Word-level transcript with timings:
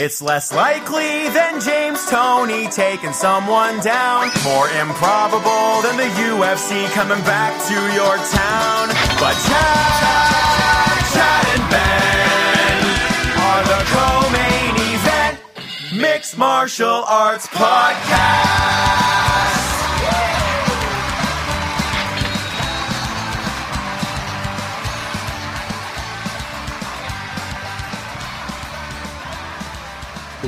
It's 0.00 0.22
less 0.22 0.52
likely 0.52 1.28
than 1.30 1.60
James 1.60 2.08
Toney 2.08 2.68
taking 2.68 3.12
someone 3.12 3.80
down. 3.80 4.30
More 4.44 4.70
improbable 4.70 5.82
than 5.82 5.96
the 5.96 6.06
UFC 6.22 6.86
coming 6.94 7.18
back 7.24 7.50
to 7.66 7.74
your 7.98 8.16
town. 8.30 8.94
But 9.18 9.34
Chad, 9.42 11.02
Chad 11.12 11.46
and 11.58 11.66
Ben 11.74 12.78
are 13.42 13.64
the 13.66 13.82
co-main 13.90 14.74
event 14.94 16.00
mixed 16.00 16.38
martial 16.38 17.02
arts 17.04 17.48
podcast. 17.48 19.27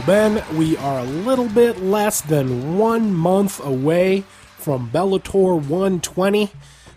Well, 0.00 0.06
Ben, 0.06 0.56
we 0.56 0.78
are 0.78 1.00
a 1.00 1.04
little 1.04 1.48
bit 1.50 1.82
less 1.82 2.22
than 2.22 2.78
one 2.78 3.12
month 3.12 3.62
away 3.62 4.24
from 4.56 4.88
Bellator 4.88 5.62
120 5.62 6.50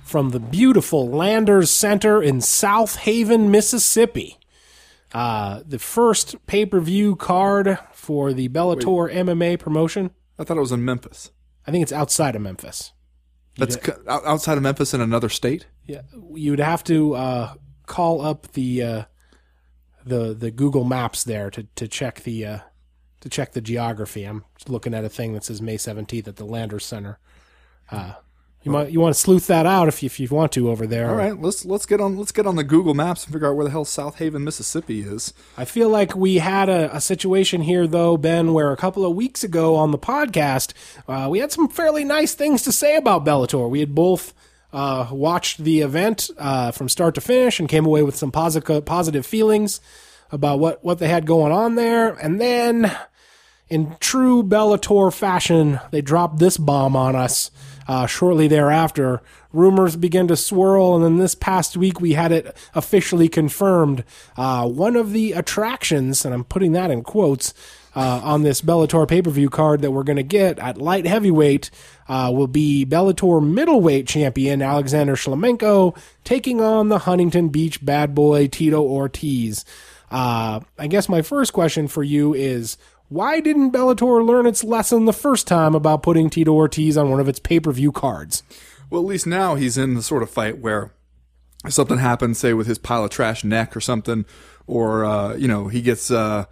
from 0.03 0.29
the 0.29 0.39
beautiful 0.39 1.09
Landers 1.09 1.69
Center 1.69 2.23
in 2.23 2.37
Southaven, 2.37 3.49
Mississippi. 3.49 4.37
Uh, 5.13 5.63
the 5.67 5.79
first 5.79 6.45
pay 6.47 6.65
per 6.65 6.79
view 6.79 7.17
card 7.17 7.77
for 7.91 8.31
the 8.31 8.47
Bellator 8.47 9.13
MMA 9.13 9.59
promotion. 9.59 10.11
I 10.39 10.45
thought 10.45 10.55
it 10.55 10.61
was 10.61 10.71
in 10.71 10.85
Memphis. 10.85 11.31
I 11.67 11.71
think 11.71 11.83
it's 11.83 11.91
outside 11.91 12.37
of 12.37 12.41
Memphis. 12.41 12.93
That's 13.57 13.77
outside 14.07 14.55
of 14.55 14.63
Memphis 14.63 14.93
in 14.93 15.01
another 15.01 15.27
state. 15.27 15.67
Yeah, 15.85 16.03
you'd 16.33 16.59
have 16.59 16.85
to 16.85 17.15
uh, 17.15 17.53
call 17.85 18.21
up 18.21 18.53
the 18.53 18.81
uh, 18.81 19.03
the 20.05 20.33
the 20.33 20.51
Google 20.51 20.85
Maps 20.85 21.25
there 21.25 21.49
to 21.49 21.63
to 21.75 21.89
check 21.89 22.21
the 22.21 22.45
uh, 22.45 22.59
to 23.23 23.29
check 23.29 23.53
the 23.53 23.61
geography. 23.61 24.25
I'm 24.25 24.43
looking 24.67 24.93
at 24.93 25.05
a 25.05 25.09
thing 25.09 25.31
that 25.33 25.45
says 25.45 25.61
May 25.61 25.77
17th 25.77 26.27
at 26.27 26.35
the 26.35 26.43
Landers 26.43 26.85
Center. 26.85 27.19
Uh, 27.89 28.15
you 28.63 28.71
might 28.71 28.91
you 28.91 28.99
want 28.99 29.13
to 29.13 29.19
sleuth 29.19 29.47
that 29.47 29.65
out 29.65 29.87
if 29.87 30.03
you, 30.03 30.07
if 30.07 30.19
you 30.19 30.27
want 30.29 30.51
to 30.53 30.69
over 30.69 30.85
there. 30.85 31.09
All 31.09 31.15
right, 31.15 31.39
let's 31.39 31.65
let's 31.65 31.85
get 31.85 31.99
on 31.99 32.17
let's 32.17 32.31
get 32.31 32.47
on 32.47 32.55
the 32.55 32.63
Google 32.63 32.93
Maps 32.93 33.25
and 33.25 33.33
figure 33.33 33.49
out 33.49 33.55
where 33.55 33.65
the 33.65 33.71
hell 33.71 33.85
Southaven, 33.85 34.43
Mississippi 34.43 35.01
is. 35.01 35.33
I 35.57 35.65
feel 35.65 35.89
like 35.89 36.15
we 36.15 36.37
had 36.37 36.69
a, 36.69 36.93
a 36.95 37.01
situation 37.01 37.61
here, 37.61 37.87
though, 37.87 38.15
Ben, 38.15 38.53
where 38.53 38.71
a 38.71 38.77
couple 38.77 39.05
of 39.05 39.15
weeks 39.15 39.43
ago 39.43 39.75
on 39.75 39.91
the 39.91 39.97
podcast, 39.97 40.73
uh, 41.07 41.29
we 41.29 41.39
had 41.39 41.51
some 41.51 41.67
fairly 41.67 42.05
nice 42.05 42.35
things 42.35 42.61
to 42.63 42.71
say 42.71 42.95
about 42.95 43.25
Bellator. 43.25 43.69
We 43.69 43.81
had 43.81 43.95
both 43.95 44.33
uh, 44.71 45.09
watched 45.11 45.63
the 45.63 45.81
event 45.81 46.29
uh, 46.37 46.71
from 46.71 46.87
start 46.87 47.15
to 47.15 47.21
finish 47.21 47.59
and 47.59 47.67
came 47.67 47.85
away 47.85 48.03
with 48.03 48.15
some 48.15 48.31
positive 48.31 48.85
positive 48.85 49.25
feelings 49.25 49.81
about 50.31 50.59
what, 50.59 50.83
what 50.83 50.99
they 50.99 51.07
had 51.07 51.25
going 51.25 51.51
on 51.51 51.75
there. 51.75 52.13
And 52.13 52.41
then, 52.41 52.95
in 53.69 53.95
true 53.99 54.43
Bellator 54.43 55.13
fashion, 55.13 55.79
they 55.91 56.01
dropped 56.01 56.39
this 56.39 56.57
bomb 56.57 56.95
on 56.95 57.15
us 57.15 57.51
uh, 57.87 58.05
shortly 58.05 58.47
thereafter. 58.47 59.21
Rumors 59.51 59.95
began 59.95 60.27
to 60.27 60.35
swirl, 60.35 60.95
and 60.95 61.03
then 61.03 61.17
this 61.17 61.35
past 61.35 61.77
week 61.77 61.99
we 62.01 62.13
had 62.13 62.31
it 62.31 62.55
officially 62.73 63.29
confirmed. 63.29 64.03
Uh, 64.35 64.67
one 64.67 64.95
of 64.95 65.11
the 65.11 65.33
attractions, 65.33 66.25
and 66.25 66.33
I'm 66.33 66.43
putting 66.43 66.71
that 66.73 66.91
in 66.91 67.03
quotes, 67.03 67.53
uh, 67.95 68.21
on 68.23 68.41
this 68.41 68.61
Bellator 68.61 69.07
pay 69.07 69.21
per 69.21 69.29
view 69.29 69.49
card 69.49 69.81
that 69.81 69.91
we're 69.91 70.03
going 70.03 70.17
to 70.17 70.23
get 70.23 70.57
at 70.59 70.77
light 70.77 71.05
heavyweight 71.05 71.69
uh, 72.07 72.31
will 72.33 72.47
be 72.47 72.85
Bellator 72.85 73.45
middleweight 73.45 74.07
champion 74.07 74.61
Alexander 74.61 75.15
Shlemenko 75.15 75.95
taking 76.23 76.59
on 76.59 76.89
the 76.89 76.99
Huntington 76.99 77.49
Beach 77.49 77.83
bad 77.85 78.15
boy 78.15 78.47
Tito 78.47 78.81
Ortiz. 78.81 79.63
Uh, 80.09 80.59
I 80.77 80.87
guess 80.87 81.09
my 81.09 81.21
first 81.21 81.53
question 81.53 81.87
for 81.87 82.03
you 82.03 82.33
is 82.33 82.77
why 83.09 83.39
didn't 83.39 83.71
Bellator 83.71 84.25
learn 84.25 84.45
its 84.45 84.63
lesson 84.63 85.05
the 85.05 85.13
first 85.13 85.47
time 85.47 85.75
about 85.75 86.03
putting 86.03 86.29
Tito 86.29 86.51
Ortiz 86.51 86.97
on 86.97 87.09
one 87.09 87.19
of 87.19 87.27
its 87.27 87.39
pay 87.39 87.59
per 87.59 87.71
view 87.71 87.91
cards? 87.91 88.43
Well, 88.89 89.01
at 89.01 89.07
least 89.07 89.27
now 89.27 89.55
he's 89.55 89.77
in 89.77 89.93
the 89.93 90.03
sort 90.03 90.23
of 90.23 90.29
fight 90.29 90.59
where 90.59 90.93
if 91.65 91.73
something 91.73 91.97
happens, 91.97 92.39
say 92.39 92.53
with 92.53 92.67
his 92.67 92.77
pile 92.77 93.05
of 93.05 93.09
trash 93.09 93.43
neck 93.43 93.75
or 93.75 93.81
something, 93.81 94.25
or 94.67 95.05
uh, 95.05 95.35
you 95.35 95.47
know 95.47 95.67
he 95.67 95.81
gets 95.81 96.11
uh, 96.11 96.45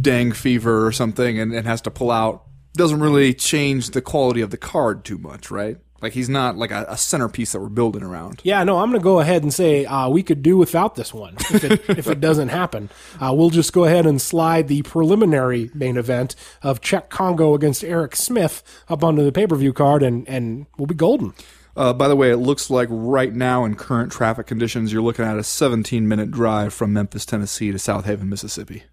dang 0.00 0.32
fever 0.32 0.86
or 0.86 0.92
something 0.92 1.38
and, 1.38 1.52
and 1.52 1.66
has 1.66 1.80
to 1.82 1.90
pull 1.90 2.10
out, 2.10 2.44
doesn't 2.74 3.00
really 3.00 3.34
change 3.34 3.90
the 3.90 4.02
quality 4.02 4.40
of 4.40 4.50
the 4.50 4.56
card 4.56 5.04
too 5.04 5.18
much, 5.18 5.50
right? 5.50 5.78
Like 6.00 6.12
he's 6.12 6.28
not 6.28 6.56
like 6.56 6.70
a, 6.70 6.86
a 6.88 6.96
centerpiece 6.96 7.52
that 7.52 7.60
we're 7.60 7.68
building 7.68 8.02
around. 8.02 8.40
Yeah, 8.44 8.62
no, 8.62 8.78
I'm 8.78 8.90
going 8.90 9.00
to 9.00 9.04
go 9.04 9.18
ahead 9.20 9.42
and 9.42 9.52
say 9.52 9.84
uh, 9.84 10.08
we 10.08 10.22
could 10.22 10.42
do 10.42 10.56
without 10.56 10.94
this 10.94 11.12
one 11.12 11.34
if 11.50 11.64
it, 11.64 11.90
if 11.98 12.06
it 12.06 12.20
doesn't 12.20 12.48
happen. 12.48 12.88
Uh, 13.20 13.32
we'll 13.34 13.50
just 13.50 13.72
go 13.72 13.84
ahead 13.84 14.06
and 14.06 14.20
slide 14.20 14.68
the 14.68 14.82
preliminary 14.82 15.70
main 15.74 15.96
event 15.96 16.36
of 16.62 16.80
Cheick 16.80 17.08
Kongo 17.08 17.54
against 17.54 17.82
Eric 17.82 18.14
Smith 18.14 18.62
up 18.88 19.02
onto 19.02 19.24
the 19.24 19.32
pay 19.32 19.46
per 19.46 19.56
view 19.56 19.72
card, 19.72 20.02
and, 20.02 20.28
and 20.28 20.66
we'll 20.76 20.86
be 20.86 20.94
golden. 20.94 21.34
Uh, 21.76 21.92
by 21.92 22.08
the 22.08 22.16
way, 22.16 22.30
it 22.30 22.38
looks 22.38 22.70
like 22.70 22.88
right 22.90 23.32
now 23.32 23.64
in 23.64 23.76
current 23.76 24.10
traffic 24.10 24.48
conditions, 24.48 24.92
you're 24.92 25.02
looking 25.02 25.24
at 25.24 25.38
a 25.38 25.44
17 25.44 26.06
minute 26.08 26.30
drive 26.30 26.74
from 26.74 26.92
Memphis, 26.92 27.24
Tennessee 27.24 27.70
to 27.70 27.78
Southaven, 27.78 28.28
Mississippi. 28.28 28.84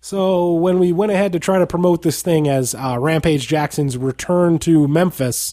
So 0.00 0.54
when 0.54 0.78
we 0.78 0.92
went 0.92 1.12
ahead 1.12 1.32
to 1.32 1.38
try 1.38 1.58
to 1.58 1.66
promote 1.66 2.02
this 2.02 2.22
thing 2.22 2.48
as 2.48 2.74
uh, 2.74 2.96
Rampage 2.98 3.46
Jackson's 3.46 3.98
return 3.98 4.58
to 4.60 4.88
Memphis, 4.88 5.52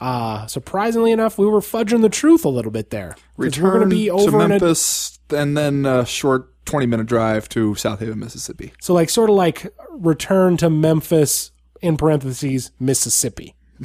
uh, 0.00 0.46
surprisingly 0.46 1.12
enough, 1.12 1.38
we 1.38 1.46
were 1.46 1.60
fudging 1.60 2.02
the 2.02 2.08
truth 2.08 2.44
a 2.44 2.48
little 2.48 2.70
bit 2.70 2.90
there. 2.90 3.16
Return 3.36 3.80
to 3.80 3.86
be 3.86 4.06
to 4.06 4.12
over 4.12 4.40
a, 4.40 4.48
Memphis, 4.48 5.18
and 5.30 5.56
then 5.56 5.86
a 5.86 6.04
short 6.06 6.52
20 6.66 6.86
minute 6.86 7.06
drive 7.06 7.48
to 7.50 7.72
Southaven, 7.72 8.16
Mississippi. 8.16 8.72
so 8.80 8.94
like 8.94 9.10
sort 9.10 9.30
of 9.30 9.36
like 9.36 9.72
return 9.90 10.56
to 10.58 10.70
Memphis 10.70 11.50
in 11.80 11.96
parentheses 11.96 12.70
Mississippi. 12.78 13.54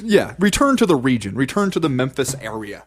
Yeah, 0.00 0.34
return 0.38 0.76
to 0.78 0.86
the 0.86 0.96
region, 0.96 1.34
return 1.34 1.70
to 1.72 1.80
the 1.80 1.88
Memphis 1.88 2.34
area. 2.40 2.86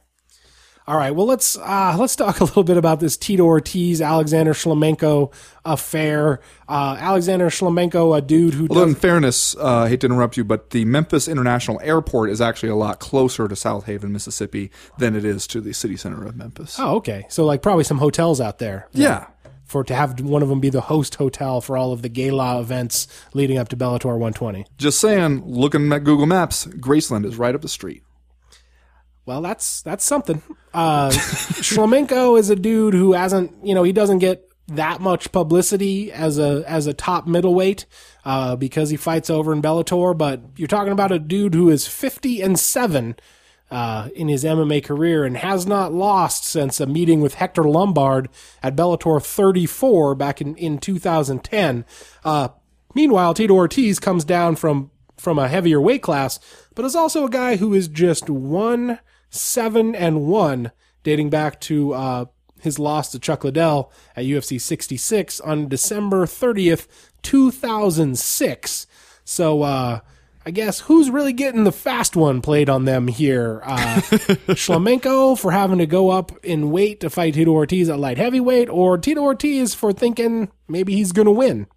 All 0.87 0.97
right, 0.97 1.11
well 1.11 1.27
let's 1.27 1.57
uh, 1.57 1.95
let's 1.99 2.15
talk 2.15 2.39
a 2.41 2.43
little 2.43 2.63
bit 2.63 2.77
about 2.77 2.99
this 2.99 3.15
Tito 3.17 3.43
Ortiz 3.43 4.01
Alexander 4.01 4.53
Shlemenko 4.53 5.31
affair. 5.63 6.39
Uh, 6.67 6.97
Alexander 6.99 7.49
Shlemenko, 7.49 8.17
a 8.17 8.21
dude 8.21 8.53
who 8.55 8.67
Although, 8.69 8.85
does, 8.85 8.95
in 8.95 8.99
fairness, 8.99 9.55
uh, 9.57 9.81
I 9.81 9.89
hate 9.89 10.01
to 10.01 10.07
interrupt 10.07 10.37
you, 10.37 10.43
but 10.43 10.71
the 10.71 10.85
Memphis 10.85 11.27
International 11.27 11.79
Airport 11.83 12.29
is 12.29 12.41
actually 12.41 12.69
a 12.69 12.75
lot 12.75 12.99
closer 12.99 13.47
to 13.47 13.55
Southaven, 13.55 14.09
Mississippi 14.09 14.71
than 14.97 15.15
it 15.15 15.23
is 15.23 15.45
to 15.47 15.61
the 15.61 15.73
city 15.73 15.97
center 15.97 16.25
of 16.25 16.35
Memphis. 16.35 16.77
oh 16.79 16.95
okay, 16.95 17.25
so 17.29 17.45
like 17.45 17.61
probably 17.61 17.83
some 17.83 17.99
hotels 17.99 18.41
out 18.41 18.57
there. 18.59 18.87
yeah. 18.91 19.27
for 19.65 19.83
to 19.83 19.93
have 19.95 20.19
one 20.19 20.41
of 20.41 20.49
them 20.49 20.59
be 20.59 20.69
the 20.69 20.81
host 20.81 21.15
hotel 21.15 21.61
for 21.61 21.77
all 21.77 21.93
of 21.93 22.01
the 22.01 22.09
gala 22.09 22.59
events 22.59 23.07
leading 23.33 23.57
up 23.57 23.69
to 23.69 23.77
Bellator 23.77 24.05
120. 24.17 24.65
Just 24.77 24.99
saying, 24.99 25.43
looking 25.45 25.93
at 25.93 26.03
Google 26.03 26.25
Maps, 26.25 26.65
Graceland 26.65 27.25
is 27.25 27.37
right 27.37 27.53
up 27.55 27.61
the 27.61 27.69
street. 27.69 28.03
Well, 29.25 29.41
that's 29.41 29.81
that's 29.81 30.03
something. 30.03 30.41
Uh, 30.73 31.09
is 32.35 32.49
a 32.49 32.55
dude 32.55 32.93
who 32.93 33.13
hasn't, 33.13 33.65
you 33.65 33.75
know, 33.75 33.83
he 33.83 33.91
doesn't 33.91 34.19
get 34.19 34.47
that 34.67 35.01
much 35.01 35.31
publicity 35.31 36.11
as 36.11 36.39
a 36.39 36.63
as 36.67 36.87
a 36.87 36.93
top 36.93 37.27
middleweight 37.27 37.85
uh, 38.25 38.55
because 38.55 38.89
he 38.89 38.97
fights 38.97 39.29
over 39.29 39.53
in 39.53 39.61
Bellator. 39.61 40.17
But 40.17 40.41
you're 40.55 40.67
talking 40.67 40.93
about 40.93 41.11
a 41.11 41.19
dude 41.19 41.53
who 41.53 41.69
is 41.69 41.87
50 41.87 42.41
and 42.41 42.59
seven. 42.59 43.15
Uh, 43.69 44.09
in 44.15 44.27
his 44.27 44.43
MMA 44.43 44.83
career 44.83 45.23
and 45.23 45.37
has 45.37 45.65
not 45.65 45.93
lost 45.93 46.43
since 46.43 46.81
a 46.81 46.85
meeting 46.85 47.21
with 47.21 47.35
Hector 47.35 47.63
Lombard 47.63 48.27
at 48.61 48.75
Bellator 48.75 49.25
34 49.25 50.13
back 50.13 50.41
in, 50.41 50.57
in 50.57 50.77
2010. 50.77 51.85
Uh, 52.25 52.49
meanwhile, 52.93 53.33
Tito 53.33 53.53
Ortiz 53.53 53.97
comes 53.97 54.25
down 54.25 54.57
from 54.57 54.91
from 55.15 55.39
a 55.39 55.47
heavier 55.47 55.79
weight 55.79 56.01
class, 56.01 56.37
but 56.75 56.83
is 56.83 56.97
also 56.97 57.23
a 57.23 57.29
guy 57.29 57.55
who 57.55 57.73
is 57.73 57.87
just 57.87 58.29
one 58.29 58.99
seven 59.31 59.95
and 59.95 60.27
one, 60.27 60.71
dating 61.03 61.31
back 61.31 61.59
to 61.61 61.93
uh, 61.93 62.25
his 62.59 62.77
loss 62.77 63.11
to 63.11 63.19
Chuck 63.19 63.43
Liddell 63.43 63.91
at 64.15 64.25
UFC 64.25 64.61
66 64.61 65.39
on 65.41 65.67
December 65.67 66.25
30th, 66.27 66.87
2006. 67.23 68.87
So, 69.23 69.63
uh, 69.63 69.99
I 70.43 70.49
guess 70.49 70.81
who's 70.81 71.11
really 71.11 71.33
getting 71.33 71.65
the 71.65 71.71
fast 71.71 72.15
one 72.15 72.41
played 72.41 72.67
on 72.67 72.85
them 72.85 73.07
here? 73.07 73.61
Uh, 73.63 73.77
Shlemenko 74.55 75.37
for 75.37 75.51
having 75.51 75.77
to 75.77 75.85
go 75.85 76.09
up 76.09 76.31
in 76.43 76.71
weight 76.71 76.99
to 77.01 77.09
fight 77.11 77.35
Tito 77.35 77.51
Ortiz 77.51 77.89
at 77.89 77.99
light 77.99 78.17
heavyweight, 78.17 78.67
or 78.69 78.97
Tito 78.97 79.21
Ortiz 79.21 79.75
for 79.75 79.93
thinking 79.93 80.51
maybe 80.67 80.93
he's 80.93 81.11
going 81.11 81.27
to 81.27 81.31
win? 81.31 81.67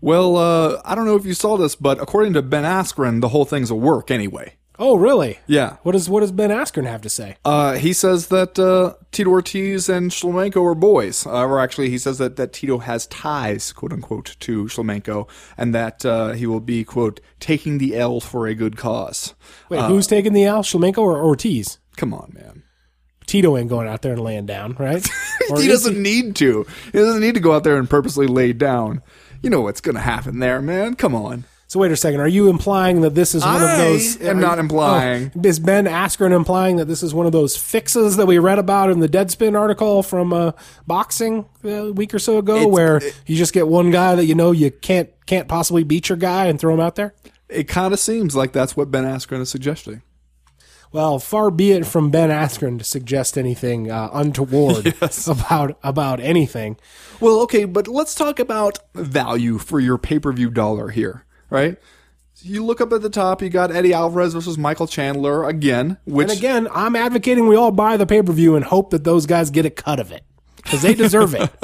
Well, 0.00 0.36
uh, 0.36 0.80
I 0.84 0.94
don't 0.94 1.06
know 1.06 1.16
if 1.16 1.26
you 1.26 1.34
saw 1.34 1.56
this, 1.56 1.74
but 1.74 2.00
according 2.00 2.34
to 2.34 2.42
Ben 2.42 2.62
Askren, 2.62 3.20
the 3.20 3.30
whole 3.30 3.44
thing's 3.44 3.70
a 3.70 3.74
work 3.74 4.12
anyway. 4.12 4.54
Oh, 4.78 4.96
really? 4.96 5.40
Yeah. 5.46 5.76
What 5.82 5.92
does 5.92 6.08
what 6.08 6.20
does 6.20 6.30
Ben 6.30 6.50
Askren 6.50 6.86
have 6.86 7.02
to 7.02 7.08
say? 7.08 7.36
Uh, 7.44 7.74
he 7.74 7.92
says 7.92 8.28
that 8.28 8.58
uh, 8.58 8.94
Tito 9.10 9.30
Ortiz 9.30 9.88
and 9.88 10.10
Shlemenko 10.10 10.64
are 10.64 10.74
boys. 10.74 11.26
Uh, 11.26 11.44
or 11.44 11.58
actually, 11.58 11.90
he 11.90 11.98
says 11.98 12.18
that, 12.18 12.36
that 12.36 12.52
Tito 12.52 12.78
has 12.78 13.06
ties, 13.08 13.72
quote 13.72 13.92
unquote, 13.92 14.36
to 14.38 14.64
Shlemenko, 14.66 15.28
and 15.56 15.74
that 15.74 16.06
uh, 16.06 16.32
he 16.32 16.46
will 16.46 16.60
be, 16.60 16.84
quote, 16.84 17.20
taking 17.40 17.78
the 17.78 17.96
L 17.96 18.20
for 18.20 18.46
a 18.46 18.54
good 18.54 18.76
cause. 18.76 19.34
Wait, 19.68 19.82
who's 19.82 20.06
taking 20.06 20.32
the 20.32 20.44
L, 20.44 20.62
Shlemenko 20.62 20.98
or 20.98 21.24
Ortiz? 21.24 21.78
Come 21.96 22.14
on, 22.14 22.32
man. 22.34 22.62
Tito 23.26 23.56
ain't 23.56 23.68
going 23.68 23.88
out 23.88 24.02
there 24.02 24.12
and 24.12 24.22
laying 24.22 24.46
down, 24.46 24.74
right? 24.78 25.06
He 25.56 25.66
doesn't 25.66 26.00
need 26.00 26.36
to. 26.36 26.66
He 26.92 26.98
doesn't 26.98 27.22
need 27.22 27.32
to 27.32 27.40
go 27.40 27.52
out 27.54 27.64
there 27.64 27.78
and 27.78 27.88
purposely 27.88 28.26
lay 28.26 28.52
down. 28.52 29.00
You 29.40 29.48
know 29.48 29.62
what's 29.62 29.80
going 29.80 29.94
to 29.94 30.00
happen 30.02 30.40
there, 30.40 30.60
man. 30.60 30.94
Come 30.94 31.14
on. 31.14 31.44
So 31.70 31.78
wait 31.80 31.92
a 31.92 31.96
second. 31.96 32.20
Are 32.20 32.28
you 32.28 32.48
implying 32.48 33.02
that 33.02 33.14
this 33.14 33.34
is 33.34 33.42
one 33.44 33.56
I 33.62 33.72
of 33.72 33.78
those? 33.78 34.22
I'm 34.26 34.40
not 34.40 34.58
implying. 34.58 35.30
Oh, 35.36 35.40
is 35.44 35.60
Ben 35.60 35.84
Askren 35.84 36.32
implying 36.34 36.76
that 36.76 36.86
this 36.86 37.02
is 37.02 37.12
one 37.12 37.26
of 37.26 37.32
those 37.32 37.58
fixes 37.58 38.16
that 38.16 38.24
we 38.26 38.38
read 38.38 38.58
about 38.58 38.88
in 38.90 39.00
the 39.00 39.08
Deadspin 39.08 39.54
article 39.54 40.02
from 40.02 40.32
uh, 40.32 40.52
boxing 40.86 41.44
a 41.62 41.92
week 41.92 42.14
or 42.14 42.18
so 42.18 42.38
ago, 42.38 42.56
It's- 42.56 42.72
where 42.72 42.96
it- 42.96 43.14
you 43.26 43.36
just 43.36 43.52
get 43.52 43.68
one 43.68 43.90
guy 43.90 44.14
that 44.14 44.24
you 44.24 44.34
know 44.34 44.50
you 44.52 44.70
can't 44.70 45.10
can't 45.26 45.46
possibly 45.46 45.84
beat 45.84 46.08
your 46.08 46.16
guy 46.16 46.46
and 46.46 46.58
throw 46.58 46.72
him 46.72 46.80
out 46.80 46.94
there? 46.96 47.14
It 47.50 47.68
kind 47.68 47.92
of 47.92 48.00
seems 48.00 48.34
like 48.34 48.52
that's 48.52 48.74
what 48.74 48.90
Ben 48.90 49.04
Askren 49.04 49.40
is 49.42 49.50
suggesting. 49.50 50.00
Well, 50.90 51.18
far 51.18 51.50
be 51.50 51.72
it 51.72 51.84
from 51.84 52.08
Ben 52.10 52.30
Askren 52.30 52.78
to 52.78 52.84
suggest 52.84 53.36
anything 53.36 53.90
uh, 53.90 54.08
untoward 54.14 54.94
about 55.26 55.78
about 55.82 56.18
anything. 56.18 56.78
Well, 57.20 57.40
okay, 57.40 57.66
but 57.66 57.86
let's 57.88 58.14
talk 58.14 58.38
about 58.38 58.78
value 58.94 59.58
for 59.58 59.80
your 59.80 59.98
pay 59.98 60.18
per 60.18 60.32
view 60.32 60.48
dollar 60.48 60.88
here, 60.88 61.26
right? 61.50 61.76
You 62.40 62.64
look 62.64 62.80
up 62.80 62.92
at 62.92 63.02
the 63.02 63.10
top, 63.10 63.42
you 63.42 63.48
got 63.48 63.72
Eddie 63.74 63.92
Alvarez 63.92 64.32
versus 64.32 64.56
Michael 64.56 64.86
Chandler 64.86 65.44
again, 65.48 65.98
which 66.04 66.30
And 66.30 66.38
again, 66.38 66.68
I'm 66.72 66.94
advocating 66.94 67.48
we 67.48 67.56
all 67.56 67.72
buy 67.72 67.96
the 67.96 68.06
pay 68.06 68.22
per 68.22 68.32
view 68.32 68.54
and 68.54 68.64
hope 68.64 68.90
that 68.90 69.02
those 69.04 69.26
guys 69.26 69.50
get 69.50 69.66
a 69.66 69.70
cut 69.70 69.98
of 69.98 70.12
it 70.12 70.22
because 70.56 70.82
they 70.82 70.94
deserve 70.94 71.34
it. 71.34 71.50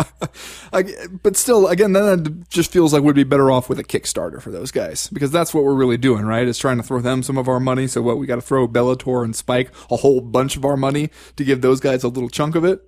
Like, 0.72 0.88
but 1.22 1.36
still, 1.36 1.68
again, 1.68 1.92
then 1.92 2.26
it 2.26 2.48
just 2.48 2.72
feels 2.72 2.92
like 2.92 3.04
we'd 3.04 3.14
be 3.14 3.22
better 3.22 3.48
off 3.48 3.68
with 3.68 3.78
a 3.78 3.84
Kickstarter 3.84 4.42
for 4.42 4.50
those 4.50 4.72
guys 4.72 5.06
because 5.10 5.30
that's 5.30 5.54
what 5.54 5.62
we're 5.62 5.74
really 5.74 5.96
doing, 5.96 6.24
right? 6.24 6.48
Is 6.48 6.58
trying 6.58 6.78
to 6.78 6.82
throw 6.82 7.00
them 7.00 7.22
some 7.22 7.38
of 7.38 7.46
our 7.46 7.60
money. 7.60 7.86
So 7.86 8.02
what 8.02 8.18
we 8.18 8.26
got 8.26 8.36
to 8.36 8.40
throw 8.40 8.66
Bellator 8.66 9.22
and 9.22 9.36
Spike 9.36 9.70
a 9.88 9.96
whole 9.96 10.20
bunch 10.20 10.56
of 10.56 10.64
our 10.64 10.76
money 10.76 11.10
to 11.36 11.44
give 11.44 11.60
those 11.60 11.78
guys 11.78 12.02
a 12.02 12.08
little 12.08 12.28
chunk 12.28 12.56
of 12.56 12.64
it. 12.64 12.82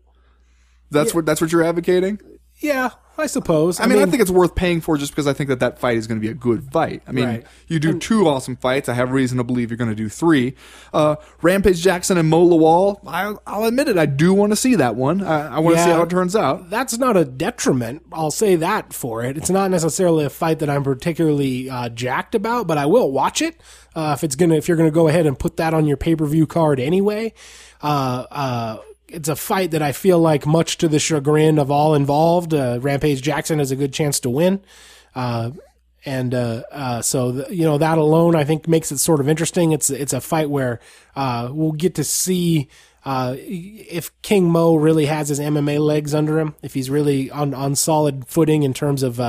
That's 0.90 1.14
what 1.14 1.26
that's 1.26 1.40
what 1.40 1.52
you're 1.52 1.62
advocating. 1.62 2.18
Yeah, 2.58 2.90
I 3.18 3.26
suppose. 3.26 3.80
I 3.80 3.86
mean, 3.86 3.98
I 3.98 4.06
think 4.06 4.22
it's 4.22 4.30
worth 4.30 4.54
paying 4.54 4.80
for 4.80 4.96
just 4.96 5.12
because 5.12 5.26
I 5.26 5.34
think 5.34 5.48
that 5.48 5.60
that 5.60 5.78
fight 5.78 5.98
is 5.98 6.06
going 6.06 6.18
to 6.18 6.26
be 6.26 6.30
a 6.30 6.34
good 6.34 6.64
fight. 6.72 7.02
I 7.06 7.12
mean, 7.12 7.24
Right. 7.26 7.46
you 7.68 7.78
do 7.78 7.98
two 7.98 8.26
awesome 8.26 8.56
fights. 8.56 8.88
I 8.88 8.94
have 8.94 9.10
reason 9.12 9.36
to 9.36 9.44
believe 9.44 9.70
you're 9.70 9.76
going 9.76 9.90
to 9.90 9.94
do 9.96 10.08
three. 10.08 10.54
Uh, 10.92 11.16
Rampage 11.42 11.82
Jackson 11.82 12.16
and 12.16 12.30
Mo 12.30 12.46
Lawal. 12.48 12.98
I, 13.06 13.34
I'll 13.46 13.64
admit 13.64 13.88
it. 13.88 13.98
I 13.98 14.06
do 14.06 14.32
want 14.32 14.52
to 14.52 14.56
see 14.56 14.74
that 14.76 14.96
one. 14.96 15.22
I, 15.22 15.56
I 15.56 15.58
want 15.58 15.76
to 15.76 15.84
see 15.84 15.90
how 15.90 16.02
it 16.02 16.08
turns 16.08 16.34
out. 16.34 16.70
that's 16.70 16.96
not 16.96 17.14
a 17.16 17.26
detriment. 17.26 18.02
I'll 18.10 18.30
say 18.30 18.56
that 18.56 18.94
for 18.94 19.22
it. 19.22 19.36
It's 19.36 19.50
not 19.50 19.70
necessarily 19.70 20.24
a 20.24 20.30
fight 20.30 20.58
that 20.60 20.70
I'm 20.70 20.82
particularly 20.82 21.68
uh, 21.68 21.90
jacked 21.90 22.34
about, 22.34 22.66
but 22.66 22.78
I 22.78 22.86
will 22.86 23.12
watch 23.12 23.42
it 23.42 23.60
uh, 23.94 24.14
if 24.16 24.24
it's 24.24 24.34
gonna. 24.34 24.54
If 24.56 24.66
you're 24.66 24.78
gonna 24.78 24.90
go 24.90 25.08
ahead 25.08 25.26
and 25.26 25.38
put 25.38 25.58
that 25.58 25.74
on 25.74 25.84
your 25.86 25.98
pay 25.98 26.16
per 26.16 26.24
view 26.24 26.46
card 26.46 26.80
anyway. 26.80 27.34
Uh, 27.82 28.24
uh, 28.30 28.78
it's 29.08 29.28
a 29.28 29.36
fight 29.36 29.70
that 29.70 29.82
I 29.82 29.92
feel 29.92 30.18
like, 30.18 30.46
much 30.46 30.78
to 30.78 30.88
the 30.88 30.98
chagrin 30.98 31.58
of 31.58 31.70
all 31.70 31.94
involved, 31.94 32.52
uh, 32.52 32.78
Rampage 32.80 33.22
Jackson 33.22 33.58
has 33.58 33.70
a 33.70 33.76
good 33.76 33.92
chance 33.92 34.20
to 34.20 34.30
win. 34.30 34.60
Uh, 35.14 35.52
and 36.04 36.34
uh, 36.34 36.62
uh, 36.70 37.02
so 37.02 37.32
the, 37.32 37.54
you 37.54 37.64
know 37.64 37.78
that 37.78 37.98
alone, 37.98 38.36
I 38.36 38.44
think, 38.44 38.68
makes 38.68 38.92
it 38.92 38.98
sort 38.98 39.18
of 39.18 39.28
interesting. 39.28 39.72
It's 39.72 39.90
it's 39.90 40.12
a 40.12 40.20
fight 40.20 40.48
where 40.48 40.80
uh, 41.16 41.50
we'll 41.52 41.72
get 41.72 41.96
to 41.96 42.04
see 42.04 42.68
uh, 43.04 43.34
if 43.38 44.10
King 44.22 44.48
Mo 44.48 44.76
really 44.76 45.06
has 45.06 45.30
his 45.30 45.40
MMA 45.40 45.80
legs 45.80 46.14
under 46.14 46.38
him, 46.38 46.54
if 46.62 46.74
he's 46.74 46.90
really 46.90 47.28
on 47.30 47.54
on 47.54 47.74
solid 47.74 48.28
footing 48.28 48.62
in 48.62 48.72
terms 48.72 49.02
of 49.02 49.20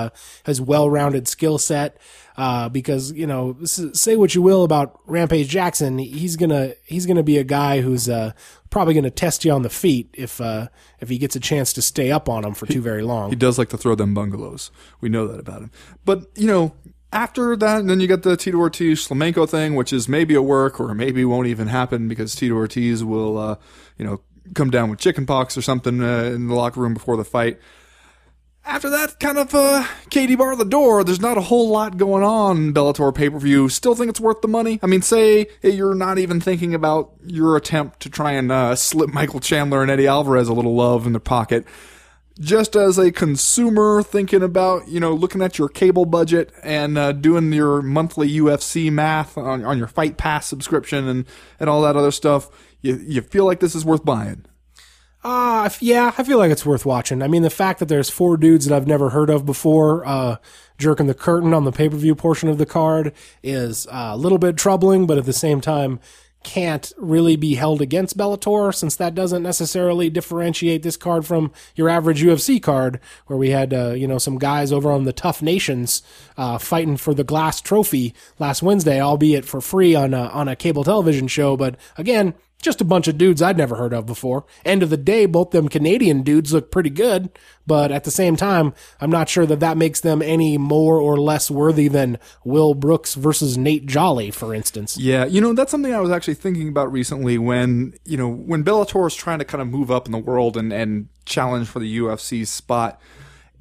his 0.46 0.62
well 0.62 0.88
rounded 0.88 1.28
skill 1.28 1.58
set. 1.58 1.98
Uh, 2.38 2.70
because 2.70 3.12
you 3.14 3.26
know, 3.26 3.58
s- 3.64 3.82
say 3.94 4.16
what 4.16 4.36
you 4.36 4.44
will 4.44 4.64
about 4.64 5.00
Rampage 5.08 5.48
Jackson, 5.50 5.98
he's 5.98 6.36
gonna 6.36 6.74
he's 6.86 7.08
gonna 7.08 7.24
be 7.24 7.40
a 7.40 7.44
guy 7.44 7.82
who's 7.82 8.08
uh, 8.08 8.32
probably 8.70 8.94
gonna 8.94 9.10
test 9.10 9.44
you 9.44 9.52
on 9.52 9.64
the 9.64 9.72
feet 9.72 10.10
if 10.14 10.40
uh, 10.40 10.68
if 11.00 11.10
he 11.10 11.18
gets 11.18 11.36
a 11.36 11.40
chance 11.40 11.74
to 11.74 11.82
stay 11.82 12.12
up 12.12 12.30
on 12.30 12.46
him 12.46 12.54
for 12.54 12.68
too 12.68 12.82
very 12.82 13.02
long. 13.02 13.32
He 13.32 13.36
does 13.36 13.58
like 13.58 13.70
to 13.70 13.78
throw 13.78 13.96
them 13.96 14.14
bungalows. 14.14 14.70
We 15.02 15.10
know 15.10 15.26
that 15.28 15.40
about 15.40 15.62
him. 15.64 15.72
But, 16.06 16.30
you 16.36 16.46
know, 16.46 16.74
after 17.12 17.56
that, 17.56 17.80
and 17.80 17.90
then 17.90 18.00
you 18.00 18.08
get 18.08 18.22
the 18.22 18.38
Tito 18.38 18.58
Ortiz 18.58 19.08
Flamenco 19.08 19.48
thing, 19.48 19.74
which 19.74 19.92
is 19.92 20.08
maybe 20.08 20.36
a 20.36 20.42
work 20.42 20.80
or 20.80 20.94
maybe 20.94 21.26
won't 21.26 21.48
even 21.48 21.68
happen 21.68 22.08
because 22.08 22.36
Tito 22.36 22.54
Ortiz 22.54 23.04
will, 23.04 23.38
uh, 23.40 23.56
you 23.98 24.06
know, 24.06 24.22
come 24.54 24.70
down 24.70 24.90
with 24.92 25.00
chickenpox 25.00 25.58
or 25.58 25.62
something 25.64 26.04
uh, 26.04 26.24
in 26.26 26.48
the 26.48 26.54
locker 26.54 26.80
room 26.82 26.94
before 26.94 27.18
the 27.18 27.26
fight. 27.26 27.60
After 28.68 28.90
that, 28.90 29.18
kind 29.22 29.38
of, 29.38 29.56
uh, 29.56 29.88
Katie 30.10 30.36
bar 30.36 30.54
the 30.58 30.66
door. 30.66 31.06
There's 31.06 31.22
not 31.22 31.38
a 31.38 31.42
whole 31.42 31.70
lot 31.70 31.96
going 31.96 32.24
on 32.24 32.74
Bellator 32.74 33.16
pay 33.16 33.30
per 33.30 33.40
view. 33.40 33.70
Still 33.70 33.96
think 33.96 34.10
it's 34.10 34.20
worth 34.20 34.42
the 34.42 34.50
money. 34.50 34.78
I 34.84 34.88
mean, 34.88 35.02
say 35.02 35.48
you're 35.64 35.96
not 35.96 36.18
even 36.18 36.42
thinking 36.42 36.76
about 36.76 37.14
your 37.26 37.56
attempt 37.56 38.02
to 38.02 38.10
try 38.10 38.34
and 38.34 38.52
uh, 38.52 38.76
slip 38.76 39.14
Michael 39.14 39.40
Chandler 39.40 39.82
and 39.82 39.90
Eddie 39.90 40.08
Alvarez 40.08 40.50
a 40.50 40.54
little 40.54 40.76
love 40.76 41.08
in 41.08 41.14
their 41.14 41.22
pocket 41.22 41.66
just 42.40 42.76
as 42.76 42.98
a 42.98 43.12
consumer 43.12 44.04
thinking 44.04 44.44
about 44.44 44.88
you 44.88 45.00
know 45.00 45.14
looking 45.14 45.42
at 45.42 45.58
your 45.58 45.70
cable 45.70 46.06
budget 46.06 46.54
and 46.62 46.98
uh, 46.98 47.12
doing 47.12 47.52
your 47.52 47.82
monthly 47.82 48.30
UFC 48.30 48.92
math 48.92 49.38
on, 49.38 49.66
on 49.66 49.78
your 49.78 49.88
Fight 49.88 50.18
Pass 50.18 50.46
subscription 50.46 51.08
and 51.08 51.26
and 51.60 51.70
all 51.70 51.82
that 51.84 51.96
other 51.96 52.12
stuff, 52.12 52.50
you 52.82 52.98
you 52.98 53.22
feel 53.22 53.46
like 53.46 53.60
this 53.60 53.76
is 53.76 53.86
worth 53.86 54.06
buying. 54.06 54.46
Uh, 55.24 55.70
yeah, 55.80 56.14
I 56.18 56.24
feel 56.24 56.38
like 56.38 56.52
it's 56.52 56.66
worth 56.66 56.86
watching. 56.86 57.22
I 57.22 57.28
mean, 57.28 57.42
the 57.42 57.50
fact 57.50 57.80
that 57.80 57.88
there's 57.88 58.10
four 58.10 58.38
dudes 58.38 58.66
that 58.66 58.76
I've 58.76 58.88
never 58.88 59.10
heard 59.10 59.30
of 59.30 59.46
before, 59.46 60.08
uh, 60.08 60.38
jerking 60.78 61.08
the 61.08 61.14
curtain 61.14 61.54
on 61.54 61.66
the 61.66 61.72
pay 61.72 61.90
per 61.90 61.98
view 61.98 62.16
portion 62.16 62.50
of 62.50 62.58
the 62.58 62.66
card 62.66 63.14
is 63.44 63.88
uh, 63.88 64.12
a 64.14 64.18
little 64.18 64.38
bit 64.38 64.58
troubling, 64.58 65.08
but 65.08 65.18
at 65.18 65.26
the 65.26 65.34
same 65.34 65.60
time, 65.60 66.00
can't 66.44 66.94
really 66.98 67.36
be 67.36 67.56
held 67.56 67.82
against 67.82 68.18
Bellator 68.18 68.74
since 68.74 68.96
that 68.96 69.14
doesn't 69.14 69.44
necessarily 69.44 70.10
differentiate 70.10 70.82
this 70.82 70.96
card 70.96 71.26
from 71.26 71.52
your 71.76 71.90
average 71.90 72.24
UFC 72.24 72.62
card 72.62 73.02
where 73.26 73.38
we 73.38 73.50
had, 73.50 73.74
uh, 73.74 73.90
you 73.90 74.08
know, 74.08 74.18
some 74.18 74.38
guys 74.38 74.72
over 74.72 74.90
on 74.90 75.04
the 75.04 75.12
TUF 75.12 75.42
Nations, 75.42 76.02
uh, 76.38 76.58
fighting 76.58 76.96
for 76.96 77.14
the 77.14 77.26
glass 77.26 77.60
trophy 77.60 78.14
last 78.40 78.64
Wednesday, 78.64 79.02
albeit 79.02 79.44
for 79.44 79.60
free 79.60 79.94
on 79.94 80.14
a, 80.14 80.28
on 80.28 80.48
a 80.48 80.56
cable 80.56 80.86
television 80.86 81.28
show. 81.28 81.58
But 81.58 81.76
again, 81.98 82.34
just 82.62 82.82
a 82.82 82.86
bunch 82.86 83.08
of 83.08 83.18
dudes 83.18 83.42
I'd 83.42 83.58
never 83.58 83.76
heard 83.76 83.94
of 83.94 84.06
before. 84.06 84.46
End 84.66 84.82
of 84.82 84.90
the 84.90 84.98
day, 84.98 85.26
both 85.26 85.52
them 85.52 85.70
Canadian 85.70 86.24
dudes 86.24 86.54
look 86.54 86.72
pretty 86.72 86.90
good, 86.90 87.30
but 87.68 87.92
at 87.92 88.04
the 88.04 88.12
same 88.12 88.36
time, 88.36 88.74
I'm 89.00 89.12
not 89.12 89.30
sure 89.30 89.46
that 89.46 89.60
that 89.60 89.78
makes 89.78 90.02
them 90.02 90.22
any 90.22 90.58
more 90.58 91.00
or 91.00 91.18
less 91.18 91.52
worthy 91.52 91.88
than 91.88 92.18
Will 92.44 92.74
Brooks 92.74 93.14
versus 93.14 93.58
Nate 93.58 93.86
Jolly, 93.86 94.32
for 94.32 94.56
instance. 94.56 94.98
Yeah, 94.98 95.26
you 95.26 95.40
know 95.40 95.54
that's 95.54 95.72
something 95.72 95.94
I 95.94 96.00
was 96.00 96.12
actually 96.12 96.36
thinking 96.36 96.68
about 96.68 96.92
recently 96.92 97.38
when 97.38 97.94
you 98.06 98.18
know 98.18 98.30
when 98.30 98.64
Bellator 98.64 99.06
is 99.08 99.16
trying 99.16 99.40
to 99.40 99.46
kind 99.46 99.62
of 99.62 99.68
move 99.68 99.92
up 99.92 100.06
in 100.08 100.12
the 100.12 100.18
world 100.18 100.58
and 100.58 100.74
and 100.74 101.10
challenge 101.26 101.68
for 101.68 101.80
the 101.80 101.98
UFC's 102.00 102.50
spot. 102.50 103.00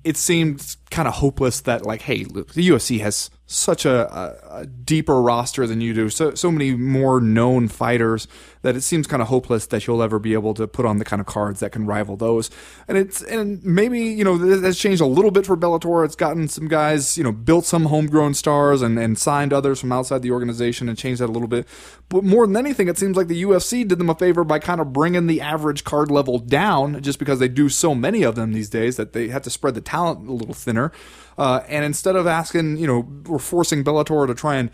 It 0.04 0.16
seemed 0.16 0.76
kind 0.90 1.08
of 1.08 1.14
hopeless 1.14 1.60
that 1.62 1.84
like, 1.84 2.02
hey, 2.02 2.22
look, 2.24 2.54
the 2.54 2.68
UFC 2.68 3.00
has 3.00 3.28
such 3.46 3.84
a, 3.84 4.12
a, 4.12 4.60
a 4.60 4.66
deeper 4.66 5.20
roster 5.20 5.66
than 5.66 5.80
you 5.80 5.94
do, 5.94 6.08
so 6.08 6.34
so 6.34 6.50
many 6.50 6.74
more 6.74 7.20
known 7.20 7.68
fighters 7.68 8.28
that 8.66 8.74
it 8.74 8.80
seems 8.80 9.06
kind 9.06 9.22
of 9.22 9.28
hopeless 9.28 9.64
that 9.66 9.86
you'll 9.86 10.02
ever 10.02 10.18
be 10.18 10.32
able 10.32 10.52
to 10.52 10.66
put 10.66 10.84
on 10.84 10.98
the 10.98 11.04
kind 11.04 11.20
of 11.20 11.26
cards 11.26 11.60
that 11.60 11.70
can 11.70 11.86
rival 11.86 12.16
those. 12.16 12.50
And 12.88 12.98
it's 12.98 13.22
and 13.22 13.62
maybe 13.62 14.00
you 14.00 14.24
know 14.24 14.36
th- 14.36 14.60
that's 14.60 14.76
changed 14.76 15.00
a 15.00 15.06
little 15.06 15.30
bit 15.30 15.46
for 15.46 15.56
Bellator. 15.56 16.04
It's 16.04 16.16
gotten 16.16 16.48
some 16.48 16.66
guys, 16.66 17.16
you 17.16 17.22
know, 17.22 17.30
built 17.30 17.64
some 17.64 17.84
homegrown 17.84 18.34
stars 18.34 18.82
and 18.82 18.98
and 18.98 19.16
signed 19.16 19.52
others 19.52 19.78
from 19.78 19.92
outside 19.92 20.22
the 20.22 20.32
organization 20.32 20.88
and 20.88 20.98
changed 20.98 21.20
that 21.20 21.30
a 21.30 21.32
little 21.32 21.46
bit. 21.46 21.68
But 22.08 22.24
more 22.24 22.44
than 22.44 22.56
anything, 22.56 22.88
it 22.88 22.98
seems 22.98 23.16
like 23.16 23.28
the 23.28 23.40
UFC 23.40 23.86
did 23.86 24.00
them 24.00 24.10
a 24.10 24.16
favor 24.16 24.42
by 24.42 24.58
kind 24.58 24.80
of 24.80 24.92
bringing 24.92 25.28
the 25.28 25.40
average 25.40 25.84
card 25.84 26.10
level 26.10 26.40
down, 26.40 27.00
just 27.04 27.20
because 27.20 27.38
they 27.38 27.48
do 27.48 27.68
so 27.68 27.94
many 27.94 28.24
of 28.24 28.34
them 28.34 28.52
these 28.52 28.68
days 28.68 28.96
that 28.96 29.12
they 29.12 29.28
have 29.28 29.42
to 29.42 29.50
spread 29.50 29.76
the 29.76 29.80
talent 29.80 30.28
a 30.28 30.32
little 30.32 30.54
thinner. 30.54 30.90
Uh, 31.38 31.62
and 31.68 31.84
instead 31.84 32.16
of 32.16 32.26
asking, 32.26 32.78
you 32.78 32.86
know, 32.86 33.06
we're 33.26 33.38
forcing 33.38 33.84
Bellator 33.84 34.26
to 34.26 34.34
try 34.34 34.56
and 34.56 34.70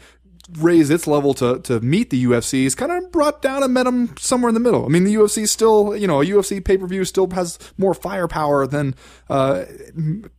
raise 0.58 0.90
its 0.90 1.06
level 1.06 1.34
to, 1.34 1.60
to 1.60 1.80
meet 1.80 2.10
the 2.10 2.24
UFC, 2.24 2.66
it's 2.66 2.74
kind 2.74 2.92
of 2.92 3.12
brought 3.12 3.42
down 3.42 3.62
and 3.62 3.72
met 3.72 3.84
them 3.84 4.14
somewhere 4.18 4.48
in 4.48 4.54
the 4.54 4.60
middle. 4.60 4.84
I 4.84 4.88
mean, 4.88 5.04
the 5.04 5.14
UFC 5.14 5.48
still, 5.48 5.96
you 5.96 6.06
know, 6.06 6.20
a 6.20 6.24
UFC 6.24 6.64
pay 6.64 6.76
per 6.76 6.86
view 6.86 7.04
still 7.04 7.30
has 7.30 7.58
more 7.78 7.94
firepower 7.94 8.66
than 8.66 8.94
uh, 9.30 9.64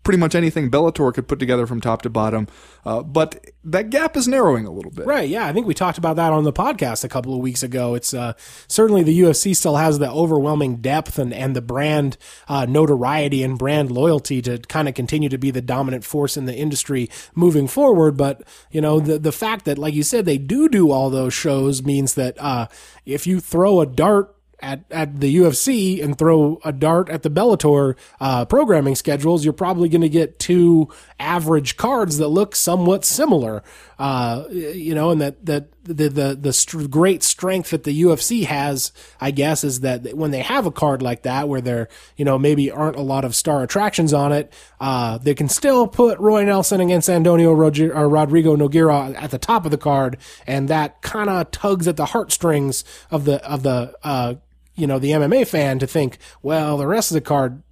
pretty 0.04 0.20
much 0.20 0.36
anything 0.36 0.70
Bellator 0.70 1.14
could 1.14 1.28
put 1.28 1.40
together 1.40 1.66
from 1.66 1.82
top 1.82 2.02
to 2.02 2.10
bottom. 2.10 2.48
Uh, 2.86 3.02
but 3.02 3.46
that 3.64 3.90
gap 3.90 4.18
is 4.18 4.28
narrowing 4.28 4.66
a 4.66 4.72
little 4.72 4.92
bit. 4.92 5.06
Right, 5.06 5.30
yeah, 5.30 5.46
I 5.48 5.54
think 5.54 5.66
we 5.66 5.74
talked 5.74 5.98
about 5.98 6.18
that 6.18 6.34
on 6.34 6.44
the 6.44 6.52
podcast 6.52 7.06
a 7.06 7.10
couple 7.10 7.34
of 7.34 7.40
weeks 7.40 7.64
ago. 7.64 7.96
It's 7.96 8.14
uh, 8.14 8.34
certainly 8.68 9.04
the 9.04 9.18
UFC 9.18 9.56
still 9.56 9.78
has 9.78 10.00
the 10.00 10.12
overwhelming 10.12 10.78
depth 10.78 11.18
and, 11.18 11.34
and 11.34 11.56
the 11.56 11.62
brand 11.62 12.18
uh, 12.50 12.66
notoriety 12.66 13.42
and 13.42 13.58
brand 13.58 13.90
loyalty 13.90 14.42
to 14.42 14.58
kind 14.60 14.90
of 14.90 14.96
continue 14.96 15.30
to 15.30 15.38
be 15.38 15.50
the 15.50 15.62
dominant 15.62 16.04
force 16.04 16.36
in 16.36 16.46
the 16.46 16.56
industry 16.56 17.10
moving 17.36 17.68
forward. 17.68 18.18
But 18.18 18.44
you 18.70 18.82
know, 18.82 19.00
the 19.00 19.18
the 19.18 19.32
fact 19.32 19.64
that, 19.66 19.78
like 19.78 19.93
you 19.94 20.04
said, 20.04 20.26
they 20.26 20.38
do 20.38 20.68
do 20.68 20.92
all 20.92 21.10
those 21.10 21.34
shows 21.34 21.84
means 21.84 22.16
that 22.16 22.36
uh, 22.40 22.68
if 23.06 23.26
you 23.28 23.40
throw 23.40 23.82
a 23.82 23.86
dart 23.86 24.36
at, 24.64 24.86
at 24.90 25.20
the 25.20 25.36
UFC 25.36 26.02
and 26.02 26.18
throw 26.18 26.60
a 26.64 26.72
dart 26.72 27.10
at 27.10 27.22
the 27.22 27.30
Bellator 27.30 27.96
uh, 28.22 28.46
programming 28.46 28.96
schedules, 28.96 29.44
you're 29.44 29.54
probably 29.54 29.90
going 29.90 30.02
to 30.02 30.10
get 30.10 30.40
two 30.40 30.88
average 31.20 31.76
cards 31.76 32.18
that 32.18 32.30
look 32.30 32.56
somewhat 32.56 33.04
similar. 33.04 33.62
Uh, 34.04 34.50
you 34.50 34.94
know, 34.94 35.12
and 35.12 35.22
that 35.22 35.46
that 35.46 35.68
the 35.86 36.10
the 36.10 36.36
the 36.36 36.52
st- 36.52 36.92
great 36.92 37.24
strength 37.24 37.70
that 37.70 37.86
the 37.86 38.02
UFC 38.02 38.44
has, 38.44 38.92
I 39.22 39.32
guess, 39.32 39.64
is 39.64 39.80
that 39.80 40.14
when 40.14 40.32
they 40.32 40.42
have 40.42 40.66
a 40.66 40.72
card 40.72 41.02
like 41.02 41.22
that 41.22 41.48
where 41.48 41.62
there, 41.62 41.88
you 42.18 42.26
know, 42.26 42.38
maybe 42.38 42.70
aren't 42.70 42.98
a 42.98 43.02
lot 43.02 43.24
of 43.24 43.34
star 43.34 43.64
attractions 43.64 44.12
on 44.12 44.34
it, 44.34 44.52
uh, 44.82 45.20
they 45.20 45.34
can 45.34 45.48
still 45.48 45.88
put 45.88 46.20
Roy 46.20 46.44
Nelson 46.44 46.82
against 46.82 47.10
Antonio 47.10 47.54
Roger, 47.54 47.96
or 47.96 48.10
Rodrigo 48.10 48.58
Nogueira 48.58 49.16
at 49.16 49.32
the 49.32 49.38
top 49.38 49.64
of 49.64 49.72
the 49.72 49.78
card, 49.78 50.18
and 50.46 50.68
that 50.68 51.02
kind 51.02 51.30
of 51.30 51.50
tugs 51.52 51.88
at 51.88 51.96
the 51.96 52.08
heartstrings 52.08 52.84
of 53.10 53.24
the 53.24 53.42
of 53.50 53.64
the 53.64 53.96
uh, 54.04 54.34
you 54.76 54.86
know 54.86 55.00
the 55.00 55.12
MMA 55.12 55.48
fan 55.48 55.80
to 55.80 55.88
think, 55.88 56.18
well, 56.42 56.76
the 56.76 56.88
rest 56.88 57.10
of 57.12 57.16
the 57.16 57.22
card 57.22 57.64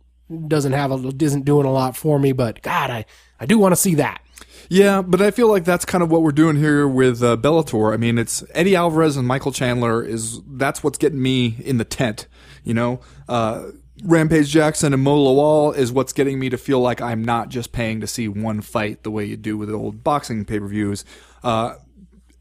doesn't 0.48 0.72
have 0.72 0.94
a 0.94 1.14
isn't 1.22 1.44
doing 1.44 1.66
a 1.66 1.74
lot 1.74 1.98
for 1.98 2.18
me, 2.18 2.32
but 2.32 2.62
God, 2.62 2.90
I 2.90 3.06
I 3.38 3.46
do 3.46 3.60
want 3.60 3.74
to 3.74 3.82
see 3.82 3.96
that. 3.96 4.22
Yeah, 4.70 5.02
but 5.02 5.22
I 5.22 5.32
feel 5.32 5.50
like 5.50 5.66
that's 5.66 5.84
kind 5.84 6.02
of 6.04 6.10
what 6.10 6.22
we're 6.22 6.32
doing 6.32 6.56
here 6.56 6.88
with 6.88 7.22
uh, 7.22 7.36
Bellator. 7.38 7.94
I 7.94 7.98
mean, 7.98 8.18
it's 8.18 8.44
Eddie 8.52 8.76
Alvarez 8.76 9.18
and 9.18 9.28
Michael 9.28 9.52
Chandler 9.52 10.04
is 10.04 10.42
that's 10.48 10.84
what's 10.84 10.98
getting 10.98 11.22
me 11.22 11.58
in 11.60 11.78
the 11.78 11.86
tent. 11.86 12.28
You 12.64 12.74
know, 12.74 13.02
uh, 13.28 13.72
Rampage 14.04 14.50
Jackson 14.50 14.94
and 14.94 15.04
Mo 15.04 15.18
Lawal 15.18 15.76
is 15.76 15.92
what's 15.92 16.14
getting 16.14 16.40
me 16.40 16.50
to 16.50 16.58
feel 16.58 16.80
like 16.80 17.02
I'm 17.02 17.24
not 17.24 17.50
just 17.50 17.72
paying 17.72 18.02
to 18.02 18.08
see 18.08 18.28
one 18.28 18.62
fight 18.62 19.04
the 19.04 19.12
way 19.12 19.26
you 19.26 19.38
do 19.38 19.58
with 19.58 19.70
the 19.70 19.76
old 19.76 20.04
boxing 20.04 20.46
pay 20.46 20.60
per 20.60 20.68
views. 20.68 21.06
Uh, 21.44 21.76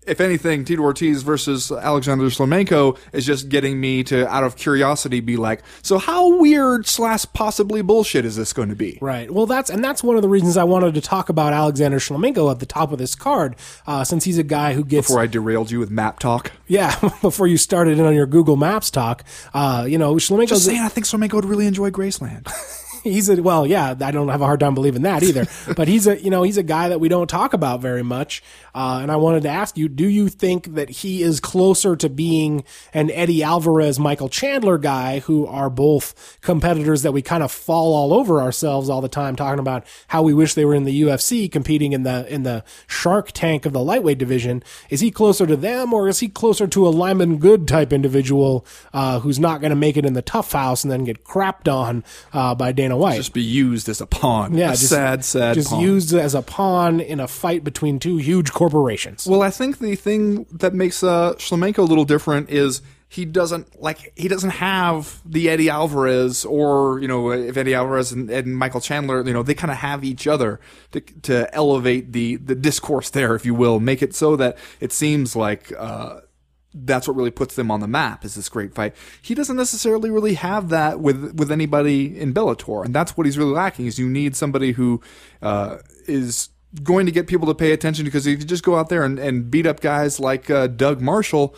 if 0.07 0.21
anything, 0.21 0.65
Tito 0.65 0.83
Ortiz 0.83 1.23
versus 1.23 1.71
Alexander 1.71 2.25
Shlemenko 2.25 2.99
is 3.13 3.27
just 3.27 3.49
getting 3.49 3.81
me 3.81 4.03
to, 4.05 4.27
out 4.29 4.45
of 4.45 4.57
curiosity, 4.57 5.21
be 5.21 5.37
like, 5.37 5.63
so 5.83 5.99
how 5.99 6.39
weird 6.39 6.87
slash 6.87 7.27
possibly 7.35 7.83
bullshit 7.83 8.25
is 8.25 8.35
this 8.37 8.53
going 8.53 8.71
to 8.71 8.75
be? 8.75 8.99
Right. 9.01 9.31
Well, 9.31 9.47
that's 9.47 9.69
and 9.71 9.85
that's 9.85 10.03
one 10.03 10.17
of 10.17 10.23
the 10.23 10.29
reasons 10.29 10.57
I 10.57 10.65
wanted 10.65 10.95
to 10.95 11.01
talk 11.01 11.29
about 11.29 11.53
Alexander 11.53 11.99
Shlemenko 11.99 12.51
at 12.51 12.61
the 12.61 12.67
top 12.67 12.93
of 12.93 12.99
this 12.99 13.15
card, 13.15 13.57
uh, 13.87 14.03
since 14.05 14.25
he's 14.25 14.39
a 14.39 14.43
guy 14.43 14.73
who 14.73 14.85
gets 14.85 15.09
Before 15.09 15.21
I 15.23 15.27
derailed 15.27 15.71
you 15.71 15.79
with 15.79 15.91
map 15.91 16.19
talk. 16.19 16.53
yeah 16.67 16.99
before 17.23 17.47
you 17.47 17.57
started 17.59 17.99
in 17.99 18.05
on 18.05 18.15
your 18.15 18.27
Google 18.27 18.57
Maps 18.57 18.91
talk. 18.91 19.25
Uh, 19.53 19.85
you 19.89 19.99
know, 19.99 20.19
Just 20.19 20.31
Shlemenko's 20.31 20.65
saying, 20.65 20.81
I 20.81 20.89
think 20.89 21.07
Shlemenko 21.07 21.35
would 21.35 21.45
really 21.45 21.67
enjoy 21.67 21.91
Graceland. 21.91 22.49
he's 23.05 23.29
a 23.29 23.41
well, 23.43 23.67
yeah, 23.67 23.95
I 24.01 24.11
don't 24.11 24.29
have 24.29 24.41
a 24.41 24.47
hard 24.47 24.61
time 24.61 24.75
believing 24.75 25.03
that 25.03 25.23
either. 25.23 25.47
but 25.77 25.89
he's 25.89 26.07
a 26.07 26.21
you 26.21 26.31
know 26.31 26.43
he's 26.43 26.57
a 26.57 26.63
guy 26.63 26.89
that 26.89 27.01
we 27.01 27.09
don't 27.09 27.29
talk 27.29 27.53
about 27.53 27.81
very 27.81 28.03
much. 28.03 28.43
Uh, 28.75 29.01
and 29.03 29.11
I 29.11 29.17
wanted 29.17 29.43
to 29.45 29.49
ask 29.49 29.77
you, 29.77 29.89
do 29.89 30.07
you 30.07 30.29
think 30.29 30.75
that 30.75 30.91
he 30.91 31.23
is 31.23 31.41
closer 31.41 31.97
to 31.97 32.09
being 32.09 32.65
an 32.95 33.11
Eddie 33.11 33.43
Alvarez, 33.43 33.99
Michael 33.99 34.29
Chandler 34.29 34.79
guy, 34.79 35.21
who 35.21 35.47
are 35.47 35.69
both 35.69 36.39
competitors 36.41 37.03
that 37.03 37.13
we 37.13 37.23
kind 37.23 37.43
of 37.43 37.51
fall 37.51 37.95
all 37.95 38.13
over 38.15 38.41
ourselves 38.41 38.89
all 38.89 39.01
the 39.01 39.09
time, 39.09 39.35
talking 39.35 39.59
about 39.59 39.85
how 40.09 40.23
we 40.23 40.35
wish 40.35 40.55
they 40.55 40.65
were 40.65 40.75
in 40.75 40.85
the 40.85 41.03
UFC, 41.03 41.51
competing 41.51 41.93
in 41.93 42.03
the 42.03 42.33
in 42.33 42.43
the 42.43 42.65
Shark 42.87 43.33
Tank 43.33 43.67
of 43.67 43.73
the 43.73 43.83
lightweight 43.83 44.19
division? 44.19 44.63
Is 44.89 45.01
he 45.01 45.11
closer 45.11 45.47
to 45.47 45.57
them, 45.57 45.93
or 45.93 46.09
is 46.09 46.21
he 46.21 46.29
closer 46.29 46.67
to 46.67 46.87
a 46.87 46.91
Lyman 46.91 47.39
Good 47.39 47.67
type 47.67 47.93
individual 47.93 48.67
uh, 48.93 49.21
who's 49.21 49.39
not 49.39 49.61
going 49.61 49.71
to 49.71 49.77
make 49.77 49.97
it 49.97 50.05
in 50.05 50.13
the 50.13 50.23
tough 50.23 50.53
house 50.53 50.85
and 50.85 50.91
then 50.91 51.05
get 51.05 51.25
crapped 51.25 51.73
on 51.73 52.05
uh, 52.33 52.55
by 52.55 52.73
Dana 52.91 53.01
White? 53.01 53.17
just 53.17 53.33
be 53.33 53.43
used 53.43 53.89
as 53.89 54.01
a 54.01 54.07
pawn. 54.07 54.55
Yeah, 54.55 54.69
a 54.69 54.73
just- 54.73 54.89
sad, 54.89 55.25
sad 55.25 55.55
just 55.55 55.71
pawn. 55.71 55.81
used 55.83 56.13
as 56.13 56.35
a 56.35 56.43
pawn 56.43 57.01
in 57.01 57.21
a 57.21 57.29
fight 57.29 57.63
between 57.63 57.99
two 57.99 58.17
huge 58.17 58.53
corporations. 58.53 59.27
Well, 59.27 59.43
I 59.43 59.51
think 59.51 59.79
the 59.79 59.95
thing 59.95 60.47
that 60.53 60.75
makes 60.75 61.03
uh, 61.03 61.35
Shlemenko 61.35 61.79
a 61.79 61.83
little 61.83 62.05
different 62.05 62.51
is 62.51 62.83
he 63.09 63.25
doesn't 63.25 63.81
like 63.81 64.13
he 64.17 64.29
doesn't 64.29 64.51
have 64.51 65.21
the 65.25 65.49
Eddie 65.49 65.69
Alvarez 65.69 66.45
or 66.45 67.01
you 67.01 67.09
know 67.09 67.31
if 67.33 67.57
Eddie 67.57 67.75
Alvarez 67.75 68.13
and, 68.13 68.31
and 68.31 68.57
Michael 68.57 68.81
Chandler 68.81 69.27
you 69.27 69.33
know 69.33 69.43
they 69.43 69.55
kind 69.55 69.71
of 69.73 69.79
have 69.79 70.05
each 70.05 70.29
other 70.29 70.61
to, 70.93 71.01
to 71.01 71.53
elevate 71.55 72.13
the 72.13 72.37
the 72.37 72.55
discourse 72.55 73.11
there 73.11 73.35
if 73.35 73.45
you 73.45 73.53
will 73.55 73.81
make 73.81 74.01
it 74.01 74.15
so 74.15 74.37
that 74.37 74.57
it 74.79 74.93
seems 74.93 75.35
like 75.35 75.73
uh, 75.77 76.21
that's 76.73 77.09
what 77.09 77.17
really 77.17 77.31
puts 77.31 77.57
them 77.57 77.71
on 77.71 77.81
the 77.81 77.89
map 77.89 78.25
is 78.25 78.35
this 78.35 78.49
great 78.49 78.75
fight. 78.75 78.95
He 79.21 79.35
doesn't 79.35 79.57
necessarily 79.57 80.11
really 80.11 80.35
have 80.35 80.69
that 80.69 81.01
with 81.01 81.35
with 81.35 81.51
anybody 81.51 82.19
in 82.19 82.33
Bellator, 82.33 82.85
and 82.85 82.95
that's 82.95 83.17
what 83.17 83.27
he's 83.27 83.39
really 83.39 83.53
lacking. 83.53 83.87
Is 83.87 83.99
you 83.99 84.09
need 84.09 84.37
somebody 84.37 84.73
who 84.73 85.01
uh, 85.43 85.79
is 86.07 86.51
going 86.83 87.07
to 87.07 87.13
get 87.13 87.27
people 87.27 87.49
to 87.49 87.55
pay 87.55 87.73
attention 87.73 88.05
because 88.05 88.27
if 88.27 88.39
you 88.39 88.45
just 88.45 88.63
go 88.63 88.77
out 88.77 88.89
there 88.89 89.05
and, 89.05 89.19
and 89.19 89.51
beat 89.51 89.67
up 89.67 89.81
guys 89.81 90.21
like 90.21 90.49
uh, 90.49 90.69
Doug 90.69 91.01
Marshall, 91.01 91.57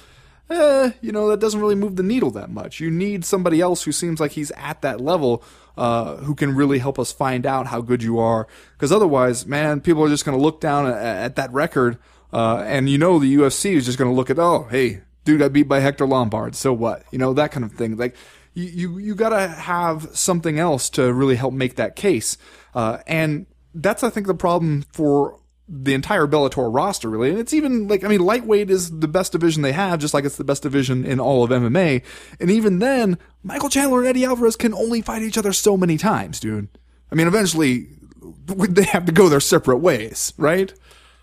eh, 0.49 0.93
you 1.03 1.13
know 1.13 1.29
that 1.29 1.41
doesn't 1.41 1.61
really 1.61 1.75
move 1.75 1.97
the 1.97 2.03
needle 2.03 2.31
that 2.31 2.51
much. 2.51 2.81
You 2.81 2.91
need 2.91 3.25
somebody 3.25 3.61
else 3.61 3.83
who 3.85 3.93
seems 3.93 4.19
like 4.19 4.33
he's 4.33 4.51
at 4.53 4.81
that 4.83 5.01
level. 5.01 5.43
Uh, 5.75 6.17
who 6.17 6.35
can 6.35 6.55
really 6.55 6.81
help 6.81 6.99
us 6.99 7.13
find 7.13 7.47
out 7.47 7.69
how 7.69 7.81
good 7.81 8.03
you 8.03 8.19
are? 8.19 8.47
Because 8.75 8.93
otherwise, 8.93 9.47
man, 9.47 9.81
people 9.81 10.05
are 10.05 10.09
just 10.11 10.23
going 10.23 10.37
to 10.37 10.43
look 10.43 10.61
down 10.61 10.87
at, 10.87 10.97
at 10.97 11.37
that 11.37 11.51
record 11.51 11.97
uh, 12.33 12.65
and 12.67 12.89
you 12.89 12.99
know 12.99 13.19
the 13.19 13.35
UFC 13.37 13.73
is 13.73 13.87
just 13.87 13.99
going 13.99 14.11
to 14.11 14.17
look 14.17 14.31
at, 14.31 14.39
oh, 14.39 14.67
hey, 14.71 15.03
dude 15.25 15.41
got 15.41 15.53
beat 15.53 15.69
by 15.69 15.81
Hector 15.81 16.07
Lombard, 16.07 16.55
so 16.55 16.73
what? 16.73 17.05
You 17.11 17.19
know 17.19 17.33
that 17.35 17.53
kind 17.53 17.65
of 17.65 17.73
thing. 17.73 17.97
Like 17.97 18.17
you, 18.55 18.65
you, 18.65 18.99
you 18.99 19.15
got 19.15 19.31
to 19.31 19.49
have 19.49 20.09
something 20.13 20.59
else 20.59 20.91
to 20.91 21.13
really 21.13 21.37
help 21.37 21.55
make 21.55 21.77
that 21.77 21.97
case. 21.97 22.37
Uh, 22.75 22.99
and 23.07 23.47
that's, 23.75 24.03
I 24.03 24.11
think, 24.11 24.27
the 24.27 24.35
problem 24.35 24.85
for 24.93 25.39
the 25.69 25.95
entire 25.95 26.27
Bellator 26.27 26.73
roster, 26.73 27.09
really. 27.09 27.31
And 27.31 27.39
it's 27.39 27.55
even 27.55 27.89
like, 27.89 28.05
I 28.05 28.09
mean, 28.09 28.21
lightweight 28.21 28.71
is 28.71 28.99
the 28.99 29.09
best 29.09 29.33
division 29.33 29.63
they 29.63 29.73
have, 29.73 30.01
just 30.01 30.13
like 30.13 30.25
it's 30.25 30.37
the 30.37 30.45
best 30.45 30.63
division 30.63 31.05
in 31.05 31.19
all 31.21 31.45
of 31.45 31.51
MMA. 31.51 32.03
And 32.41 32.51
even 32.51 32.79
then, 32.79 33.19
Michael 33.43 33.71
Chandler 33.71 34.01
and 34.01 34.09
Eddie 34.09 34.25
Alvarez 34.25 34.57
can 34.57 34.75
only 34.75 35.01
fight 35.01 35.23
each 35.23 35.39
other 35.39 35.53
so 35.53 35.77
many 35.77 35.97
times, 35.97 36.41
dude. 36.41 36.69
I 37.11 37.15
mean, 37.15 37.27
eventually 37.27 37.89
they 38.47 38.85
have 38.85 39.07
to 39.07 39.13
go 39.13 39.29
their 39.29 39.41
separate 39.41 39.79
ways, 39.79 40.35
right? 40.37 40.75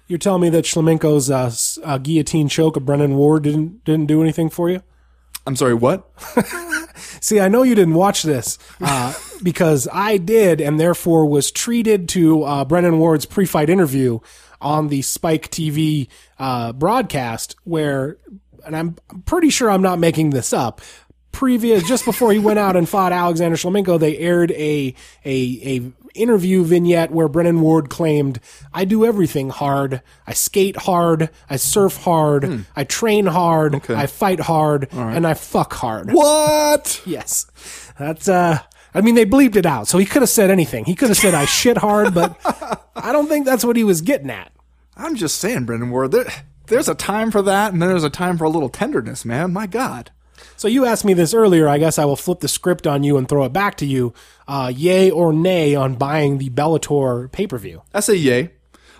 You're 0.09 0.17
telling 0.17 0.41
me 0.41 0.49
that 0.49 0.65
Shlemenko's 0.65 1.29
uh, 1.29 1.53
uh, 1.87 1.99
guillotine 1.99 2.49
choke 2.49 2.75
of 2.75 2.83
Brennan 2.83 3.15
Ward 3.15 3.43
didn't 3.43 3.85
didn't 3.85 4.07
do 4.07 4.21
anything 4.21 4.49
for 4.49 4.67
you? 4.69 4.81
I'm 5.45 5.55
sorry, 5.55 5.75
what? 5.75 6.09
See, 7.21 7.39
I 7.39 7.47
know 7.47 7.61
you 7.61 7.75
didn't 7.75 7.93
watch 7.93 8.23
this 8.23 8.57
uh, 8.81 9.13
because 9.43 9.87
I 9.93 10.17
did, 10.17 10.61
and 10.61 10.79
therefore 10.79 11.27
was 11.27 11.51
treated 11.51 12.09
to 12.09 12.43
uh, 12.43 12.65
Brennan 12.65 12.97
Ward's 12.97 13.25
pre-fight 13.25 13.69
interview 13.69 14.19
on 14.59 14.87
the 14.89 15.03
Spike 15.03 15.49
TV 15.49 16.07
uh, 16.39 16.73
broadcast, 16.73 17.55
where, 17.63 18.17
and 18.65 18.75
I'm 18.75 18.95
pretty 19.25 19.49
sure 19.51 19.69
I'm 19.69 19.81
not 19.81 19.99
making 19.99 20.31
this 20.31 20.53
up. 20.53 20.81
Previous, 21.31 21.87
just 21.87 22.03
before 22.03 22.31
he 22.31 22.39
went 22.39 22.59
out 22.59 22.75
and 22.75 22.89
fought 22.89 23.11
Alexander 23.11 23.55
Shlemenko, 23.55 23.99
they 23.99 24.17
aired 24.17 24.51
a 24.51 24.95
a 25.23 25.59
a 25.63 25.91
interview 26.15 26.63
vignette 26.63 27.11
where 27.11 27.27
Brennan 27.27 27.61
Ward 27.61 27.89
claimed, 27.89 28.39
"I 28.73 28.85
do 28.85 29.05
everything 29.05 29.49
hard. 29.49 30.01
I 30.27 30.33
skate 30.33 30.77
hard. 30.77 31.29
I 31.49 31.55
surf 31.57 31.97
hard. 31.97 32.65
I 32.75 32.83
train 32.83 33.25
hard. 33.27 33.89
I 33.89 34.05
fight 34.07 34.39
hard, 34.41 34.87
and 34.91 35.25
I 35.27 35.33
fuck 35.33 35.73
hard." 35.73 36.11
What? 36.11 37.01
Yes. 37.05 37.45
That's 37.99 38.27
uh 38.29 38.59
I 38.93 39.01
mean 39.01 39.15
they 39.15 39.25
bleeped 39.25 39.55
it 39.55 39.65
out. 39.65 39.87
So 39.87 39.97
he 39.97 40.05
could 40.05 40.21
have 40.21 40.29
said 40.29 40.49
anything. 40.49 40.85
He 40.85 40.95
could 40.95 41.09
have 41.09 41.17
said 41.17 41.33
I 41.33 41.45
shit 41.45 41.77
hard, 41.77 42.13
but 42.13 42.37
I 42.95 43.11
don't 43.11 43.27
think 43.27 43.45
that's 43.45 43.63
what 43.65 43.75
he 43.75 43.83
was 43.83 44.01
getting 44.01 44.29
at. 44.29 44.51
I'm 44.95 45.15
just 45.15 45.37
saying, 45.37 45.65
Brendan 45.65 45.91
Ward, 45.91 46.11
there, 46.11 46.25
there's 46.67 46.89
a 46.89 46.95
time 46.95 47.31
for 47.31 47.41
that, 47.43 47.71
and 47.71 47.81
then 47.81 47.89
there's 47.89 48.03
a 48.03 48.09
time 48.09 48.37
for 48.37 48.43
a 48.43 48.49
little 48.49 48.69
tenderness, 48.69 49.23
man. 49.25 49.53
My 49.53 49.65
God. 49.67 50.11
So 50.59 50.67
you 50.67 50.83
asked 50.83 51.05
me 51.05 51.13
this 51.13 51.33
earlier. 51.33 51.69
I 51.69 51.77
guess 51.77 51.97
I 51.97 52.03
will 52.03 52.17
flip 52.17 52.41
the 52.41 52.49
script 52.49 52.85
on 52.85 53.01
you 53.01 53.15
and 53.15 53.29
throw 53.29 53.45
it 53.45 53.53
back 53.53 53.77
to 53.77 53.85
you. 53.85 54.13
Uh 54.45 54.69
yay 54.75 55.09
or 55.09 55.31
nay 55.31 55.73
on 55.73 55.95
buying 55.95 56.37
the 56.37 56.49
Bellator 56.49 57.31
pay-per-view. 57.31 57.81
I 57.93 58.01
say 58.01 58.15
yay, 58.15 58.51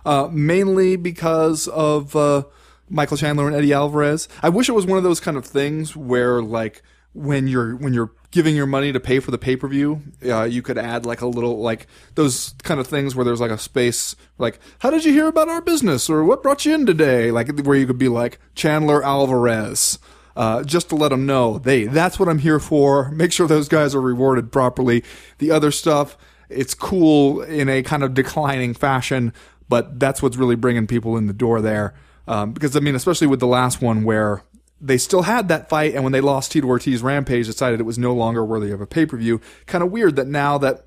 uh, 0.05 0.29
mainly 0.31 0.95
because 0.95 1.67
of 1.67 2.15
uh, 2.15 2.43
Michael 2.89 3.17
Chandler 3.17 3.47
and 3.47 3.55
Eddie 3.57 3.73
Alvarez. 3.73 4.29
I 4.41 4.47
wish 4.47 4.69
it 4.69 4.71
was 4.71 4.85
one 4.85 4.97
of 4.97 5.03
those 5.03 5.19
kind 5.19 5.35
of 5.35 5.43
things 5.43 5.97
where, 5.97 6.41
like, 6.41 6.81
when 7.11 7.49
you're 7.49 7.75
when 7.75 7.93
you're 7.93 8.11
giving 8.31 8.55
your 8.55 8.65
money 8.65 8.93
to 8.93 8.99
pay 9.01 9.19
for 9.19 9.31
the 9.31 9.37
pay 9.37 9.57
per 9.57 9.67
view, 9.67 10.01
uh, 10.25 10.43
you 10.43 10.61
could 10.61 10.77
add 10.77 11.05
like 11.05 11.19
a 11.19 11.27
little 11.27 11.59
like 11.59 11.87
those 12.15 12.55
kind 12.63 12.79
of 12.79 12.87
things 12.87 13.15
where 13.15 13.25
there's 13.25 13.41
like 13.41 13.51
a 13.51 13.57
space 13.57 14.15
like, 14.37 14.61
"How 14.79 14.91
did 14.91 15.03
you 15.03 15.11
hear 15.11 15.27
about 15.27 15.49
our 15.49 15.59
business?" 15.59 16.09
or 16.09 16.23
"What 16.23 16.41
brought 16.41 16.65
you 16.65 16.73
in 16.73 16.85
today?" 16.85 17.31
Like 17.31 17.49
where 17.65 17.75
you 17.75 17.85
could 17.85 17.99
be 17.99 18.07
like 18.07 18.39
Chandler 18.55 19.03
Alvarez. 19.03 19.99
Uh, 20.39 20.63
just 20.63 20.87
to 20.87 20.95
let 20.95 21.09
them 21.09 21.25
know, 21.25 21.57
they 21.57 21.83
that's 21.83 22.17
what 22.17 22.29
I'm 22.29 22.39
here 22.39 22.61
for. 22.61 23.11
Make 23.11 23.33
sure 23.33 23.45
those 23.45 23.67
guys 23.67 23.93
are 23.93 23.99
rewarded 23.99 24.53
properly. 24.53 25.03
The 25.39 25.51
other 25.51 25.69
stuff, 25.69 26.17
it's 26.47 26.73
cool 26.73 27.41
in 27.41 27.67
a 27.67 27.83
kind 27.83 28.03
of 28.03 28.13
declining 28.13 28.73
fashion, 28.73 29.33
but 29.67 29.99
that's 29.99 30.21
what's 30.21 30.37
really 30.37 30.55
bringing 30.55 30.87
people 30.87 31.17
in 31.17 31.27
the 31.27 31.33
door 31.33 31.59
there. 31.59 31.93
Um, 32.25 32.53
because 32.53 32.77
I 32.77 32.79
mean, 32.79 32.95
especially 32.95 33.27
with 33.27 33.41
the 33.41 33.47
last 33.47 33.81
one 33.81 34.05
where 34.05 34.41
they 34.79 34.97
still 34.97 35.23
had 35.23 35.49
that 35.49 35.67
fight, 35.67 35.93
and 35.93 36.05
when 36.05 36.13
they 36.13 36.21
lost 36.21 36.53
Tito 36.53 36.67
Ortiz, 36.67 37.01
Rampage 37.01 37.47
decided 37.47 37.81
it 37.81 37.83
was 37.83 37.99
no 37.99 38.13
longer 38.13 38.45
worthy 38.45 38.71
of 38.71 38.79
a 38.79 38.87
pay 38.87 39.05
per 39.05 39.17
view. 39.17 39.41
Kind 39.65 39.83
of 39.83 39.91
weird 39.91 40.15
that 40.15 40.27
now 40.27 40.57
that 40.59 40.85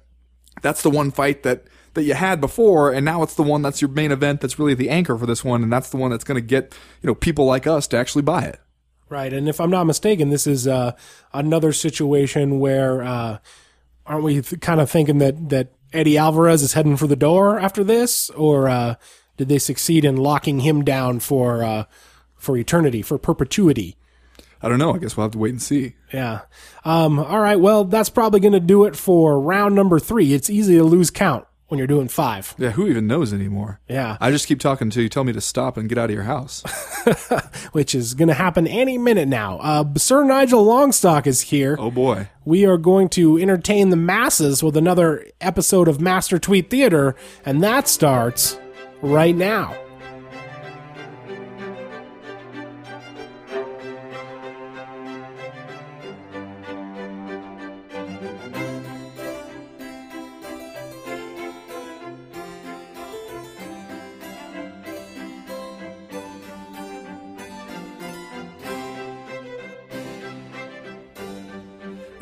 that's 0.62 0.80
the 0.80 0.88
one 0.88 1.10
fight 1.10 1.42
that 1.42 1.64
that 1.92 2.04
you 2.04 2.14
had 2.14 2.40
before, 2.40 2.90
and 2.90 3.04
now 3.04 3.22
it's 3.22 3.34
the 3.34 3.42
one 3.42 3.60
that's 3.60 3.82
your 3.82 3.90
main 3.90 4.12
event. 4.12 4.40
That's 4.40 4.58
really 4.58 4.72
the 4.72 4.88
anchor 4.88 5.18
for 5.18 5.26
this 5.26 5.44
one, 5.44 5.62
and 5.62 5.70
that's 5.70 5.90
the 5.90 5.98
one 5.98 6.10
that's 6.10 6.24
going 6.24 6.40
to 6.40 6.46
get 6.46 6.74
you 7.02 7.06
know 7.06 7.14
people 7.14 7.44
like 7.44 7.66
us 7.66 7.86
to 7.88 7.98
actually 7.98 8.22
buy 8.22 8.44
it. 8.44 8.58
Right. 9.12 9.30
And 9.30 9.46
if 9.46 9.60
I'm 9.60 9.68
not 9.68 9.84
mistaken, 9.84 10.30
this 10.30 10.46
is 10.46 10.66
uh 10.66 10.92
another 11.34 11.74
situation 11.74 12.60
where 12.60 13.02
uh 13.02 13.38
aren't 14.06 14.24
we 14.24 14.40
th- 14.40 14.62
kind 14.62 14.80
of 14.80 14.90
thinking 14.90 15.18
that 15.18 15.50
that 15.50 15.68
Eddie 15.92 16.16
Alvarez 16.16 16.62
is 16.62 16.72
heading 16.72 16.96
for 16.96 17.06
the 17.06 17.14
door 17.14 17.60
after 17.60 17.84
this 17.84 18.30
or 18.30 18.70
uh 18.70 18.94
did 19.36 19.50
they 19.50 19.58
succeed 19.58 20.06
in 20.06 20.16
locking 20.16 20.60
him 20.60 20.82
down 20.82 21.20
for 21.20 21.62
uh 21.62 21.84
for 22.36 22.56
eternity, 22.56 23.02
for 23.02 23.18
perpetuity. 23.18 23.96
I 24.62 24.70
don't 24.70 24.78
know. 24.78 24.94
I 24.94 24.98
guess 24.98 25.14
we'll 25.14 25.26
have 25.26 25.32
to 25.32 25.38
wait 25.38 25.50
and 25.50 25.60
see. 25.60 25.96
Yeah. 26.10 26.42
Um, 26.82 27.18
all 27.18 27.40
right. 27.40 27.60
Well, 27.60 27.84
that's 27.84 28.08
probably 28.08 28.40
going 28.40 28.52
to 28.52 28.60
do 28.60 28.84
it 28.84 28.96
for 28.96 29.38
round 29.38 29.74
number 29.74 29.98
three. 29.98 30.32
It's 30.32 30.48
easy 30.48 30.76
to 30.78 30.84
lose 30.84 31.10
count 31.10 31.46
when 31.72 31.78
you're 31.78 31.86
doing 31.86 32.06
five. 32.06 32.54
Yeah, 32.58 32.72
who 32.72 32.86
even 32.86 33.06
knows 33.06 33.32
anymore? 33.32 33.80
Yeah. 33.88 34.18
I 34.20 34.30
just 34.30 34.46
keep 34.46 34.60
talking 34.60 34.88
until 34.88 35.02
you 35.02 35.08
tell 35.08 35.24
me 35.24 35.32
to 35.32 35.40
stop 35.40 35.78
and 35.78 35.88
get 35.88 35.96
out 35.96 36.10
of 36.10 36.14
your 36.14 36.24
house. 36.24 36.62
Which 37.72 37.94
is 37.94 38.12
going 38.12 38.28
to 38.28 38.34
happen 38.34 38.66
any 38.66 38.98
minute 38.98 39.26
now. 39.26 39.56
Uh, 39.56 39.84
Sir 39.96 40.22
Nigel 40.22 40.66
Longstock 40.66 41.26
is 41.26 41.40
here. 41.40 41.76
oh 41.80 41.90
boy. 41.90 42.28
We 42.44 42.66
are 42.66 42.76
going 42.76 43.08
to 43.10 43.38
entertain 43.38 43.88
the 43.88 43.96
masses 43.96 44.62
with 44.62 44.76
another 44.76 45.24
episode 45.40 45.88
of 45.88 45.98
Master 45.98 46.38
Tweet 46.38 46.68
Theater, 46.68 47.16
and 47.46 47.62
that 47.62 47.88
starts 47.88 48.58
right 49.00 49.34
now. 49.34 49.74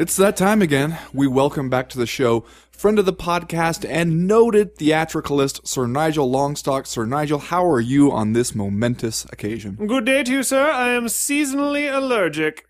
It's 0.00 0.16
that 0.16 0.35
time 0.35 0.62
again. 0.62 0.97
We 1.12 1.26
welcome 1.26 1.69
back 1.69 1.90
to 1.90 1.99
the 1.99 2.07
show 2.07 2.47
friend 2.71 2.99
of 2.99 3.04
the 3.04 3.12
podcast 3.12 3.87
and 3.87 4.26
noted 4.26 4.76
theatricalist 4.76 5.69
Sir 5.69 5.87
Nigel 5.87 6.26
Longstock. 6.33 6.87
Sir 6.87 7.04
Nigel, 7.04 7.38
how 7.38 7.66
are 7.66 7.83
you 7.83 8.11
on 8.11 8.33
this 8.33 8.54
momentous 8.54 9.26
occasion? 9.26 9.75
Good 9.75 10.07
day 10.07 10.23
to 10.23 10.33
you, 10.33 10.42
sir. 10.42 10.71
I 10.71 10.92
am 10.92 11.04
seasonally 11.04 11.95
allergic. 11.95 12.66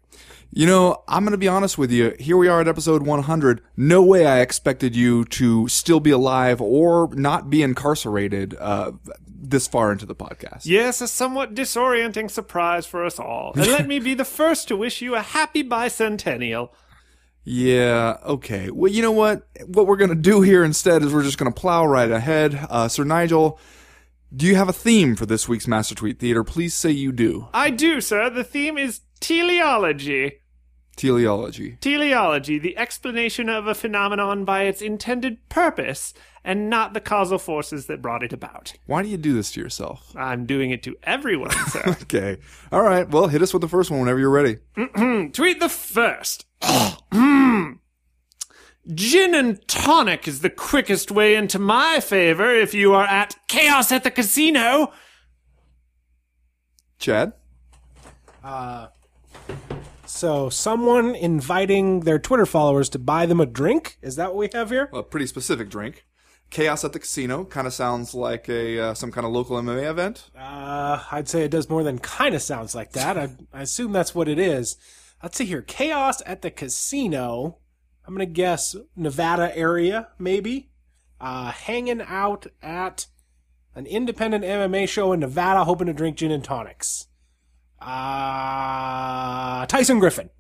You 0.50 0.66
know, 0.66 1.04
I'm 1.06 1.22
going 1.22 1.30
to 1.30 1.38
be 1.38 1.46
honest 1.46 1.78
with 1.78 1.92
you. 1.92 2.16
Here 2.18 2.36
we 2.36 2.48
are 2.48 2.62
at 2.62 2.66
episode 2.66 3.04
100. 3.04 3.62
No 3.76 4.02
way 4.02 4.26
I 4.26 4.40
expected 4.40 4.96
you 4.96 5.24
to 5.26 5.68
still 5.68 6.00
be 6.00 6.10
alive 6.10 6.60
or 6.60 7.10
not 7.14 7.48
be 7.48 7.62
incarcerated 7.62 8.56
uh, 8.58 8.90
this 9.24 9.68
far 9.68 9.92
into 9.92 10.04
the 10.04 10.16
podcast. 10.16 10.62
Yes, 10.64 11.00
a 11.00 11.06
somewhat 11.06 11.54
disorienting 11.54 12.28
surprise 12.28 12.86
for 12.86 13.04
us 13.04 13.20
all. 13.20 13.52
And 13.54 13.68
let 13.68 13.86
me 13.86 14.00
be 14.00 14.14
the 14.14 14.24
first 14.24 14.66
to 14.66 14.76
wish 14.76 15.00
you 15.00 15.14
a 15.14 15.22
happy 15.22 15.62
bicentennial. 15.62 16.70
Yeah, 17.44 18.18
okay. 18.24 18.70
Well, 18.70 18.92
you 18.92 19.02
know 19.02 19.12
what? 19.12 19.46
What 19.66 19.86
we're 19.86 19.96
going 19.96 20.10
to 20.10 20.16
do 20.16 20.42
here 20.42 20.62
instead 20.62 21.02
is 21.02 21.12
we're 21.12 21.22
just 21.22 21.38
going 21.38 21.52
to 21.52 21.58
plow 21.58 21.86
right 21.86 22.10
ahead. 22.10 22.66
Uh, 22.68 22.88
Sir 22.88 23.04
Nigel, 23.04 23.58
do 24.34 24.46
you 24.46 24.56
have 24.56 24.68
a 24.68 24.74
theme 24.74 25.16
for 25.16 25.26
this 25.26 25.48
week's 25.48 25.66
Master 25.66 25.94
Tweet 25.94 26.18
Theater? 26.18 26.44
Please 26.44 26.74
say 26.74 26.90
you 26.90 27.12
do. 27.12 27.48
I 27.54 27.70
do, 27.70 28.00
sir. 28.00 28.30
The 28.30 28.44
theme 28.44 28.78
is 28.78 29.00
teleology. 29.20 30.39
Teleology. 30.96 31.78
Teleology, 31.80 32.58
the 32.58 32.76
explanation 32.76 33.48
of 33.48 33.66
a 33.66 33.74
phenomenon 33.74 34.44
by 34.44 34.64
its 34.64 34.82
intended 34.82 35.48
purpose 35.48 36.12
and 36.44 36.68
not 36.68 36.92
the 36.94 37.00
causal 37.00 37.38
forces 37.38 37.86
that 37.86 38.02
brought 38.02 38.22
it 38.22 38.32
about. 38.32 38.74
Why 38.86 39.02
do 39.02 39.08
you 39.08 39.16
do 39.16 39.32
this 39.32 39.50
to 39.52 39.60
yourself? 39.60 40.14
I'm 40.16 40.46
doing 40.46 40.70
it 40.70 40.82
to 40.84 40.96
everyone, 41.02 41.50
sir. 41.68 41.82
Okay. 42.02 42.38
All 42.72 42.82
right. 42.82 43.08
Well, 43.08 43.28
hit 43.28 43.42
us 43.42 43.52
with 43.52 43.62
the 43.62 43.68
first 43.68 43.90
one 43.90 44.00
whenever 44.00 44.18
you're 44.18 44.30
ready. 44.30 44.58
Tweet 44.74 45.60
the 45.60 45.68
first. 45.68 46.46
Mm. 47.10 47.78
Gin 48.94 49.34
and 49.34 49.66
tonic 49.66 50.28
is 50.28 50.40
the 50.40 50.50
quickest 50.50 51.10
way 51.10 51.34
into 51.34 51.58
my 51.58 51.98
favor 52.00 52.54
if 52.54 52.72
you 52.72 52.94
are 52.94 53.04
at 53.04 53.36
Chaos 53.48 53.90
at 53.90 54.04
the 54.04 54.10
Casino. 54.12 54.92
Chad? 56.98 57.32
So, 60.20 60.50
someone 60.50 61.14
inviting 61.14 62.00
their 62.00 62.18
Twitter 62.18 62.44
followers 62.44 62.90
to 62.90 62.98
buy 62.98 63.24
them 63.24 63.40
a 63.40 63.46
drink? 63.46 63.96
Is 64.02 64.16
that 64.16 64.34
what 64.34 64.36
we 64.36 64.50
have 64.52 64.68
here? 64.68 64.90
A 64.92 65.02
pretty 65.02 65.26
specific 65.26 65.70
drink. 65.70 66.04
Chaos 66.50 66.84
at 66.84 66.92
the 66.92 66.98
Casino 66.98 67.46
kind 67.46 67.66
of 67.66 67.72
sounds 67.72 68.14
like 68.14 68.46
a 68.46 68.78
uh, 68.78 68.92
some 68.92 69.10
kind 69.12 69.26
of 69.26 69.32
local 69.32 69.56
MMA 69.56 69.88
event. 69.88 70.28
Uh, 70.38 71.02
I'd 71.10 71.30
say 71.30 71.42
it 71.42 71.50
does 71.50 71.70
more 71.70 71.82
than 71.82 71.98
kind 71.98 72.34
of 72.34 72.42
sounds 72.42 72.74
like 72.74 72.92
that. 72.92 73.16
I, 73.16 73.30
I 73.54 73.62
assume 73.62 73.92
that's 73.92 74.14
what 74.14 74.28
it 74.28 74.38
is. 74.38 74.76
Let's 75.22 75.38
see 75.38 75.46
here. 75.46 75.62
Chaos 75.62 76.20
at 76.26 76.42
the 76.42 76.50
casino. 76.50 77.56
I'm 78.06 78.14
going 78.14 78.28
to 78.28 78.30
guess 78.30 78.76
Nevada 78.94 79.56
area, 79.56 80.08
maybe. 80.18 80.68
Uh, 81.18 81.50
hanging 81.50 82.02
out 82.02 82.46
at 82.60 83.06
an 83.74 83.86
independent 83.86 84.44
MMA 84.44 84.86
show 84.86 85.14
in 85.14 85.20
Nevada, 85.20 85.64
hoping 85.64 85.86
to 85.86 85.94
drink 85.94 86.18
gin 86.18 86.30
and 86.30 86.44
tonics. 86.44 87.06
Uh, 87.80 89.66
Tyson 89.66 89.98
Griffin. 89.98 90.30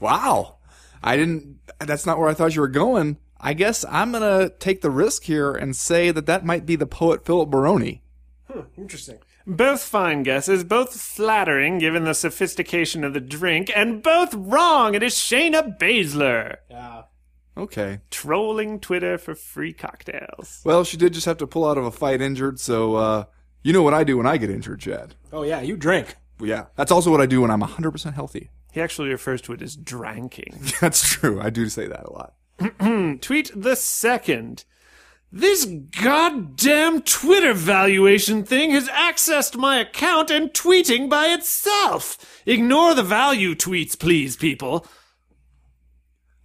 Wow. 0.00 0.56
I 1.02 1.16
didn't. 1.16 1.58
That's 1.80 2.06
not 2.06 2.18
where 2.18 2.28
I 2.28 2.34
thought 2.34 2.54
you 2.54 2.60
were 2.60 2.68
going. 2.68 3.18
I 3.40 3.52
guess 3.52 3.84
I'm 3.90 4.12
gonna 4.12 4.48
take 4.58 4.80
the 4.80 4.90
risk 4.90 5.24
here 5.24 5.52
and 5.54 5.76
say 5.76 6.10
that 6.10 6.26
that 6.26 6.46
might 6.46 6.64
be 6.64 6.76
the 6.76 6.86
poet 6.86 7.26
Philip 7.26 7.50
Baroni. 7.50 8.02
Hmm, 8.50 8.60
interesting. 8.78 9.18
Both 9.46 9.82
fine 9.82 10.22
guesses, 10.22 10.64
both 10.64 10.98
flattering 10.98 11.76
given 11.78 12.04
the 12.04 12.14
sophistication 12.14 13.04
of 13.04 13.12
the 13.12 13.20
drink, 13.20 13.70
and 13.76 14.02
both 14.02 14.32
wrong. 14.34 14.94
It 14.94 15.02
is 15.02 15.14
Shayna 15.14 15.78
Baszler. 15.78 16.56
Uh, 16.74 17.02
Okay. 17.56 18.00
Trolling 18.10 18.80
Twitter 18.80 19.16
for 19.16 19.36
free 19.36 19.72
cocktails. 19.72 20.60
Well, 20.64 20.82
she 20.82 20.96
did 20.96 21.12
just 21.12 21.26
have 21.26 21.36
to 21.36 21.46
pull 21.46 21.64
out 21.64 21.78
of 21.78 21.84
a 21.84 21.92
fight 21.92 22.20
injured, 22.20 22.58
so 22.58 22.96
uh, 22.96 23.24
you 23.62 23.72
know 23.72 23.82
what 23.82 23.94
I 23.94 24.02
do 24.02 24.16
when 24.16 24.26
I 24.26 24.38
get 24.38 24.50
injured, 24.50 24.80
Chad. 24.80 25.14
oh, 25.32 25.42
yeah, 25.44 25.60
you 25.60 25.76
drink. 25.76 26.16
Well, 26.38 26.48
yeah, 26.48 26.66
that's 26.76 26.90
also 26.90 27.10
what 27.10 27.20
I 27.20 27.26
do 27.26 27.40
when 27.42 27.50
I'm 27.50 27.60
100% 27.60 28.14
healthy. 28.14 28.50
He 28.72 28.80
actually 28.80 29.10
refers 29.10 29.40
to 29.42 29.52
it 29.52 29.62
as 29.62 29.76
dranking. 29.76 30.78
That's 30.80 31.08
true. 31.08 31.40
I 31.40 31.48
do 31.48 31.68
say 31.68 31.86
that 31.86 32.06
a 32.06 32.12
lot. 32.12 32.34
Tweet 33.20 33.52
the 33.54 33.76
second. 33.76 34.64
This 35.30 35.64
goddamn 35.64 37.02
Twitter 37.02 37.54
valuation 37.54 38.44
thing 38.44 38.72
has 38.72 38.88
accessed 38.88 39.56
my 39.56 39.78
account 39.78 40.30
and 40.30 40.50
tweeting 40.50 41.08
by 41.08 41.26
itself. 41.26 42.42
Ignore 42.46 42.94
the 42.94 43.02
value 43.04 43.54
tweets, 43.54 43.98
please, 43.98 44.36
people. 44.36 44.86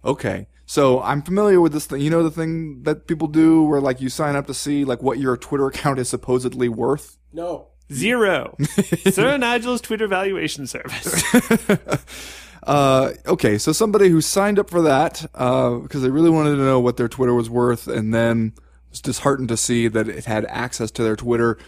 Okay. 0.04 0.46
So 0.66 1.02
I'm 1.02 1.22
familiar 1.22 1.60
with 1.60 1.72
this 1.72 1.86
thing. 1.86 2.00
You 2.00 2.10
know 2.10 2.22
the 2.22 2.30
thing 2.30 2.84
that 2.84 3.08
people 3.08 3.26
do 3.26 3.64
where 3.64 3.80
like 3.80 4.00
you 4.00 4.08
sign 4.08 4.36
up 4.36 4.46
to 4.46 4.54
see 4.54 4.84
like 4.84 5.02
what 5.02 5.18
your 5.18 5.36
Twitter 5.36 5.66
account 5.66 5.98
is 5.98 6.08
supposedly 6.08 6.68
worth? 6.68 7.18
No. 7.32 7.69
Zero. 7.92 8.56
Sir 9.10 9.36
Nigel's 9.36 9.80
Twitter 9.80 10.06
valuation 10.06 10.66
service. 10.66 11.22
Uh, 12.62 13.14
okay, 13.26 13.56
so 13.56 13.72
somebody 13.72 14.10
who 14.10 14.20
signed 14.20 14.58
up 14.58 14.68
for 14.68 14.82
that 14.82 15.24
uh, 15.34 15.76
because 15.76 16.02
they 16.02 16.10
really 16.10 16.30
wanted 16.30 16.50
to 16.50 16.62
know 16.62 16.78
what 16.78 16.98
their 16.98 17.08
Twitter 17.08 17.32
was 17.32 17.48
worth, 17.48 17.88
and 17.88 18.12
then 18.12 18.52
was 18.90 19.00
disheartened 19.00 19.48
to 19.48 19.56
see 19.56 19.88
that 19.88 20.08
it 20.08 20.26
had 20.26 20.44
access 20.46 20.90
to 20.90 21.02
their 21.02 21.16
Twitter. 21.16 21.58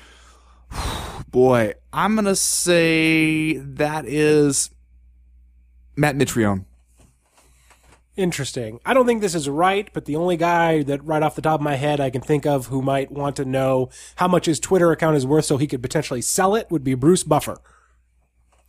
Boy, 1.30 1.74
I'm 1.92 2.14
gonna 2.14 2.36
say 2.36 3.56
that 3.56 4.04
is 4.04 4.70
Matt 5.96 6.16
Mitrione. 6.16 6.66
Interesting. 8.16 8.78
I 8.84 8.92
don't 8.92 9.06
think 9.06 9.22
this 9.22 9.34
is 9.34 9.48
right, 9.48 9.88
but 9.94 10.04
the 10.04 10.16
only 10.16 10.36
guy 10.36 10.82
that 10.82 11.02
right 11.04 11.22
off 11.22 11.34
the 11.34 11.42
top 11.42 11.60
of 11.60 11.64
my 11.64 11.76
head 11.76 11.98
I 12.00 12.10
can 12.10 12.20
think 12.20 12.44
of 12.44 12.66
who 12.66 12.82
might 12.82 13.10
want 13.10 13.36
to 13.36 13.44
know 13.44 13.88
how 14.16 14.28
much 14.28 14.46
his 14.46 14.60
Twitter 14.60 14.90
account 14.92 15.16
is 15.16 15.26
worth 15.26 15.46
so 15.46 15.56
he 15.56 15.66
could 15.66 15.82
potentially 15.82 16.20
sell 16.20 16.54
it 16.54 16.70
would 16.70 16.84
be 16.84 16.94
Bruce 16.94 17.24
Buffer. 17.24 17.58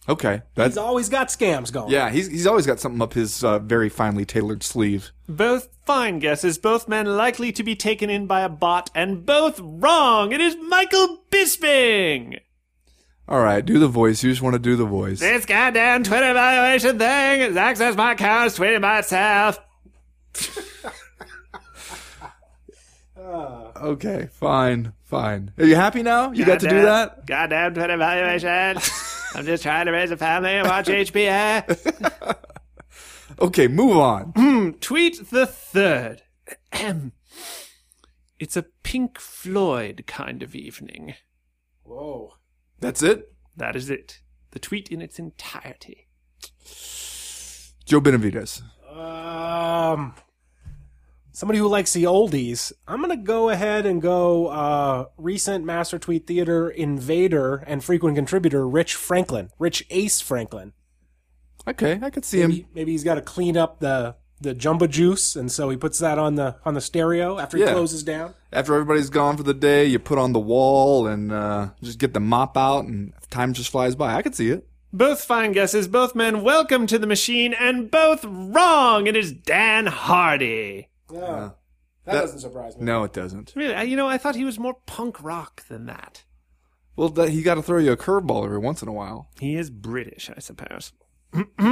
Okay, 0.07 0.41
that's 0.55 0.71
He's 0.73 0.77
always 0.77 1.07
got 1.07 1.29
scams 1.29 1.71
going. 1.71 1.89
yeah. 1.89 2.09
He's 2.09 2.27
he's 2.27 2.45
always 2.47 2.65
got 2.65 2.79
something 2.79 3.01
up 3.01 3.13
his 3.13 3.41
uh, 3.41 3.59
very 3.59 3.87
finely 3.87 4.25
tailored 4.25 4.61
sleeve. 4.61 5.11
both 5.29 5.69
fine 5.85 6.19
guesses, 6.19 6.57
both 6.57 6.87
men 6.89 7.05
likely 7.05 7.51
to 7.53 7.63
be 7.63 7.73
taken 7.75 8.09
in 8.09 8.27
by 8.27 8.41
a 8.41 8.49
bot, 8.49 8.89
and 8.93 9.25
both 9.25 9.59
wrong. 9.63 10.31
It 10.33 10.41
is 10.41 10.57
Michael 10.67 11.23
Bisping. 11.31 12.39
All 13.27 13.39
right, 13.39 13.65
do 13.65 13.79
the 13.79 13.87
voice. 13.87 14.23
You 14.23 14.31
just 14.31 14.41
want 14.41 14.53
to 14.53 14.59
do 14.59 14.75
the 14.75 14.85
voice. 14.85 15.19
This 15.19 15.45
goddamn 15.45 16.03
Twitter 16.03 16.33
valuation 16.33 16.99
thing 16.99 17.41
has 17.41 17.55
accessed 17.55 17.95
my 17.95 18.11
account, 18.13 18.47
it's 18.47 18.59
tweeting 18.59 18.81
by. 18.81 19.01
Okay, 23.83 24.29
fine, 24.31 24.93
fine. 25.03 25.51
Are 25.57 25.65
you 25.65 25.75
happy 25.75 26.03
now? 26.03 26.31
You 26.31 26.45
got 26.45 26.61
to 26.61 26.69
do 26.69 26.83
that? 26.83 27.25
Goddamn 27.25 27.73
Twitter 27.73 27.97
valuation. 27.97 28.81
I'm 29.35 29.45
just 29.45 29.63
trying 29.63 29.87
to 29.87 29.91
raise 29.91 30.11
a 30.11 30.17
family 30.17 30.51
and 30.51 30.67
watch 30.67 30.87
HBA. 30.87 32.37
Okay, 33.39 33.67
move 33.67 33.97
on. 33.97 34.31
Hmm, 34.35 34.71
tweet 34.79 35.29
the 35.29 35.45
third. 35.47 36.21
Ahem. 36.71 37.13
it's 38.39 38.55
a 38.55 38.65
Pink 38.83 39.19
Floyd 39.19 40.03
kind 40.05 40.43
of 40.43 40.55
evening. 40.55 41.15
Whoa. 41.83 42.35
That's 42.83 43.01
it. 43.01 43.31
That 43.55 43.75
is 43.75 43.89
it. 43.89 44.19
The 44.51 44.59
tweet 44.59 44.89
in 44.89 45.01
its 45.01 45.17
entirety. 45.17 46.07
Joe 47.85 48.01
Benavidez. 48.01 48.61
Um. 48.91 50.13
somebody 51.31 51.59
who 51.59 51.67
likes 51.67 51.93
the 51.93 52.03
oldies, 52.03 52.71
I'm 52.87 53.01
gonna 53.01 53.17
go 53.17 53.49
ahead 53.49 53.85
and 53.85 54.01
go 54.01 54.47
uh, 54.47 55.05
recent 55.17 55.65
Master 55.65 55.97
Tweet 55.97 56.27
Theater 56.27 56.69
invader 56.69 57.63
and 57.65 57.83
frequent 57.83 58.15
contributor 58.15 58.67
Rich 58.67 58.95
Franklin, 58.95 59.49
Rich 59.57 59.85
Ace 59.89 60.21
Franklin. 60.21 60.73
Okay, 61.67 61.99
I 62.01 62.09
could 62.09 62.25
see 62.25 62.41
him. 62.41 62.49
Maybe, 62.49 62.67
maybe 62.75 62.91
he's 62.91 63.03
got 63.03 63.15
to 63.15 63.21
clean 63.21 63.57
up 63.57 63.79
the 63.79 64.15
the 64.43 64.53
Jamba 64.53 64.89
Juice, 64.89 65.35
and 65.35 65.51
so 65.51 65.69
he 65.69 65.77
puts 65.77 65.99
that 65.99 66.17
on 66.19 66.35
the 66.35 66.55
on 66.65 66.73
the 66.75 66.81
stereo 66.81 67.39
after 67.39 67.57
he 67.57 67.63
Yeah. 67.63 67.73
closes 67.73 68.03
down. 68.03 68.35
After 68.51 68.73
everybody's 68.75 69.09
gone 69.09 69.35
for 69.37 69.43
the 69.43 69.53
day, 69.53 69.85
you 69.85 69.97
put 69.99 70.17
on 70.19 70.31
the 70.33 70.39
wall 70.39 71.07
and 71.07 71.31
uh, 71.31 71.69
just 71.81 71.97
get 71.99 72.13
the 72.13 72.19
mop 72.19 72.55
out, 72.55 72.85
and 72.85 73.13
time 73.31 73.53
just 73.53 73.69
flies 73.71 73.95
by. 73.95 74.13
I 74.13 74.21
could 74.21 74.35
see 74.35 74.49
it. 74.49 74.67
Both 74.95 75.23
fine 75.23 75.53
guesses, 75.53 75.87
both 75.87 76.13
men 76.13 76.43
welcome 76.43 76.85
to 76.85 76.99
the 76.99 77.07
machine, 77.07 77.53
and 77.53 77.89
both 77.89 78.23
wrong. 78.23 79.07
It 79.07 79.15
is 79.15 79.31
Dan 79.33 79.87
Hardy. 79.87 80.89
Yeah, 81.11 81.19
that, 81.19 81.55
That- 82.05 82.21
doesn't 82.21 82.39
surprise 82.39 82.77
me. 82.77 82.85
No, 82.85 83.03
it 83.03 83.11
doesn't. 83.13 83.53
Really, 83.55 83.73
I- 83.73 83.83
you 83.83 83.95
know, 83.95 84.07
I 84.07 84.19
thought 84.19 84.35
he 84.35 84.45
was 84.45 84.59
more 84.59 84.75
punk 84.85 85.23
rock 85.23 85.63
than 85.67 85.87
that. 85.87 86.23
Well, 86.95 87.09
that, 87.09 87.29
he 87.29 87.41
got 87.41 87.55
to 87.55 87.63
throw 87.63 87.79
you 87.79 87.91
a 87.91 87.97
curveball 87.97 88.45
every 88.45 88.59
once 88.59 88.83
in 88.83 88.87
a 88.87 88.93
while. 88.93 89.29
He 89.39 89.55
is 89.55 89.71
British, 89.71 90.29
I 90.29 90.39
suppose. 90.39 90.91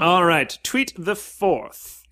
All 0.00 0.24
right, 0.24 0.56
tweet 0.62 0.92
the 0.96 1.16
fourth. 1.16 2.04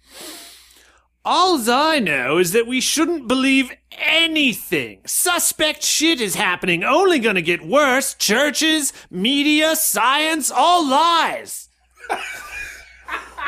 Alls 1.24 1.68
I 1.68 1.98
know 1.98 2.38
is 2.38 2.52
that 2.52 2.66
we 2.66 2.80
shouldn't 2.80 3.26
believe 3.26 3.72
anything. 3.90 5.00
Suspect 5.06 5.82
shit 5.82 6.20
is 6.20 6.36
happening, 6.36 6.84
only 6.84 7.18
gonna 7.18 7.42
get 7.42 7.66
worse. 7.66 8.14
Churches, 8.14 8.92
media, 9.10 9.74
science, 9.76 10.50
all 10.50 10.88
lies. 10.88 11.68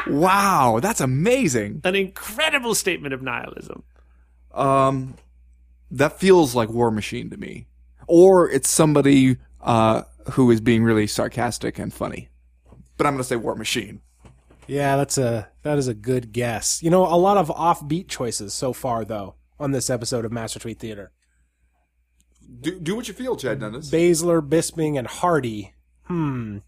Wow, 0.06 0.78
that's 0.80 1.00
amazing. 1.00 1.82
An 1.84 1.94
incredible 1.94 2.74
statement 2.74 3.12
of 3.12 3.20
nihilism. 3.20 3.82
Um, 4.54 5.14
that 5.90 6.18
feels 6.18 6.54
like 6.54 6.68
War 6.70 6.90
Machine 6.90 7.30
to 7.30 7.36
me, 7.36 7.66
or 8.06 8.48
it's 8.48 8.70
somebody 8.70 9.36
uh, 9.60 10.02
who 10.32 10.50
is 10.50 10.60
being 10.60 10.82
really 10.82 11.06
sarcastic 11.06 11.78
and 11.78 11.92
funny. 11.92 12.28
But 12.96 13.06
I'm 13.06 13.18
to 13.18 13.24
say 13.24 13.36
War 13.36 13.54
Machine. 13.54 14.00
Yeah, 14.68 14.96
that's 14.96 15.18
a 15.18 15.48
that 15.62 15.78
is 15.78 15.88
a 15.88 15.94
good 15.94 16.32
guess. 16.32 16.82
You 16.82 16.90
know, 16.90 17.06
a 17.06 17.16
lot 17.16 17.38
of 17.38 17.48
offbeat 17.48 18.08
choices 18.08 18.54
so 18.54 18.72
far, 18.72 19.04
though, 19.04 19.34
on 19.58 19.72
this 19.72 19.90
episode 19.90 20.24
of 20.24 20.32
Master 20.32 20.58
Tweet 20.58 20.78
Theater. 20.78 21.12
Do 22.60 22.78
do 22.78 22.94
what 22.94 23.08
you 23.08 23.14
feel, 23.14 23.36
Chad 23.36 23.60
Dennis. 23.60 23.90
Baszler, 23.90 24.46
Bisping, 24.46 24.98
and 24.98 25.06
Hardy. 25.06 25.74
Hmm. 26.04 26.58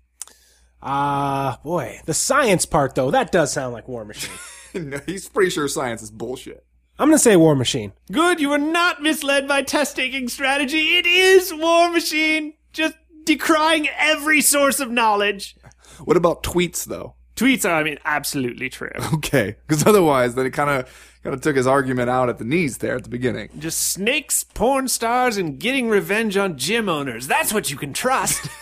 Ah, 0.83 1.61
boy, 1.63 2.01
the 2.07 2.15
science 2.15 2.65
part 2.65 2.95
though, 2.95 3.11
that 3.11 3.33
does 3.33 3.53
sound 3.53 3.75
like 3.75 3.87
War 3.87 4.05
Machine. 4.05 4.31
no, 4.75 5.01
he's 5.05 5.29
pretty 5.29 5.51
sure 5.51 5.69
science 5.69 6.03
is 6.03 6.11
bullshit. 6.11 6.65
I'm 6.99 7.09
gonna 7.09 7.19
say 7.19 7.37
War 7.37 7.55
Machine. 7.55 7.93
Good, 8.11 8.41
you 8.41 8.49
were 8.49 8.59
not 8.59 9.03
misled 9.03 9.47
by 9.47 9.63
test 9.63 9.97
taking 9.97 10.29
strategy. 10.29 10.99
It 10.99 11.07
is 11.07 11.53
War 11.53 11.91
Machine. 11.91 12.55
Just 12.73 12.95
decrying 13.25 13.89
every 13.99 14.41
source 14.41 14.81
of 14.81 14.91
knowledge. 14.91 15.57
What 16.05 16.17
about 16.17 16.43
tweets 16.43 16.85
though? 16.87 17.15
Tweets 17.41 17.65
are, 17.65 17.73
I 17.73 17.83
mean, 17.83 17.97
absolutely 18.05 18.69
true. 18.69 18.91
Okay, 19.15 19.57
because 19.67 19.87
otherwise, 19.87 20.35
then 20.35 20.45
it 20.45 20.51
kind 20.51 20.69
of 20.69 21.11
kind 21.23 21.33
of 21.35 21.41
took 21.41 21.57
his 21.57 21.67
argument 21.67 22.11
out 22.11 22.29
at 22.29 22.37
the 22.37 22.45
knees 22.45 22.79
there 22.79 22.97
at 22.97 23.05
the 23.05 23.09
beginning. 23.09 23.49
Just 23.59 23.93
snakes, 23.93 24.45
porn 24.45 24.89
stars, 24.89 25.39
and 25.39 25.59
getting 25.59 25.89
revenge 25.89 26.37
on 26.37 26.59
gym 26.59 26.89
owners. 26.89 27.27
That's 27.27 27.53
what 27.53 27.71
you 27.71 27.77
can 27.77 27.93
trust. 27.93 28.47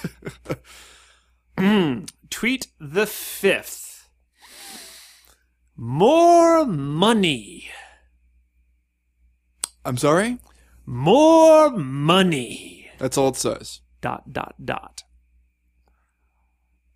Mm. 1.58 2.08
Tweet 2.30 2.68
the 2.78 3.04
fifth. 3.04 4.08
More 5.76 6.64
money. 6.64 7.68
I'm 9.84 9.96
sorry. 9.96 10.38
More 10.86 11.70
money. 11.70 12.90
That's 12.98 13.18
all 13.18 13.30
it 13.30 13.36
says. 13.36 13.80
Dot, 14.00 14.32
dot, 14.32 14.54
dot. 14.64 15.02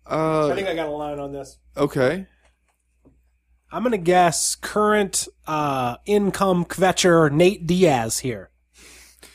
Uh, 0.05 0.53
think 0.53 0.67
I 0.67 0.75
got 0.75 0.87
a 0.87 0.91
line 0.91 1.19
on 1.19 1.31
this. 1.31 1.57
okay. 1.77 2.27
I'm 3.71 3.81
gonna 3.81 3.97
guess 3.97 4.55
current 4.55 5.27
uh, 5.47 5.97
income 6.05 6.63
kvetcher 6.65 7.31
Nate 7.31 7.65
Diaz 7.65 8.19
here. 8.19 8.51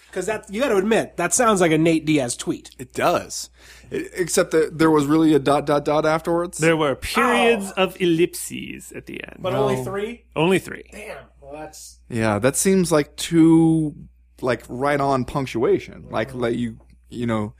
Because 0.09 0.26
that 0.26 0.46
you 0.52 0.61
got 0.61 0.68
to 0.68 0.76
admit 0.76 1.16
that 1.16 1.35
sounds 1.35 1.61
like 1.61 1.72
a 1.72 1.78
Nate 1.78 2.04
Diaz 2.07 2.37
tweet. 2.37 2.70
It 2.78 2.92
does, 2.94 3.50
I- 3.92 4.09
except 4.14 4.52
that 4.52 4.78
there 4.78 4.90
was 4.92 5.07
really 5.07 5.35
a 5.35 5.38
dot 5.40 5.66
dot 5.66 5.85
dot 5.85 6.07
afterwards. 6.07 6.59
There 6.59 6.76
were 6.76 6.94
periods 6.94 7.72
of 7.72 8.00
ellipses 8.00 8.92
at 8.92 9.07
the 9.07 9.22
end. 9.24 9.38
But 9.40 9.54
only 9.54 9.83
three. 9.83 10.24
Only 10.37 10.61
three. 10.61 10.85
Damn. 10.92 11.24
Well, 11.40 11.52
that's 11.52 11.98
Yeah, 12.09 12.38
that 12.38 12.54
seems 12.54 12.92
like 12.92 13.16
too 13.16 13.94
like 14.40 14.62
right 14.68 15.00
on 15.00 15.24
punctuation. 15.24 16.07
Like 16.11 16.33
let 16.33 16.54
you 16.54 16.78
you 17.09 17.26
know. 17.26 17.54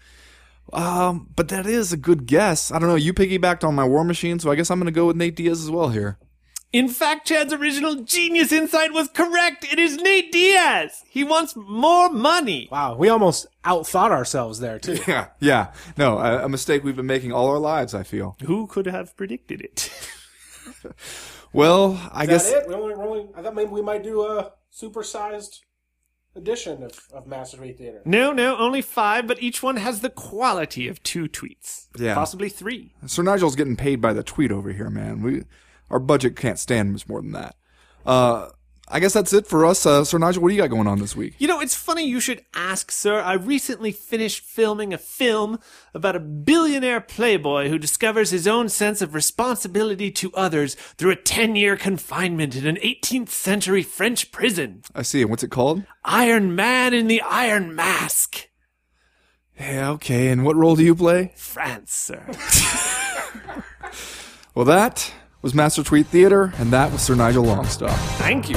Um, 0.72 1.28
but 1.35 1.48
that 1.48 1.66
is 1.66 1.92
a 1.92 1.96
good 1.96 2.26
guess. 2.26 2.70
I 2.70 2.78
don't 2.78 2.88
know. 2.88 2.94
You 2.94 3.14
piggybacked 3.14 3.64
on 3.64 3.74
my 3.74 3.85
War 3.85 4.04
Machine, 4.04 4.38
so 4.38 4.50
I 4.50 4.54
guess 4.54 4.70
I'm 4.70 4.78
gonna 4.78 4.90
go 4.90 5.07
with 5.07 5.16
Nate 5.16 5.37
Diaz 5.37 5.62
as 5.62 5.70
well 5.70 5.88
here. 5.88 6.18
In 6.70 6.88
fact, 6.90 7.26
Chad's 7.26 7.54
original 7.54 7.94
genius 8.02 8.52
insight 8.52 8.92
was 8.92 9.09
correct. 9.09 9.64
It 9.72 9.78
is 9.78 9.96
Nate 9.96 10.31
Diaz. 10.31 11.02
He 11.09 11.24
wants 11.24 11.57
more 11.57 12.11
money. 12.11 12.68
wow. 12.70 12.94
We 12.94 13.09
almost 13.09 13.46
outthought 13.64 14.11
ourselves 14.11 14.61
there 14.61 14.78
too. 14.78 14.98
Yeah, 15.09 15.28
yeah. 15.40 15.72
No, 15.96 16.18
a, 16.18 16.44
a 16.44 16.48
mistake 16.50 16.85
we've 16.85 16.94
been 16.96 17.07
making 17.07 17.33
all 17.33 17.48
our 17.48 17.59
lives. 17.59 17.94
I 17.94 18.02
feel. 18.02 18.37
Who 18.44 18.66
could 18.66 18.85
have 18.87 19.16
predicted 19.16 19.62
it? 19.62 19.90
Well, 21.52 21.98
I 22.12 22.24
Is 22.24 22.28
guess 22.28 22.50
that 22.52 22.62
it? 22.64 22.68
We 22.68 22.74
only, 22.74 22.94
we're 22.94 23.07
only, 23.09 23.28
I 23.35 23.40
thought 23.40 23.54
maybe 23.54 23.70
we 23.70 23.81
might 23.81 24.02
do 24.02 24.20
a 24.22 24.52
supersized 24.70 25.61
edition 26.37 26.83
of, 26.83 26.93
of 27.12 27.27
Master 27.27 27.57
Tweet 27.57 27.79
Theater. 27.79 28.03
no, 28.05 28.33
no, 28.33 28.57
only 28.57 28.83
five, 28.83 29.27
but 29.27 29.43
each 29.43 29.62
one 29.62 29.77
has 29.77 30.01
the 30.01 30.11
quality 30.11 30.88
of 30.88 31.03
two 31.03 31.29
tweets. 31.29 31.88
Yeah. 31.99 32.14
Possibly 32.14 32.49
three. 32.49 32.95
Sir 33.07 33.23
Nigel's 33.23 33.57
getting 33.57 33.77
paid 33.77 34.01
by 34.01 34.12
the 34.12 34.23
tweet 34.23 34.53
over 34.53 34.73
here, 34.73 34.91
man. 34.91 35.23
We 35.23 35.45
our 35.91 35.99
budget 35.99 36.37
can't 36.37 36.59
stand 36.59 36.93
much 36.93 37.09
more 37.09 37.23
than 37.23 37.33
that. 37.33 37.57
Uh, 38.05 38.51
I 38.90 39.01
guess 39.01 39.12
that's 39.12 39.33
it 39.33 39.46
for 39.46 39.64
us. 39.66 39.85
Uh, 39.85 40.05
Sir 40.05 40.18
Nigel, 40.18 40.42
what 40.42 40.48
do 40.48 40.55
you 40.55 40.61
got 40.61 40.70
going 40.70 40.87
on 40.87 40.98
this 40.98 41.14
week? 41.14 41.35
You 41.38 41.46
know, 41.46 41.61
it's 41.61 41.74
funny 41.74 42.07
you 42.07 42.20
should 42.20 42.44
ask, 42.55 42.90
sir. 42.90 43.20
I 43.20 43.35
recently 43.35 43.92
finished 43.92 44.44
filming 44.44 44.94
a 44.94 44.98
film 44.98 45.59
about 45.94 46.16
a 46.16 46.20
billionaire 46.20 47.01
playboy 47.01 47.68
who 47.68 47.79
discovers 47.79 48.31
his 48.31 48.46
own 48.46 48.68
sense 48.68 49.03
of 49.03 49.14
responsibility 49.14 50.11
to 50.12 50.33
others 50.35 50.74
through 50.96 51.11
a 51.11 51.16
10 51.16 51.57
year 51.57 51.77
confinement 51.77 52.57
in 52.57 52.66
an 52.66 52.77
18th 52.77 53.29
century 53.31 53.83
French 53.83 54.33
prison. 54.33 54.83
I 54.94 55.03
see. 55.03 55.24
What's 55.24 55.42
it 55.42 55.51
called? 55.51 55.85
Iron 56.05 56.55
Man 56.55 56.94
in 56.94 57.07
the 57.07 57.20
Iron 57.22 57.74
Mask. 57.74 58.48
Yeah, 59.59 59.90
okay. 59.90 60.29
And 60.29 60.44
what 60.44 60.57
role 60.57 60.77
do 60.77 60.85
you 60.85 60.94
play? 60.94 61.33
France, 61.37 61.92
sir. 61.92 62.24
Well, 64.59 64.64
that 64.64 65.14
was 65.42 65.55
Master 65.55 65.83
Tweet 65.83 66.07
Theater, 66.07 66.53
and 66.59 66.72
that 66.72 66.90
was 66.90 67.03
Sir 67.03 67.14
Nigel 67.14 67.44
Longstaff. 67.44 67.98
Thank 68.18 68.51
you. 68.51 68.57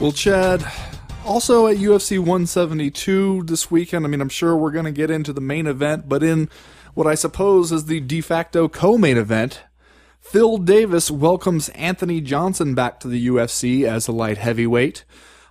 Well, 0.00 0.12
Chad, 0.12 0.64
also 1.28 1.66
at 1.66 1.76
UFC 1.76 2.18
172 2.18 3.42
this 3.44 3.70
weekend, 3.70 4.06
I 4.06 4.08
mean, 4.08 4.22
I'm 4.22 4.30
sure 4.30 4.56
we're 4.56 4.70
going 4.70 4.86
to 4.86 4.90
get 4.90 5.10
into 5.10 5.32
the 5.32 5.42
main 5.42 5.66
event, 5.66 6.08
but 6.08 6.22
in 6.22 6.48
what 6.94 7.06
I 7.06 7.14
suppose 7.14 7.70
is 7.70 7.84
the 7.84 8.00
de 8.00 8.22
facto 8.22 8.66
co 8.66 8.96
main 8.96 9.18
event, 9.18 9.62
Phil 10.20 10.56
Davis 10.56 11.10
welcomes 11.10 11.68
Anthony 11.70 12.22
Johnson 12.22 12.74
back 12.74 12.98
to 13.00 13.08
the 13.08 13.28
UFC 13.28 13.84
as 13.84 14.08
a 14.08 14.12
light 14.12 14.38
heavyweight. 14.38 15.04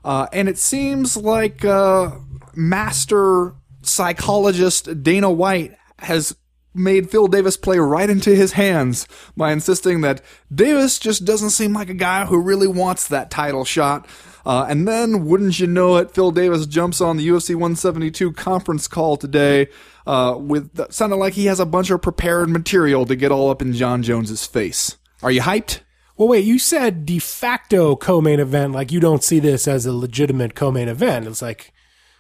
Uh, 0.04 0.28
and 0.34 0.50
it 0.50 0.58
seems 0.58 1.16
like 1.16 1.64
uh, 1.64 2.12
master 2.56 3.54
psychologist 3.84 5.04
Dana 5.04 5.30
White 5.32 5.78
has 6.00 6.36
made 6.74 7.10
Phil 7.10 7.28
Davis 7.28 7.58
play 7.58 7.78
right 7.78 8.10
into 8.10 8.36
his 8.36 8.54
hands 8.54 9.08
by 9.36 9.52
insisting 9.52 10.02
that 10.02 10.22
Davis 10.54 11.00
just 11.00 11.26
doesn't 11.26 11.50
seem 11.52 11.74
like 11.74 11.90
a 11.90 11.96
guy 11.96 12.26
who 12.26 12.40
really 12.40 12.68
wants 12.68 13.08
that 13.08 13.32
title 13.32 13.66
shot. 13.66 14.08
Uh, 14.48 14.66
and 14.70 14.88
then, 14.88 15.26
wouldn't 15.26 15.60
you 15.60 15.68
know 15.68 15.98
it, 15.98 16.10
Phil 16.10 16.32
Davis 16.32 16.66
jumps 16.66 17.02
on 17.02 17.18
the 17.18 17.28
UFC 17.28 17.50
172 17.50 18.32
conference 18.32 18.88
call 18.88 19.18
today 19.18 19.68
uh, 20.06 20.38
with 20.40 20.90
sounded 20.90 21.18
like 21.18 21.34
he 21.34 21.48
has 21.48 21.60
a 21.60 21.66
bunch 21.66 21.90
of 21.90 22.02
prepared 22.02 22.48
material 22.50 23.06
to 23.06 23.16
get 23.18 23.30
all 23.30 23.50
up 23.50 23.62
in 23.62 23.74
Jon 23.74 24.02
Jones's 24.04 24.48
face. 24.48 24.96
Are 25.22 25.32
you 25.32 25.42
hyped? 25.42 25.82
Well, 26.16 26.30
wait, 26.30 26.46
you 26.46 26.60
said 26.60 27.06
de 27.06 27.20
facto 27.20 27.98
co-main 27.98 28.40
event, 28.40 28.72
like 28.72 28.90
you 28.90 29.02
don't 29.02 29.22
see 29.22 29.40
this 29.40 29.68
as 29.68 29.86
a 29.86 29.92
legitimate 29.92 30.56
co-main 30.56 30.88
event. 30.88 31.28
It's 31.28 31.42
like, 31.42 31.74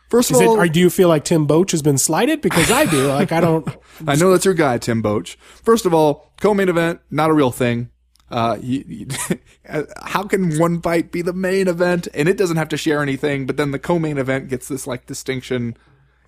First 0.09 0.29
of 0.31 0.35
Is 0.35 0.41
it, 0.41 0.47
all, 0.47 0.59
or 0.59 0.67
do 0.67 0.81
you 0.81 0.89
feel 0.89 1.07
like 1.09 1.23
Tim 1.23 1.47
Boetsch 1.47 1.71
has 1.71 1.81
been 1.81 1.97
slighted? 1.97 2.41
Because 2.41 2.69
I 2.71 2.85
do. 2.85 3.07
Like 3.07 3.31
I 3.31 3.39
don't. 3.39 3.67
I 4.07 4.15
know 4.15 4.31
that's 4.31 4.43
your 4.45 4.53
guy, 4.53 4.77
Tim 4.79 5.01
Boetsch. 5.01 5.35
First 5.63 5.85
of 5.85 5.93
all, 5.93 6.31
co-main 6.41 6.67
event, 6.69 6.99
not 7.09 7.29
a 7.29 7.33
real 7.33 7.51
thing. 7.51 7.89
Uh, 8.29 8.57
you, 8.61 8.83
you- 8.87 9.07
how 10.03 10.23
can 10.23 10.57
one 10.59 10.81
fight 10.81 11.11
be 11.11 11.21
the 11.21 11.33
main 11.33 11.67
event 11.67 12.07
and 12.13 12.27
it 12.29 12.37
doesn't 12.37 12.57
have 12.57 12.69
to 12.69 12.77
share 12.77 13.01
anything, 13.01 13.45
but 13.45 13.57
then 13.57 13.71
the 13.71 13.79
co-main 13.79 14.17
event 14.17 14.49
gets 14.49 14.67
this 14.67 14.87
like 14.87 15.05
distinction? 15.05 15.75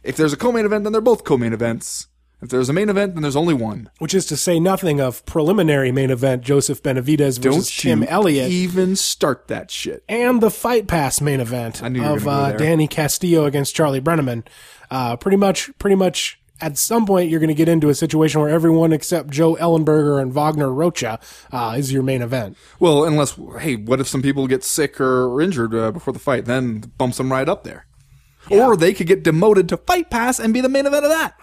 If 0.04 0.16
there's 0.18 0.34
a 0.34 0.38
co-main 0.38 0.66
event, 0.66 0.84
then 0.84 0.94
they're 0.94 1.02
both 1.02 1.24
co-main 1.24 1.54
events. 1.54 2.08
If 2.42 2.48
there's 2.50 2.70
a 2.70 2.74
main 2.74 2.88
event, 2.88 3.16
then 3.16 3.22
there's 3.22 3.36
only 3.36 3.54
one. 3.54 3.90
Which 4.00 4.14
is 4.14 4.26
to 4.28 4.38
say 4.38 4.62
nothing 4.62 5.02
of 5.02 5.26
preliminary 5.26 5.92
main 5.92 6.10
event 6.10 6.42
Joseph 6.42 6.82
Benavidez 6.82 7.38
versus 7.38 7.42
Don't 7.42 7.66
Tim 8.00 8.04
Elliott. 8.04 8.50
even 8.50 8.96
start 8.96 9.50
that 9.50 9.70
shit. 9.70 10.04
and 10.08 10.40
the 10.42 10.50
Fight 10.50 10.88
Pass 10.88 11.20
main 11.20 11.42
event 11.42 11.84
I 11.84 11.90
knew 11.90 12.02
you 12.02 12.10
were 12.10 12.16
of 12.16 12.28
uh. 12.28 12.52
Danny 12.54 12.88
Castillo 12.88 13.44
against 13.46 13.76
Charlie 13.76 14.00
Brenneman. 14.00 14.46
Uh, 14.90 15.18
pretty 15.18 15.38
much, 15.38 15.70
pretty 15.80 15.96
much. 15.96 16.40
At 16.62 16.78
some 16.78 17.06
point, 17.06 17.30
you're 17.30 17.40
going 17.40 17.50
to 17.50 17.54
get 17.54 17.70
into 17.70 17.90
a 17.90 17.96
situation 17.96 18.42
where 18.42 18.50
everyone 18.50 18.92
except 18.92 19.30
Joe 19.30 19.56
Ellenberger 19.56 20.22
and 20.22 20.34
Wagner 20.34 20.74
Rocha 20.74 21.20
uh, 21.52 21.76
is 21.78 21.94
your 21.94 22.04
main 22.04 22.22
event. 22.22 22.58
Well, 22.80 23.06
unless, 23.06 23.40
hey, 23.60 23.76
what 23.76 24.00
if 24.00 24.08
some 24.08 24.22
people 24.22 24.46
get 24.48 24.64
sick 24.64 25.00
or, 25.00 25.34
or 25.34 25.42
injured 25.42 25.74
uh, 25.74 25.92
before 25.92 26.12
the 26.12 26.20
fight? 26.20 26.46
Then 26.46 26.80
bumps 26.98 27.18
them 27.18 27.32
right 27.32 27.48
up 27.48 27.64
there. 27.64 27.86
Or 28.52 28.76
they 28.76 28.94
could 28.94 29.08
get 29.08 29.24
demoted 29.24 29.70
to 29.70 29.78
Fight 29.78 30.10
Pass 30.10 30.40
and 30.40 30.54
be 30.54 30.62
the 30.62 30.70
main 30.70 30.86
event 30.86 31.06
of 31.06 31.12
that. 31.12 31.36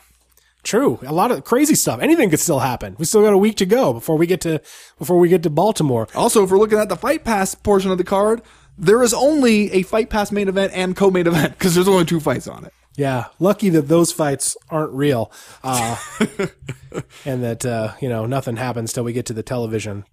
True, 0.65 0.99
a 1.07 1.13
lot 1.13 1.31
of 1.31 1.45
crazy 1.45 1.77
stuff. 1.77 2.01
Anything 2.01 2.29
could 2.29 2.41
still 2.41 2.59
happen. 2.59 2.97
We 2.99 3.05
still 3.05 3.23
got 3.23 3.33
a 3.33 3.39
week 3.39 3.57
to 3.59 3.67
go 3.67 3.93
before 3.93 4.17
we 4.17 4.27
get 4.27 4.41
to 4.41 4.61
before 4.99 5.19
we 5.19 5.29
get 5.29 5.45
to 5.45 5.51
Baltimore. 5.51 6.09
Also, 6.13 6.43
if 6.43 6.51
we're 6.51 6.59
looking 6.59 6.79
at 6.79 6.89
the 6.89 6.97
Fight 6.97 7.23
Pass 7.23 7.55
portion 7.55 7.93
of 7.93 7.99
the 7.99 8.05
card, 8.05 8.43
there 8.77 9.01
is 9.05 9.15
only 9.15 9.71
a 9.71 9.83
Fight 9.83 10.11
Pass 10.11 10.33
main 10.33 10.49
event 10.49 10.73
and 10.75 10.97
co-main 10.97 11.29
event 11.29 11.57
because 11.57 11.77
there's 11.77 11.87
only 11.87 12.05
two 12.05 12.19
fights 12.19 12.49
on 12.49 12.65
it. 12.65 12.73
Yeah, 12.97 13.27
lucky 13.39 13.69
that 13.71 13.89
those 13.89 14.11
fights 14.11 14.57
aren't 14.71 14.93
real, 14.93 15.31
uh, 15.63 15.97
and 17.27 17.45
that 17.45 17.65
uh, 17.67 17.93
you 18.01 18.09
know 18.09 18.25
nothing 18.27 18.57
happens 18.57 18.93
till 18.93 19.05
we 19.05 19.13
get 19.13 19.27
to 19.27 19.35
the 19.35 19.43
television 19.43 20.05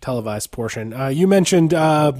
televised 0.00 0.52
portion. 0.52 0.92
Uh, 0.92 1.08
you 1.08 1.26
mentioned 1.26 1.74
uh, 1.74 2.12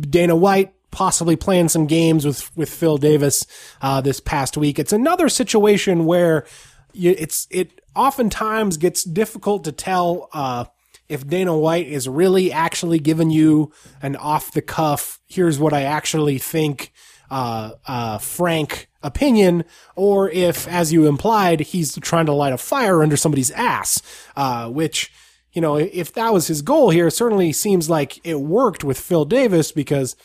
Dana 0.00 0.36
White 0.36 0.72
possibly 0.90 1.34
playing 1.34 1.68
some 1.68 1.86
games 1.86 2.24
with 2.24 2.56
with 2.56 2.70
Phil 2.70 2.96
Davis 2.98 3.46
uh, 3.82 4.00
this 4.00 4.20
past 4.20 4.56
week. 4.56 4.78
It's 4.78 4.92
another 4.92 5.28
situation 5.28 6.04
where 6.04 6.46
you, 6.92 7.14
it's 7.18 7.48
it 7.50 7.80
oftentimes 7.94 8.76
gets 8.76 9.04
difficult 9.04 9.64
to 9.64 9.72
tell. 9.72 10.28
Uh, 10.32 10.66
if 11.06 11.26
Dana 11.26 11.56
White 11.56 11.86
is 11.86 12.08
really 12.08 12.50
actually 12.50 12.98
giving 12.98 13.28
you 13.28 13.72
an 14.00 14.16
off 14.16 14.52
the 14.52 14.62
cuff, 14.62 15.20
here's 15.26 15.58
what 15.58 15.74
I 15.74 15.82
actually 15.82 16.38
think, 16.38 16.92
uh, 17.30 17.72
uh, 17.86 18.18
frank 18.18 18.88
opinion, 19.02 19.64
or 19.96 20.30
if, 20.30 20.66
as 20.68 20.92
you 20.92 21.06
implied, 21.06 21.60
he's 21.60 21.96
trying 21.98 22.26
to 22.26 22.32
light 22.32 22.52
a 22.52 22.58
fire 22.58 23.02
under 23.02 23.16
somebody's 23.16 23.50
ass, 23.52 24.02
uh, 24.36 24.68
which, 24.68 25.12
you 25.52 25.60
know, 25.60 25.76
if 25.76 26.12
that 26.14 26.32
was 26.32 26.46
his 26.46 26.62
goal 26.62 26.90
here, 26.90 27.10
certainly 27.10 27.52
seems 27.52 27.88
like 27.90 28.20
it 28.26 28.40
worked 28.40 28.82
with 28.82 28.98
Phil 28.98 29.24
Davis 29.24 29.72
because, 29.72 30.16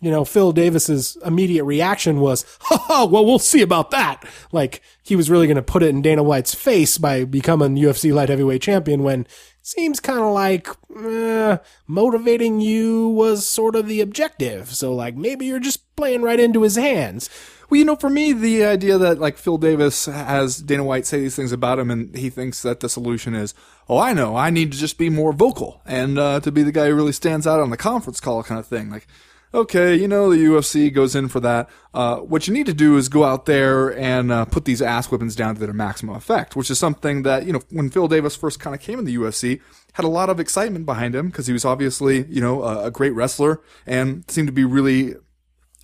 you 0.00 0.10
know, 0.10 0.24
Phil 0.24 0.52
Davis's 0.52 1.16
immediate 1.24 1.64
reaction 1.64 2.20
was, 2.20 2.44
ha 2.60 2.76
ha, 2.78 3.04
well, 3.04 3.24
we'll 3.24 3.38
see 3.38 3.62
about 3.62 3.90
that. 3.90 4.24
Like, 4.52 4.82
he 5.02 5.16
was 5.16 5.30
really 5.30 5.46
going 5.46 5.56
to 5.56 5.62
put 5.62 5.82
it 5.82 5.90
in 5.90 6.02
Dana 6.02 6.22
White's 6.22 6.54
face 6.54 6.98
by 6.98 7.24
becoming 7.24 7.76
UFC 7.76 8.12
light 8.12 8.30
heavyweight 8.30 8.62
champion 8.62 9.02
when 9.02 9.26
seems 9.64 9.98
kind 9.98 10.20
of 10.20 10.32
like 10.32 10.68
eh, 10.94 11.56
motivating 11.86 12.60
you 12.60 13.08
was 13.08 13.46
sort 13.46 13.74
of 13.74 13.88
the 13.88 14.02
objective. 14.02 14.74
So, 14.74 14.94
like, 14.94 15.16
maybe 15.16 15.46
you're 15.46 15.58
just 15.58 15.96
playing 15.96 16.22
right 16.22 16.38
into 16.38 16.62
his 16.62 16.76
hands. 16.76 17.30
Well, 17.70 17.78
you 17.78 17.84
know, 17.86 17.96
for 17.96 18.10
me, 18.10 18.34
the 18.34 18.62
idea 18.64 18.98
that 18.98 19.18
like 19.18 19.38
Phil 19.38 19.56
Davis 19.56 20.04
has 20.04 20.58
Dana 20.58 20.84
White 20.84 21.06
say 21.06 21.20
these 21.20 21.34
things 21.34 21.50
about 21.50 21.78
him, 21.78 21.90
and 21.90 22.14
he 22.14 22.28
thinks 22.28 22.60
that 22.62 22.80
the 22.80 22.90
solution 22.90 23.34
is, 23.34 23.54
oh, 23.88 23.98
I 23.98 24.12
know, 24.12 24.36
I 24.36 24.50
need 24.50 24.70
to 24.72 24.78
just 24.78 24.98
be 24.98 25.08
more 25.08 25.32
vocal 25.32 25.80
and 25.86 26.18
uh, 26.18 26.40
to 26.40 26.52
be 26.52 26.62
the 26.62 26.72
guy 26.72 26.88
who 26.88 26.94
really 26.94 27.12
stands 27.12 27.46
out 27.46 27.60
on 27.60 27.70
the 27.70 27.78
conference 27.78 28.20
call, 28.20 28.42
kind 28.42 28.60
of 28.60 28.66
thing. 28.66 28.90
Like, 28.90 29.08
okay, 29.54 29.94
you 29.94 30.08
know, 30.08 30.30
the 30.30 30.36
UFC 30.36 30.92
goes 30.92 31.14
in 31.14 31.28
for 31.28 31.40
that. 31.40 31.70
Uh, 31.94 32.16
what 32.16 32.46
you 32.46 32.52
need 32.52 32.66
to 32.66 32.74
do 32.74 32.96
is 32.96 33.08
go 33.08 33.24
out 33.24 33.46
there 33.46 33.96
and 33.96 34.32
uh, 34.32 34.44
put 34.44 34.64
these 34.64 34.82
ass 34.82 35.06
whippings 35.06 35.36
down 35.36 35.54
to 35.54 35.60
their 35.60 35.72
maximum 35.72 36.16
effect, 36.16 36.56
which 36.56 36.70
is 36.70 36.78
something 36.78 37.22
that 37.22 37.46
you 37.46 37.52
know, 37.52 37.60
when 37.70 37.88
Phil 37.88 38.08
Davis 38.08 38.34
first 38.34 38.58
kind 38.58 38.74
of 38.74 38.82
came 38.82 38.98
in 38.98 39.04
the 39.04 39.16
UFC, 39.16 39.60
had 39.92 40.04
a 40.04 40.08
lot 40.08 40.28
of 40.28 40.40
excitement 40.40 40.84
behind 40.84 41.14
him 41.14 41.28
because 41.28 41.46
he 41.46 41.52
was 41.52 41.64
obviously 41.64 42.26
you 42.28 42.40
know 42.40 42.62
a, 42.62 42.86
a 42.86 42.90
great 42.90 43.12
wrestler 43.12 43.62
and 43.86 44.28
seemed 44.28 44.48
to 44.48 44.52
be 44.52 44.64
really 44.64 45.14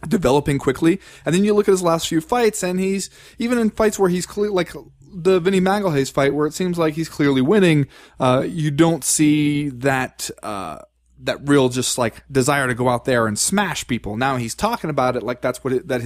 developing 0.09 0.59
quickly. 0.59 1.01
And 1.25 1.35
then 1.35 1.45
you 1.45 1.55
look 1.55 1.69
at 1.69 1.73
his 1.73 1.83
last 1.83 2.09
few 2.09 2.21
fights, 2.21 2.63
and 2.63 2.81
he's 2.81 3.09
even 3.39 3.59
in 3.59 3.71
fights 3.71 3.99
where 3.99 4.11
he's 4.11 4.27
clear, 4.27 4.51
like 4.51 4.73
the 5.13 5.41
Vinny 5.41 5.61
Magalhães 5.61 6.13
fight, 6.13 6.35
where 6.35 6.47
it 6.47 6.55
seems 6.55 6.77
like 6.77 6.95
he's 6.95 7.09
clearly 7.09 7.41
winning. 7.41 7.87
Uh, 8.19 8.45
you 8.47 8.71
don't 8.71 9.05
see 9.05 9.69
that. 9.69 10.29
Uh, 10.43 10.79
that 11.23 11.49
real 11.49 11.69
just 11.69 11.99
like 11.99 12.23
desire 12.31 12.67
to 12.67 12.75
go 12.75 12.89
out 12.89 13.05
there 13.05 13.27
and 13.27 13.39
smash 13.39 13.87
people. 13.87 14.17
Now 14.17 14.37
he's 14.37 14.55
talking 14.55 14.91
about 14.91 15.17
it 15.17 15.23
like 15.23 15.41
that's 15.41 15.63
what 15.63 15.73
it, 15.73 15.89
that 15.89 16.03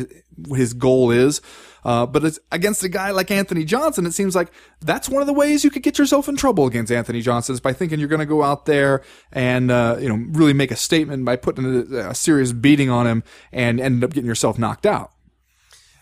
his, 0.48 0.74
goal 0.74 1.11
is. 1.11 1.40
Uh, 1.85 2.07
but 2.07 2.24
it's 2.24 2.38
against 2.50 2.83
a 2.83 2.88
guy 2.88 3.11
like 3.11 3.31
Anthony 3.31 3.64
Johnson. 3.64 4.07
It 4.07 4.12
seems 4.12 4.35
like 4.35 4.50
that's 4.81 5.09
one 5.09 5.20
of 5.20 5.27
the 5.27 5.33
ways 5.33 5.62
you 5.62 5.70
could 5.70 5.83
get 5.83 5.98
yourself 5.98 6.29
in 6.29 6.37
trouble 6.37 6.66
against 6.66 6.90
Anthony 6.90 7.20
Johnson 7.20 7.53
is 7.53 7.61
by 7.61 7.72
thinking 7.72 7.98
you're 7.98 8.09
going 8.09 8.20
to 8.20 8.27
go 8.27 8.42
out 8.42 8.66
there 8.66 9.03
and, 9.33 9.70
uh, 9.70 9.96
you 10.00 10.09
know, 10.09 10.24
really 10.33 10.55
make 10.55 10.70
a 10.70 10.77
statement 10.77 11.24
by 11.24 11.37
putting 11.37 11.64
a, 11.64 12.11
a 12.11 12.14
serious 12.14 12.53
beating 12.53 12.90
on 12.90 13.07
him 13.07 13.22
and 13.53 13.81
end 13.81 14.03
up 14.03 14.12
getting 14.12 14.29
yourself 14.29 14.59
knocked 14.59 14.87
out. 14.87 15.12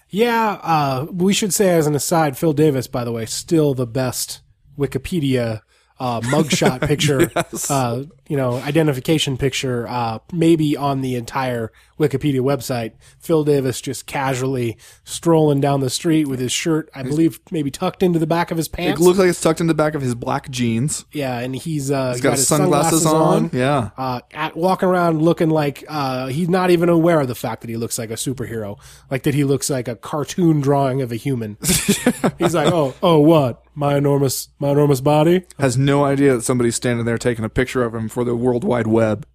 Yeah, 0.09 0.61
uh, 0.63 1.07
we 1.11 1.33
should 1.33 1.55
say 1.55 1.71
as 1.71 1.87
an 1.87 1.95
aside, 1.95 2.37
Phil 2.37 2.53
Davis, 2.53 2.87
by 2.87 3.03
the 3.03 3.13
way, 3.13 3.25
still 3.25 3.73
the 3.73 3.87
best 3.87 4.43
Wikipedia 4.79 5.63
uh, 5.99 6.21
mugshot 6.21 6.81
picture, 6.87 7.31
uh, 7.71 8.05
you 8.33 8.39
know, 8.39 8.55
identification 8.55 9.37
picture, 9.37 9.87
uh, 9.87 10.19
maybe 10.33 10.75
on 10.75 11.03
the 11.03 11.17
entire 11.17 11.71
Wikipedia 11.99 12.41
website. 12.41 12.93
Phil 13.21 13.45
Davis 13.45 13.79
just 13.79 14.07
casually 14.07 14.79
strolling 15.05 15.61
down 15.61 15.81
the 15.81 15.91
street 15.91 16.27
with 16.27 16.41
his 16.41 16.51
shirt, 16.51 16.89
I 16.95 17.03
believe, 17.03 17.41
maybe 17.51 17.71
tucked 17.71 18.03
into 18.03 18.19
the 18.19 18.27
back 18.27 18.51
of 18.51 18.57
his 18.57 18.69
pants. 18.69 18.99
It 18.99 19.05
looks 19.05 19.19
like 19.19 19.29
it's 19.29 19.41
tucked 19.43 19.61
in 19.61 19.67
the 19.67 19.75
back 19.75 19.95
of 19.95 20.01
his 20.01 20.15
black 20.15 20.49
jeans. 20.49 21.05
yeah, 21.13 21.39
and 21.41 21.55
he's, 21.55 21.91
uh, 21.91 22.13
He's 22.13 22.23
got, 22.23 22.31
his 22.31 22.41
his 22.41 22.49
sunglasses, 22.49 23.05
on. 23.05 23.51
Yeah. 23.53 23.91
uh, 23.99 24.21
at 24.33 24.57
walking 24.57 24.89
around 24.89 25.21
looking 25.21 25.51
like 25.51 25.85
uh, 25.87 26.29
he's 26.29 26.49
not 26.49 26.71
even 26.71 26.89
aware 26.89 27.21
of 27.21 27.29
the 27.29 27.35
fact 27.35 27.61
that 27.61 27.69
he 27.69 27.77
looks 27.77 27.99
like 27.99 28.11
a 28.11 28.15
superhero, 28.15 28.79
like 29.11 29.25
that 29.25 29.35
he 29.35 29.45
looks 29.45 29.69
like 29.69 29.89
a 29.89 29.95
cartoon 29.95 30.63
drawing 30.63 31.03
of 31.03 31.13
a 31.13 31.17
human. 31.17 31.59
he's 32.39 32.55
like, 32.55 32.73
oh, 32.73 32.95
oh, 33.03 33.19
what? 33.19 33.63
My 33.75 33.97
enormous, 33.97 34.49
my 34.59 34.71
enormous 34.71 35.01
body. 35.01 35.45
Has 35.59 35.77
no 35.79 36.05
idea 36.05 36.35
that 36.37 36.43
somebody's 36.43 36.77
standing 36.77 37.05
there 37.07 37.19
taking 37.19 37.45
a 37.45 37.49
picture 37.49 37.83
of 37.85 37.95
him 37.95 38.09
for 38.09 38.22
the 38.25 38.37
World 38.37 38.65
Wide 38.65 38.87
Web. 38.87 39.27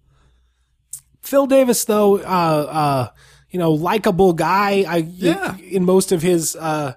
Phil 1.22 1.46
Davis, 1.46 1.84
though, 1.84 2.18
uh, 2.18 2.20
uh, 2.22 3.08
you 3.50 3.58
know, 3.58 3.72
likable 3.72 4.32
guy. 4.32 4.84
I 4.88 4.96
Yeah. 4.98 5.56
in 5.58 5.84
most 5.84 6.12
of 6.12 6.22
his 6.22 6.56
uh, 6.56 6.94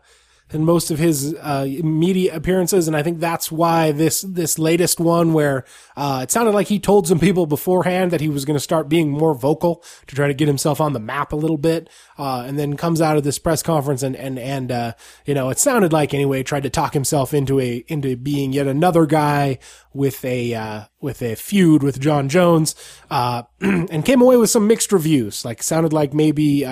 in 0.52 0.66
most 0.66 0.92
of 0.92 1.00
his 1.00 1.36
uh, 1.42 1.66
media 1.84 2.36
appearances, 2.36 2.88
and 2.88 2.96
I 2.96 3.04
think 3.04 3.20
that's 3.20 3.52
why 3.52 3.92
this 3.92 4.22
this 4.22 4.60
latest 4.60 5.00
one, 5.00 5.34
where 5.34 5.66
uh, 5.96 6.22
it 6.24 6.32
sounded 6.32 6.52
like 6.52 6.68
he 6.68 6.80
told 6.80 7.08
some 7.08 7.20
people 7.20 7.46
beforehand 7.46 8.12
that 8.12 8.22
he 8.22 8.30
was 8.30 8.46
going 8.46 8.56
to 8.56 8.62
start 8.62 8.90
being 8.90 9.10
more 9.10 9.34
vocal 9.34 9.84
to 10.08 10.16
try 10.16 10.28
to 10.28 10.34
get 10.34 10.48
himself 10.48 10.82
on 10.82 10.94
the 10.94 11.00
map 11.00 11.32
a 11.34 11.36
little 11.36 11.58
bit, 11.58 11.90
uh, 12.18 12.44
and 12.46 12.60
then 12.60 12.78
comes 12.78 13.02
out 13.02 13.18
of 13.18 13.24
this 13.24 13.40
press 13.40 13.64
conference 13.64 14.04
and 14.04 14.16
and 14.16 14.38
and 14.40 14.72
uh, 14.72 14.94
you 15.26 15.34
know, 15.34 15.50
it 15.50 15.60
sounded 15.60 15.94
like 15.94 16.14
anyway 16.14 16.44
tried 16.44 16.64
to 16.64 16.70
talk 16.70 16.94
himself 16.94 17.34
into 17.34 17.60
a 17.60 17.84
into 17.88 18.16
being 18.16 18.54
yet 18.54 18.68
another 18.68 19.06
guy 19.06 19.58
with 19.94 20.24
a 20.26 20.54
uh, 20.54 20.84
with 21.00 21.22
a 21.22 21.36
feud 21.36 21.84
with 21.84 22.00
Jon 22.00 22.30
Jones, 22.30 22.76
uh, 23.10 23.44
and 23.62 24.06
came 24.06 24.22
away 24.22 24.38
with 24.38 24.50
some 24.50 24.68
mixed 24.68 24.92
reviews. 24.92 25.46
Like 25.46 25.64
sounded 25.64 25.94
like 25.94 26.14
maybe 26.14 26.66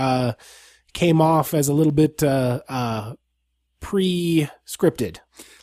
came 0.94 1.22
off 1.22 1.54
as 1.54 1.68
a 1.68 1.74
little 1.74 1.94
bit 1.94 2.24
uh, 2.24 2.62
uh, 2.68 3.14
pre-scripted. 3.80 5.18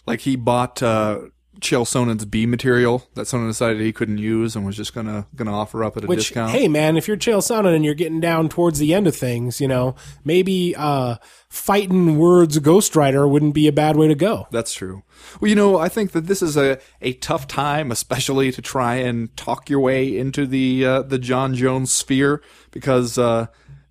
Like 0.07 0.21
he 0.21 0.37
bought 0.37 0.83
uh, 0.83 1.21
Chael 1.61 1.85
Sonnen's 1.85 2.25
B 2.25 2.47
material 2.47 3.09
that 3.15 3.23
Sonnen 3.23 3.49
decided 3.49 3.81
he 3.81 3.93
couldn't 3.93 4.19
use 4.19 4.55
and 4.55 4.65
was 4.67 4.77
just 4.77 4.95
gonna 4.95 5.27
gonna 5.35 5.53
offer 5.53 5.83
up 5.83 5.97
at 5.97 6.05
a 6.05 6.07
Which, 6.07 6.19
discount. 6.29 6.53
hey 6.53 6.69
man, 6.69 6.97
if 6.97 7.09
you're 7.09 7.17
Chael 7.17 7.39
Sonnen 7.39 7.75
and 7.75 7.85
you're 7.85 7.95
getting 7.95 8.21
down 8.21 8.49
towards 8.49 8.79
the 8.79 8.93
end 8.95 9.07
of 9.07 9.17
things, 9.17 9.61
you 9.61 9.67
know, 9.67 9.97
maybe 10.23 10.75
uh, 10.77 11.17
fighting 11.49 12.19
words 12.19 12.59
Ghost 12.59 12.95
Rider 12.95 13.27
wouldn't 13.27 13.55
be 13.55 13.67
a 13.67 13.73
bad 13.73 13.97
way 13.97 14.07
to 14.07 14.15
go. 14.15 14.47
That's 14.51 14.75
true. 14.75 15.03
Well, 15.41 15.49
you 15.49 15.55
know, 15.55 15.79
I 15.79 15.89
think 15.89 16.13
that 16.13 16.27
this 16.27 16.43
is 16.43 16.57
a, 16.57 16.79
a 17.01 17.15
tough 17.15 17.49
time, 17.49 17.91
especially 17.91 18.53
to 18.53 18.63
try 18.63 18.97
and 18.97 19.35
talk 19.37 19.71
your 19.71 19.81
way 19.81 20.17
into 20.17 20.47
the 20.47 20.85
uh, 20.85 21.03
the 21.03 21.19
Jon 21.19 21.55
Jones 21.55 21.91
sphere, 21.91 22.43
because 22.71 23.19
uh, 23.19 23.47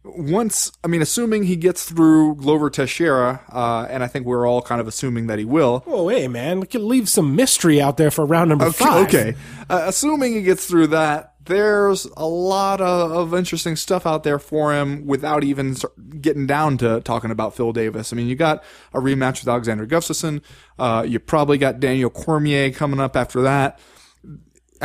once, 0.06 0.72
I 0.84 0.88
mean, 0.88 1.02
assuming 1.02 1.44
he 1.44 1.56
gets 1.56 1.90
through 1.90 2.36
Glover 2.36 2.70
Teixeira, 2.70 3.42
uh, 3.52 3.88
and 3.90 4.04
I 4.04 4.08
think 4.08 4.26
we're 4.26 4.48
all 4.48 4.62
kind 4.62 4.80
of 4.80 4.88
assuming 4.88 5.28
that 5.28 5.40
he 5.40 5.46
will. 5.46 5.84
Oh, 5.88 6.10
hey 6.10 6.28
man, 6.28 6.60
we 6.60 6.68
could 6.68 6.82
leave 6.82 7.10
some 7.10 7.36
mystery 7.36 7.82
out 7.82 7.98
there 7.98 8.12
for 8.12 8.26
round 8.26 8.50
number 8.50 8.72
five. 8.72 9.08
Okay, 9.08 9.36
uh, 9.70 9.84
assuming 9.86 10.34
he 10.34 10.42
gets 10.42 10.66
through 10.66 10.88
that, 10.88 11.34
there's 11.46 12.06
a 12.18 12.26
lot 12.26 12.82
of, 12.82 13.12
of 13.12 13.34
interesting 13.34 13.76
stuff 13.76 14.06
out 14.06 14.24
there 14.24 14.40
for 14.40 14.74
him 14.74 15.06
without 15.06 15.44
even 15.44 15.76
getting 16.20 16.48
down 16.48 16.78
to 16.78 17.02
talking 17.02 17.32
about 17.32 17.56
Phil 17.56 17.72
Davis. 17.72 18.12
I 18.12 18.16
mean, 18.16 18.28
you 18.28 18.36
got 18.36 18.64
a 18.94 19.00
rematch 19.00 19.42
with 19.42 19.48
Alexander 19.48 19.86
Gustafsson. 19.86 20.42
Uh, 20.78 21.06
you 21.08 21.20
probably 21.20 21.58
got 21.58 21.80
Daniel 21.80 22.10
Cormier 22.10 22.72
coming 22.72 23.00
up 23.00 23.16
after 23.16 23.42
that. 23.44 23.80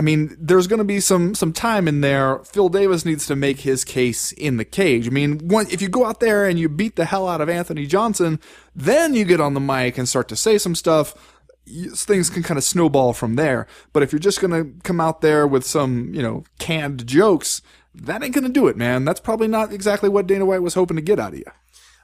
I 0.00 0.02
mean, 0.02 0.34
there's 0.40 0.66
going 0.66 0.78
to 0.78 0.84
be 0.84 0.98
some 0.98 1.34
some 1.34 1.52
time 1.52 1.86
in 1.86 2.00
there. 2.00 2.38
Phil 2.38 2.70
Davis 2.70 3.04
needs 3.04 3.26
to 3.26 3.36
make 3.36 3.60
his 3.60 3.84
case 3.84 4.32
in 4.32 4.56
the 4.56 4.64
cage. 4.64 5.06
I 5.06 5.10
mean, 5.10 5.46
if 5.70 5.82
you 5.82 5.90
go 5.90 6.06
out 6.06 6.20
there 6.20 6.46
and 6.46 6.58
you 6.58 6.70
beat 6.70 6.96
the 6.96 7.04
hell 7.04 7.28
out 7.28 7.42
of 7.42 7.50
Anthony 7.50 7.84
Johnson, 7.84 8.40
then 8.74 9.12
you 9.12 9.26
get 9.26 9.42
on 9.42 9.52
the 9.52 9.60
mic 9.60 9.98
and 9.98 10.08
start 10.08 10.26
to 10.28 10.36
say 10.36 10.56
some 10.56 10.74
stuff. 10.74 11.36
Things 11.68 12.30
can 12.30 12.42
kind 12.42 12.56
of 12.56 12.64
snowball 12.64 13.12
from 13.12 13.34
there. 13.34 13.66
But 13.92 14.02
if 14.02 14.10
you're 14.10 14.20
just 14.20 14.40
going 14.40 14.52
to 14.52 14.72
come 14.84 15.02
out 15.02 15.20
there 15.20 15.46
with 15.46 15.66
some, 15.66 16.14
you 16.14 16.22
know, 16.22 16.44
canned 16.58 17.06
jokes, 17.06 17.60
that 17.94 18.24
ain't 18.24 18.32
going 18.32 18.44
to 18.44 18.50
do 18.50 18.68
it, 18.68 18.78
man. 18.78 19.04
That's 19.04 19.20
probably 19.20 19.48
not 19.48 19.70
exactly 19.70 20.08
what 20.08 20.26
Dana 20.26 20.46
White 20.46 20.62
was 20.62 20.72
hoping 20.72 20.96
to 20.96 21.02
get 21.02 21.20
out 21.20 21.34
of 21.34 21.40
you. 21.40 21.44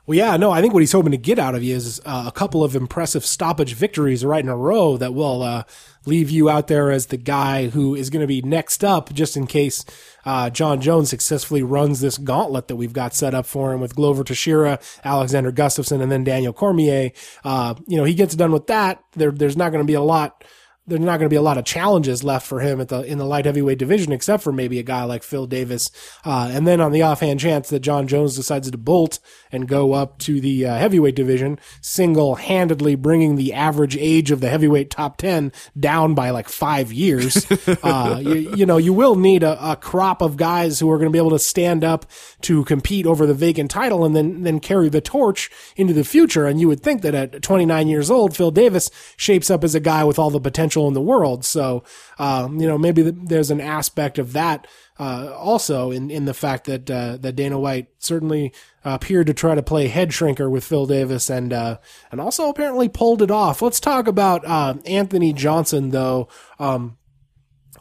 Well, 0.07 0.17
yeah, 0.17 0.37
no, 0.37 0.53
I 0.53 0.61
think 0.61 0.73
what 0.73 0.85
he's 0.85 0.93
hoping 0.93 1.11
to 1.11 1.19
get 1.19 1.39
out 1.39 1.57
of 1.57 1.65
you 1.65 1.75
is 1.75 2.01
uh, 2.07 2.25
a 2.29 2.31
couple 2.31 2.63
of 2.63 2.77
impressive 2.77 3.27
stoppage 3.27 3.75
victories 3.75 4.25
right 4.25 4.43
in 4.43 4.49
a 4.49 4.57
row 4.57 4.97
that 4.99 5.15
will 5.15 5.43
uh, 5.43 5.65
leave 6.07 6.31
you 6.31 6.49
out 6.49 6.69
there 6.69 6.91
as 6.91 7.07
the 7.07 7.17
guy 7.17 7.69
who 7.69 7.95
is 7.95 8.11
going 8.11 8.23
to 8.23 8.27
be 8.27 8.41
next 8.43 8.85
up, 8.85 9.13
just 9.13 9.37
in 9.37 9.47
case 9.47 9.85
uh, 10.25 10.49
Jon 10.51 10.81
Jones 10.81 11.11
successfully 11.11 11.63
runs 11.63 12.01
this 12.01 12.19
gauntlet 12.19 12.69
that 12.69 12.77
we've 12.77 12.93
got 12.93 13.15
set 13.15 13.35
up 13.35 13.47
for 13.47 13.73
him 13.73 13.81
with 13.81 13.95
Glover 13.95 14.25
Teixeira, 14.25 14.79
Alexander 15.05 15.53
Gustafsson, 15.53 16.01
and 16.01 16.11
then 16.11 16.25
Daniel 16.25 16.53
Cormier. 16.53 17.11
Uh, 17.45 17.75
you 17.87 17.97
know, 17.97 18.05
he 18.05 18.15
gets 18.15 18.35
done 18.35 18.53
with 18.53 18.67
that. 18.69 19.03
There, 19.13 19.31
there's 19.31 19.57
not 19.57 19.71
going 19.71 19.83
to 19.83 19.87
be 19.87 19.95
a 19.95 20.01
lot 20.01 20.45
there's 20.87 21.01
not 21.01 21.19
going 21.19 21.27
to 21.27 21.29
be 21.29 21.37
a 21.37 21.43
lot 21.43 21.59
of 21.59 21.65
challenges 21.65 22.23
left 22.23 22.47
for 22.47 22.61
him 22.61 22.81
at 22.81 22.89
the 22.89 23.03
in 23.03 23.19
the 23.19 23.25
light 23.25 23.45
heavyweight 23.45 23.79
division, 23.79 24.13
except 24.13 24.43
for 24.43 24.53
maybe 24.53 24.79
a 24.79 24.85
guy 24.85 25.03
like 25.03 25.23
Phil 25.23 25.47
Davis. 25.47 25.91
Uh, 26.25 26.49
and 26.53 26.67
then 26.67 26.81
on 26.81 26.93
the 26.93 27.03
offhand 27.03 27.41
chance 27.41 27.69
that 27.71 27.81
Jon 27.81 28.07
Jones 28.07 28.37
decides 28.37 28.71
to 28.71 28.79
bolt 28.79 29.19
and 29.51 29.69
go 29.69 29.93
up 29.93 30.19
to 30.19 30.41
the 30.41 30.67
uh, 30.67 30.77
heavyweight 30.77 31.17
division, 31.17 31.59
single 31.81 32.37
handedly 32.37 32.95
bringing 32.95 33.37
the 33.37 33.53
average 33.53 33.97
age 33.97 34.31
of 34.31 34.41
the 34.41 34.49
heavyweight 34.49 34.91
top 34.91 35.17
ten 35.17 35.53
down 35.79 36.15
by 36.15 36.31
like 36.31 36.49
five 36.49 36.93
years. 36.93 37.47
uh, 37.83 38.21
you, 38.23 38.35
you 38.35 38.67
know, 38.67 38.77
you 38.77 38.93
will 38.93 39.17
need 39.17 39.43
a, 39.43 39.73
a 39.73 39.77
crop 39.77 40.23
of 40.23 40.37
guys 40.37 40.79
who 40.79 40.91
are 40.91 40.99
going 40.99 41.11
to 41.11 41.13
be 41.13 41.19
able 41.19 41.31
to 41.31 41.39
stand 41.39 41.83
up 41.83 42.07
to 42.43 42.65
compete 42.65 43.07
over 43.07 43.27
the 43.27 43.35
vacant 43.35 43.71
title 43.71 44.05
and 44.05 44.15
then 44.15 44.43
then 44.43 44.61
carry 44.61 44.89
the 44.89 45.01
torch 45.01 45.51
into 45.75 45.93
the 45.93 46.05
future. 46.05 46.47
And 46.47 46.61
you 46.61 46.69
would 46.69 46.81
think 46.81 47.03
that 47.03 47.15
at 47.15 47.43
29 47.43 47.89
years 47.89 48.09
old, 48.11 48.37
Phil 48.37 48.53
Davis 48.53 48.91
shapes 49.17 49.51
up 49.51 49.65
as 49.65 49.75
a 49.75 49.81
guy 49.81 50.05
with 50.05 50.19
all 50.19 50.31
the 50.31 50.41
potential 50.41 50.76
in 50.85 50.95
the 50.95 51.01
world. 51.01 51.45
So, 51.45 51.83
um, 52.19 52.61
you 52.61 52.67
know, 52.67 52.77
maybe 52.77 53.03
there's 53.03 53.51
an 53.51 53.61
aspect 53.61 54.19
of 54.19 54.35
that 54.35 54.67
uh, 54.99 55.33
also 55.35 55.91
in 55.91 56.11
in 56.11 56.25
the 56.25 56.35
fact 56.35 56.67
that 56.67 56.91
uh, 56.91 57.17
that 57.19 57.37
Dana 57.37 57.59
White 57.59 57.89
certainly 57.99 58.53
appeared 58.85 59.27
to 59.27 59.35
try 59.35 59.55
to 59.55 59.63
play 59.63 59.89
head 59.89 60.11
shrinker 60.11 60.51
with 60.51 60.65
Phil 60.65 60.87
Davis 60.87 61.31
and 61.31 61.53
uh, 61.53 61.79
and 62.11 62.21
also 62.21 62.49
apparently 62.49 62.89
pulled 62.89 63.23
it 63.23 63.31
off. 63.31 63.63
Let's 63.63 63.81
talk 63.81 64.07
about 64.07 64.47
uh, 64.47 64.75
Anthony 64.85 65.33
Johnson 65.33 65.91
though. 65.91 66.29
Um, 66.59 66.99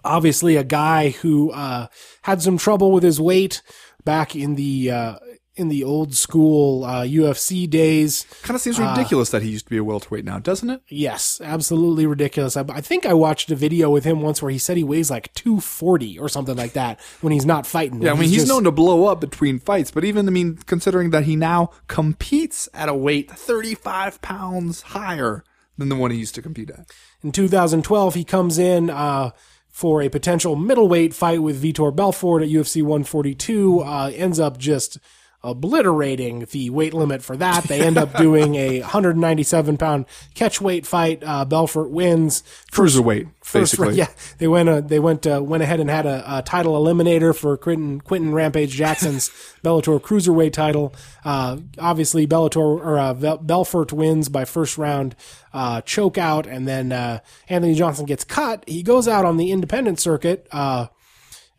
obviously 0.03 0.55
a 0.55 0.63
guy 0.63 1.09
who 1.09 1.51
uh, 1.51 1.87
had 2.21 2.41
some 2.41 2.57
trouble 2.57 2.91
with 2.91 3.03
his 3.03 3.19
weight 3.19 3.61
back 4.03 4.35
in 4.35 4.55
the 4.55 4.91
uh, 4.91 5.15
in 5.55 5.69
the 5.69 5.83
old 5.83 6.13
school 6.13 6.83
uh, 6.83 7.03
UFC 7.03 7.69
days. 7.69 8.25
Kind 8.43 8.55
of 8.55 8.61
seems 8.61 8.77
ridiculous 8.79 9.29
that 9.29 9.41
he 9.41 9.49
used 9.49 9.65
to 9.65 9.69
be 9.69 9.77
a 9.77 9.83
welterweight 9.83 10.25
now, 10.25 10.37
doesn't 10.39 10.69
it? 10.69 10.81
Yes, 10.89 11.39
absolutely 11.43 12.05
ridiculous. 12.05 12.57
I, 12.57 12.65
I 12.69 12.81
think 12.81 13.05
I 13.05 13.13
watched 13.13 13.49
a 13.51 13.55
video 13.55 13.89
with 13.89 14.03
him 14.03 14.21
once 14.21 14.41
where 14.41 14.51
he 14.51 14.57
said 14.57 14.75
he 14.75 14.83
weighs 14.83 15.09
like 15.09 15.33
240 15.33 16.19
or 16.19 16.27
something 16.27 16.55
like 16.57 16.73
that 16.73 16.99
when 17.21 17.31
he's 17.31 17.45
not 17.45 17.65
fighting. 17.65 18.01
Yeah, 18.01 18.11
I 18.11 18.13
mean, 18.15 18.23
he's 18.29 18.39
just- 18.39 18.47
known 18.49 18.65
to 18.65 18.71
blow 18.71 19.05
up 19.05 19.21
between 19.21 19.59
fights, 19.59 19.91
but 19.91 20.03
even, 20.03 20.27
I 20.27 20.31
mean, 20.31 20.57
considering 20.65 21.11
that 21.11 21.23
he 21.23 21.35
now 21.35 21.71
competes 21.87 22.67
at 22.73 22.89
a 22.89 22.93
weight 22.93 23.31
35 23.31 24.21
pounds 24.21 24.81
higher 24.81 25.43
than 25.77 25.89
the 25.89 25.95
one 25.95 26.11
he 26.11 26.17
used 26.17 26.35
to 26.35 26.41
compete 26.41 26.69
at. 26.69 26.89
In 27.23 27.31
2012, 27.31 28.13
he 28.13 28.23
comes 28.23 28.57
in 28.57 28.89
uh, 28.89 29.31
for 29.69 30.01
a 30.01 30.09
potential 30.09 30.55
middleweight 30.55 31.13
fight 31.13 31.41
with 31.41 31.61
Vitor 31.61 31.93
Belfort 31.93 32.43
at 32.43 32.49
UFC 32.49 32.81
142. 32.81 33.81
Uh, 33.81 34.11
ends 34.13 34.39
up 34.39 34.57
just 34.57 34.97
obliterating 35.45 36.45
the 36.51 36.69
weight 36.69 36.93
limit 36.93 37.21
for 37.23 37.37
that. 37.37 37.65
They 37.65 37.81
end 37.81 37.97
up 37.97 38.15
doing 38.17 38.55
a 38.55 38.81
197 38.81 39.77
pound 39.77 40.05
catch 40.33 40.59
weight 40.59 40.85
fight. 40.85 41.23
Uh, 41.25 41.45
Belfort 41.45 41.89
wins. 41.91 42.43
Cruiserweight, 42.71 43.29
First, 43.41 43.77
basically. 43.77 43.95
yeah, 43.95 44.09
they 44.39 44.47
went. 44.47 44.67
Uh, 44.67 44.81
they 44.81 44.99
went. 44.99 45.25
Uh, 45.25 45.41
went 45.43 45.63
ahead 45.63 45.79
and 45.79 45.89
had 45.89 46.05
a, 46.05 46.39
a 46.39 46.41
title 46.41 46.73
eliminator 46.73 47.33
for 47.35 47.55
Quinton 47.57 48.01
Quinton 48.01 48.33
Rampage 48.33 48.71
Jackson's 48.71 49.29
Bellator 49.63 49.99
cruiserweight 50.01 50.51
title. 50.51 50.93
Uh, 51.23 51.57
obviously, 51.79 52.27
Bellator 52.27 52.57
or 52.57 52.99
uh, 52.99 53.13
Bel- 53.13 53.37
Belfort 53.37 53.93
wins 53.93 54.27
by 54.29 54.43
first 54.45 54.77
round 54.77 55.15
uh, 55.53 55.79
choke 55.81 56.17
out, 56.17 56.45
and 56.47 56.67
then 56.67 56.91
uh, 56.91 57.19
Anthony 57.47 57.75
Johnson 57.75 58.05
gets 58.05 58.23
cut. 58.25 58.63
He 58.67 58.83
goes 58.83 59.07
out 59.07 59.23
on 59.23 59.37
the 59.37 59.51
independent 59.51 59.99
circuit. 59.99 60.47
Uh, 60.51 60.87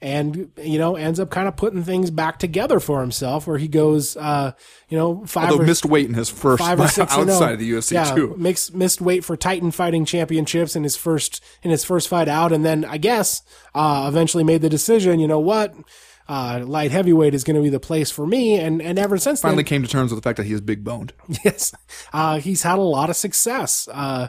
and 0.03 0.51
you 0.63 0.79
know 0.79 0.97
ends 0.97 1.19
up 1.19 1.31
kind 1.31 1.49
of 1.49 1.57
putting 1.57 1.83
things 1.83 2.11
back 2.11 2.39
together 2.39 2.81
for 2.81 3.01
himself, 3.01 3.47
where 3.47 3.59
he 3.59 3.69
goes, 3.69 4.17
uh, 4.17 4.53
you 4.89 4.99
know, 4.99 5.25
five 5.27 5.51
Although 5.51 5.65
or 5.65 5.67
missed 5.67 5.87
weight 5.87 6.07
in 6.07 6.15
his 6.15 6.29
first 6.29 6.63
five 6.63 6.79
or 6.79 6.89
six 6.89 7.13
outside 7.13 7.51
oh. 7.51 7.53
of 7.55 7.59
the 7.59 7.71
UFC 7.71 7.93
yeah, 7.93 8.15
too. 8.15 8.35
Mixed 8.37 8.75
missed 8.75 9.01
weight 9.01 9.25
for 9.25 9.37
Titan 9.37 9.71
fighting 9.71 10.05
championships 10.05 10.77
in 10.77 10.83
his 10.83 10.97
first 10.97 11.43
in 11.63 11.71
his 11.71 11.85
first 11.85 12.09
fight 12.09 12.29
out, 12.29 12.53
and 12.53 12.65
then 12.65 12.85
I 12.85 12.99
guess 12.99 13.43
uh, 13.75 14.07
eventually 14.09 14.45
made 14.45 14.63
the 14.63 14.69
decision. 14.69 15.19
You 15.19 15.29
know 15.29 15.41
what? 15.41 15.75
Uh, 16.29 16.65
light 16.67 16.91
heavyweight 16.91 17.35
is 17.35 17.45
going 17.45 17.55
to 17.55 17.63
be 17.63 17.69
the 17.69 17.79
place 17.79 18.11
for 18.11 18.27
me, 18.27 18.59
and 18.59 18.83
and 18.83 18.99
ever 18.99 19.17
since 19.17 19.41
then 19.41 19.51
Finally 19.51 19.63
then, 19.63 19.69
came 19.69 19.83
to 19.83 19.89
terms 19.89 20.11
with 20.11 20.21
the 20.21 20.29
fact 20.29 20.39
that 20.39 20.45
he 20.45 20.53
is 20.53 20.61
big 20.61 20.83
boned. 20.83 21.13
yes, 21.45 21.73
uh, 22.13 22.41
he's 22.41 22.63
had 22.63 22.79
a 22.79 22.83
lot 22.83 23.11
of 23.11 23.17
success. 23.17 23.89
Uh, 23.93 24.27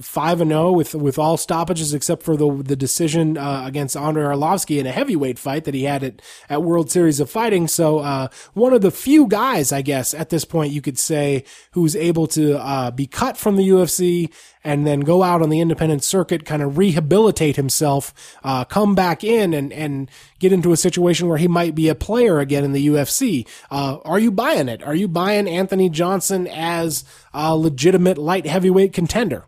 five 0.00 0.40
and 0.40 0.50
zero 0.50 0.72
with 0.72 0.94
with 0.94 1.18
all 1.18 1.36
stoppages 1.36 1.94
except 1.94 2.22
for 2.22 2.36
the 2.36 2.62
the 2.62 2.76
decision 2.76 3.36
uh, 3.36 3.64
against 3.66 3.96
Andrei 3.96 4.24
Arlovsky 4.24 4.78
in 4.78 4.86
a 4.86 4.92
heavyweight 4.92 5.38
fight 5.38 5.64
that 5.64 5.74
he 5.74 5.84
had 5.84 6.02
at 6.02 6.22
at 6.48 6.62
World 6.62 6.90
Series 6.90 7.20
of 7.20 7.30
Fighting. 7.30 7.68
So 7.68 7.98
uh, 7.98 8.28
one 8.54 8.72
of 8.72 8.82
the 8.82 8.90
few 8.90 9.26
guys, 9.26 9.72
I 9.72 9.82
guess, 9.82 10.14
at 10.14 10.30
this 10.30 10.44
point 10.44 10.72
you 10.72 10.82
could 10.82 10.98
say 10.98 11.44
who's 11.72 11.96
able 11.96 12.26
to 12.28 12.58
uh, 12.58 12.90
be 12.90 13.06
cut 13.06 13.36
from 13.36 13.56
the 13.56 13.68
UFC 13.68 14.32
and 14.64 14.86
then 14.86 15.00
go 15.00 15.22
out 15.22 15.42
on 15.42 15.50
the 15.50 15.60
independent 15.60 16.04
circuit, 16.04 16.44
kind 16.44 16.62
of 16.62 16.78
rehabilitate 16.78 17.56
himself, 17.56 18.38
uh, 18.44 18.64
come 18.64 18.94
back 18.94 19.24
in 19.24 19.54
and 19.54 19.72
and 19.72 20.10
get 20.38 20.52
into 20.52 20.72
a 20.72 20.76
situation 20.76 21.28
where 21.28 21.38
he 21.38 21.48
might 21.48 21.74
be 21.74 21.88
a 21.88 21.94
player 21.94 22.40
again 22.40 22.64
in 22.64 22.72
the 22.72 22.86
UFC. 22.86 23.46
Uh, 23.70 23.98
are 24.04 24.18
you 24.18 24.30
buying 24.30 24.68
it? 24.68 24.82
Are 24.82 24.94
you 24.94 25.08
buying 25.08 25.48
Anthony 25.48 25.88
Johnson 25.88 26.46
as 26.46 27.04
a 27.32 27.56
legitimate 27.56 28.18
light 28.18 28.46
heavyweight 28.46 28.92
contender? 28.92 29.46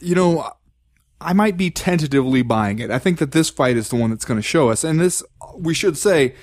You 0.00 0.14
know, 0.14 0.50
I 1.20 1.32
might 1.32 1.56
be 1.56 1.70
tentatively 1.70 2.42
buying 2.42 2.78
it. 2.78 2.90
I 2.90 2.98
think 2.98 3.18
that 3.18 3.32
this 3.32 3.50
fight 3.50 3.76
is 3.76 3.88
the 3.88 3.96
one 3.96 4.10
that's 4.10 4.24
going 4.24 4.38
to 4.38 4.46
show 4.46 4.70
us. 4.70 4.84
And 4.84 5.00
this, 5.00 5.22
we 5.56 5.74
should 5.74 5.96
say, 5.96 6.34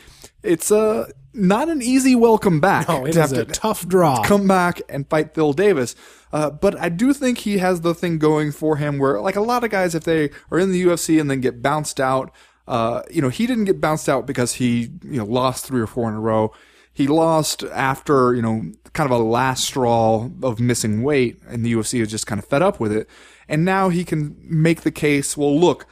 it's 0.44 0.72
uh, 0.72 1.10
not 1.34 1.70
an 1.70 1.82
easy 1.82 2.14
welcome 2.16 2.60
back. 2.60 2.90
Oh, 2.90 3.06
it 3.06 3.14
to 3.14 3.22
is 3.22 3.32
have 3.32 3.32
a 3.32 3.46
to 3.46 3.52
tough 3.52 3.88
draw. 3.88 4.22
come 4.24 4.48
back 4.48 4.82
and 4.90 5.10
fight 5.10 5.34
Phil 5.34 5.54
Davis. 5.54 5.96
Uh, 6.34 6.50
but 6.50 6.78
I 6.78 6.90
do 6.90 7.14
think 7.14 7.40
he 7.40 7.60
has 7.60 7.82
the 7.82 7.96
thing 7.96 8.20
going 8.20 8.52
for 8.52 8.76
him 8.76 9.00
where, 9.00 9.22
like 9.22 9.38
a 9.38 9.42
lot 9.42 9.64
of 9.64 9.70
guys, 9.70 9.96
if 9.96 10.04
they 10.04 10.30
are 10.52 10.60
in 10.60 10.72
the 10.72 10.84
UFC 10.84 11.20
and 11.20 11.32
then 11.32 11.40
get 11.42 11.62
bounced 11.62 12.00
out, 12.00 12.32
uh, 12.68 13.02
you 13.10 13.22
know, 13.22 13.30
he 13.30 13.48
didn't 13.48 13.66
get 13.66 13.80
bounced 13.80 14.10
out 14.10 14.26
because 14.26 14.54
he, 14.54 14.90
you 15.04 15.18
know, 15.18 15.26
lost 15.26 15.66
three 15.66 15.80
or 15.82 15.88
four 15.88 16.10
in 16.10 16.16
a 16.16 16.20
row. 16.20 16.52
He 16.96 17.08
lost 17.08 17.62
after, 17.66 18.34
you 18.34 18.42
know, 18.42 18.72
kind 18.94 19.12
of 19.12 19.20
a 19.20 19.22
last 19.22 19.66
straw 19.66 20.30
of 20.42 20.62
missing 20.62 21.04
weight, 21.04 21.42
and 21.46 21.66
the 21.66 21.74
UFC 21.74 22.00
was 22.00 22.10
just 22.10 22.26
kind 22.26 22.40
of 22.40 22.46
fed 22.46 22.62
up 22.62 22.80
with 22.80 22.94
it. 22.94 23.10
And 23.50 23.66
now 23.66 23.90
he 23.90 24.06
can 24.06 24.38
make 24.42 24.82
the 24.82 24.92
case, 24.92 25.36
well, 25.36 25.60
look, 25.60 25.86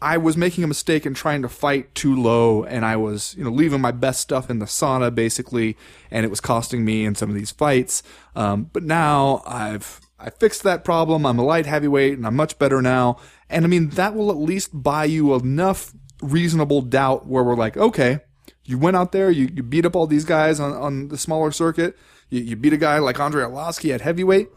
I 0.00 0.16
was 0.16 0.38
making 0.38 0.64
a 0.64 0.66
mistake 0.66 1.04
in 1.04 1.12
trying 1.12 1.42
to 1.42 1.50
fight 1.50 1.94
too 1.94 2.16
low, 2.16 2.64
and 2.64 2.86
I 2.86 2.96
was, 2.96 3.34
you 3.36 3.44
know, 3.44 3.50
leaving 3.50 3.82
my 3.82 3.90
best 3.90 4.22
stuff 4.22 4.48
in 4.48 4.58
the 4.58 4.64
sauna, 4.64 5.14
basically, 5.14 5.76
and 6.10 6.24
it 6.24 6.30
was 6.30 6.40
costing 6.40 6.82
me 6.82 7.04
in 7.04 7.14
some 7.14 7.28
of 7.28 7.34
these 7.34 7.50
fights. 7.50 8.02
Um, 8.34 8.70
but 8.72 8.84
now 8.84 9.42
I've 9.46 10.00
I 10.18 10.30
fixed 10.30 10.62
that 10.62 10.82
problem. 10.82 11.26
I'm 11.26 11.38
a 11.38 11.44
light 11.44 11.66
heavyweight, 11.66 12.14
and 12.14 12.26
I'm 12.26 12.36
much 12.36 12.58
better 12.58 12.80
now. 12.80 13.18
And 13.50 13.66
I 13.66 13.68
mean, 13.68 13.90
that 13.90 14.14
will 14.14 14.30
at 14.30 14.38
least 14.38 14.70
buy 14.72 15.04
you 15.04 15.34
enough 15.34 15.92
reasonable 16.22 16.80
doubt 16.80 17.26
where 17.26 17.44
we're 17.44 17.54
like, 17.54 17.76
okay, 17.76 18.20
you 18.68 18.78
went 18.78 18.96
out 18.96 19.12
there, 19.12 19.30
you, 19.30 19.48
you 19.54 19.62
beat 19.62 19.86
up 19.86 19.96
all 19.96 20.06
these 20.06 20.24
guys 20.24 20.60
on, 20.60 20.72
on 20.72 21.08
the 21.08 21.18
smaller 21.18 21.50
circuit. 21.52 21.96
You, 22.30 22.40
you 22.42 22.56
beat 22.56 22.72
a 22.72 22.76
guy 22.76 22.98
like 22.98 23.18
Andrei 23.18 23.44
Arlovsky 23.44 23.92
at 23.94 24.00
heavyweight 24.02 24.48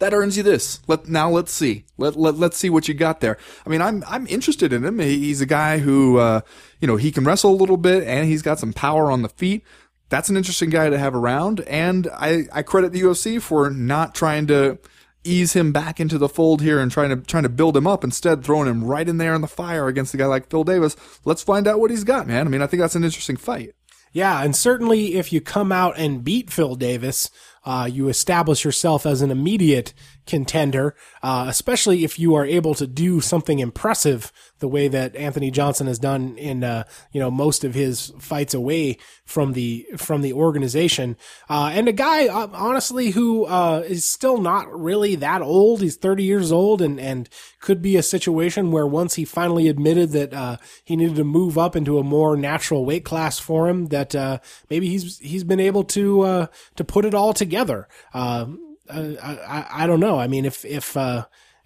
that 0.00 0.12
earns 0.14 0.36
you 0.36 0.42
this. 0.42 0.80
Let 0.86 1.08
now 1.08 1.28
let's 1.30 1.50
see. 1.52 1.84
Let 1.96 2.16
let 2.16 2.34
let's 2.36 2.56
see 2.56 2.70
what 2.70 2.86
you 2.88 2.94
got 2.94 3.20
there. 3.20 3.36
I 3.66 3.68
mean, 3.68 3.80
I'm 3.82 4.04
I'm 4.06 4.26
interested 4.28 4.72
in 4.72 4.84
him. 4.84 4.98
He- 4.98 5.18
He's 5.18 5.40
a 5.40 5.46
guy 5.46 5.78
who 5.78 6.18
uh, 6.18 6.40
you 6.80 6.86
know 6.86 6.96
he 6.96 7.10
can 7.10 7.24
wrestle 7.24 7.50
a 7.52 7.56
little 7.56 7.76
bit 7.76 8.04
and 8.04 8.26
he's 8.28 8.42
got 8.42 8.58
some 8.58 8.72
power 8.72 9.10
on 9.10 9.22
the 9.22 9.28
feet. 9.28 9.64
That's 10.08 10.28
an 10.28 10.36
interesting 10.36 10.70
guy 10.70 10.88
to 10.90 10.98
have 10.98 11.14
around. 11.14 11.60
And 11.62 12.08
I 12.12 12.44
I 12.52 12.62
credit 12.62 12.92
the 12.92 13.00
UFC 13.02 13.40
for 13.42 13.70
not 13.70 14.14
trying 14.14 14.46
to 14.48 14.78
ease 15.24 15.52
him 15.52 15.72
back 15.72 16.00
into 16.00 16.18
the 16.18 16.28
fold 16.28 16.62
here 16.62 16.80
and 16.80 16.90
trying 16.90 17.10
to 17.10 17.16
trying 17.16 17.42
to 17.42 17.48
build 17.48 17.76
him 17.76 17.86
up 17.86 18.04
instead 18.04 18.44
throwing 18.44 18.68
him 18.68 18.84
right 18.84 19.08
in 19.08 19.18
there 19.18 19.34
in 19.34 19.40
the 19.40 19.48
fire 19.48 19.88
against 19.88 20.14
a 20.14 20.16
guy 20.16 20.26
like 20.26 20.50
Phil 20.50 20.64
Davis. 20.64 20.96
Let's 21.24 21.42
find 21.42 21.66
out 21.66 21.80
what 21.80 21.90
he's 21.90 22.04
got, 22.04 22.26
man. 22.26 22.46
I 22.46 22.50
mean, 22.50 22.62
I 22.62 22.66
think 22.66 22.80
that's 22.80 22.96
an 22.96 23.04
interesting 23.04 23.36
fight. 23.36 23.74
Yeah, 24.12 24.42
and 24.42 24.56
certainly 24.56 25.16
if 25.16 25.32
you 25.32 25.40
come 25.40 25.70
out 25.70 25.98
and 25.98 26.24
beat 26.24 26.50
Phil 26.50 26.76
Davis, 26.76 27.30
uh, 27.64 27.88
you 27.90 28.08
establish 28.08 28.64
yourself 28.64 29.04
as 29.04 29.20
an 29.20 29.30
immediate 29.30 29.92
contender, 30.26 30.96
uh, 31.22 31.46
especially 31.48 32.04
if 32.04 32.18
you 32.18 32.34
are 32.34 32.46
able 32.46 32.74
to 32.74 32.86
do 32.86 33.20
something 33.20 33.58
impressive 33.58 34.32
the 34.58 34.68
way 34.68 34.88
that 34.88 35.14
Anthony 35.16 35.50
Johnson 35.50 35.86
has 35.86 35.98
done 35.98 36.36
in, 36.36 36.64
uh, 36.64 36.84
you 37.12 37.20
know, 37.20 37.30
most 37.30 37.64
of 37.64 37.74
his 37.74 38.12
fights 38.18 38.54
away 38.54 38.98
from 39.24 39.52
the, 39.52 39.86
from 39.96 40.22
the 40.22 40.32
organization. 40.32 41.16
Uh, 41.48 41.70
and 41.72 41.88
a 41.88 41.92
guy, 41.92 42.26
uh, 42.26 42.48
honestly, 42.52 43.10
who, 43.10 43.44
uh, 43.44 43.82
is 43.86 44.04
still 44.04 44.38
not 44.38 44.72
really 44.72 45.14
that 45.16 45.42
old. 45.42 45.80
He's 45.80 45.96
30 45.96 46.24
years 46.24 46.52
old 46.52 46.82
and, 46.82 46.98
and 46.98 47.28
could 47.60 47.80
be 47.82 47.96
a 47.96 48.02
situation 48.02 48.70
where 48.70 48.86
once 48.86 49.14
he 49.14 49.24
finally 49.24 49.68
admitted 49.68 50.10
that, 50.10 50.34
uh, 50.34 50.56
he 50.84 50.96
needed 50.96 51.16
to 51.16 51.24
move 51.24 51.56
up 51.56 51.76
into 51.76 51.98
a 51.98 52.04
more 52.04 52.36
natural 52.36 52.84
weight 52.84 53.04
class 53.04 53.38
for 53.38 53.68
him, 53.68 53.86
that, 53.86 54.14
uh, 54.14 54.38
maybe 54.70 54.88
he's, 54.88 55.18
he's 55.18 55.44
been 55.44 55.60
able 55.60 55.84
to, 55.84 56.48
to 56.76 56.84
put 56.84 57.04
it 57.04 57.14
all 57.14 57.32
together. 57.32 57.88
Um, 58.12 58.76
I, 58.90 59.16
I, 59.20 59.66
I 59.84 59.86
don't 59.86 60.00
know. 60.00 60.18
I 60.18 60.26
mean, 60.26 60.44
if, 60.44 60.64
if, 60.64 60.96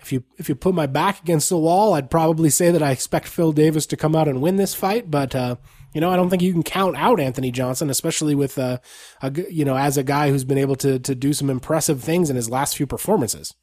if 0.03 0.12
you, 0.12 0.24
if 0.36 0.48
you 0.48 0.55
put 0.55 0.74
my 0.74 0.86
back 0.86 1.20
against 1.20 1.48
the 1.48 1.57
wall, 1.57 1.94
I'd 1.94 2.11
probably 2.11 2.50
say 2.50 2.70
that 2.70 2.82
I 2.82 2.90
expect 2.90 3.28
Phil 3.28 3.53
Davis 3.53 3.86
to 3.86 3.96
come 3.96 4.16
out 4.16 4.28
and 4.28 4.42
win 4.42 4.57
this 4.57 4.74
fight, 4.74 5.11
but, 5.11 5.34
uh, 5.34 5.57
you 5.94 6.00
know, 6.00 6.11
I 6.11 6.16
don't 6.16 6.30
think 6.30 6.42
you 6.42 6.53
can 6.53 6.62
count 6.62 6.96
out 6.96 7.20
Anthony 7.20 7.50
Johnson, 7.50 7.90
especially 7.90 8.34
with, 8.34 8.59
uh, 8.59 8.78
a, 9.20 9.32
you 9.50 9.64
know, 9.64 9.76
as 9.76 9.96
a 9.96 10.03
guy 10.03 10.30
who's 10.30 10.44
been 10.44 10.59
able 10.59 10.76
to, 10.76 10.98
to 10.98 11.14
do 11.14 11.32
some 11.32 11.50
impressive 11.50 12.03
things 12.03 12.30
in 12.30 12.36
his 12.36 12.50
last 12.50 12.76
few 12.76 12.86
performances. 12.86 13.55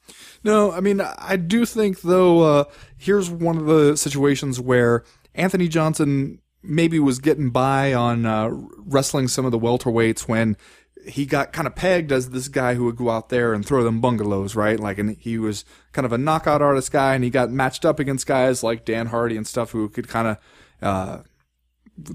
No, 0.44 0.72
I 0.72 0.80
mean, 0.80 1.02
I 1.02 1.36
do 1.36 1.66
think 1.66 2.02
though, 2.02 2.42
uh, 2.42 2.64
here's 2.98 3.30
one 3.30 3.58
of 3.58 3.66
the 3.66 3.98
situations 3.98 4.60
where 4.60 5.04
Anthony 5.36 5.68
Johnson 5.68 6.40
maybe 6.62 7.00
was 7.00 7.20
getting 7.20 7.50
by 7.50 7.94
on, 7.94 8.26
uh, 8.26 8.50
wrestling 8.78 9.28
some 9.28 9.46
of 9.46 9.52
the 9.52 9.60
welterweights 9.60 10.22
when 10.22 10.56
he 11.10 11.26
got 11.26 11.51
kind 11.51 11.68
of 11.68 11.76
pegged 11.76 12.12
as 12.12 12.30
this 12.30 12.47
guy 12.47 12.76
who 12.76 12.86
would 12.86 12.95
go 12.95 13.10
out 13.10 13.30
there 13.30 13.53
and 13.53 13.66
throw 13.66 13.84
them 13.84 13.99
bungalows, 13.99 14.55
right? 14.55 14.80
Like, 14.80 14.97
and 14.97 15.18
he 15.18 15.38
was 15.38 15.66
kind 15.91 16.05
of 16.05 16.14
a 16.14 16.18
knockout 16.18 16.62
artist 16.62 16.91
guy 16.91 17.16
and 17.16 17.24
he 17.24 17.30
got 17.30 17.49
matched 17.49 17.86
up 17.86 17.99
against 17.99 18.28
guys 18.28 18.64
like 18.64 18.86
Dan 18.86 19.07
Hardy 19.07 19.36
and 19.38 19.47
stuff 19.47 19.72
who 19.72 19.89
could 19.89 20.07
kind 20.07 20.28
of, 20.28 20.38
uh, 20.82 21.20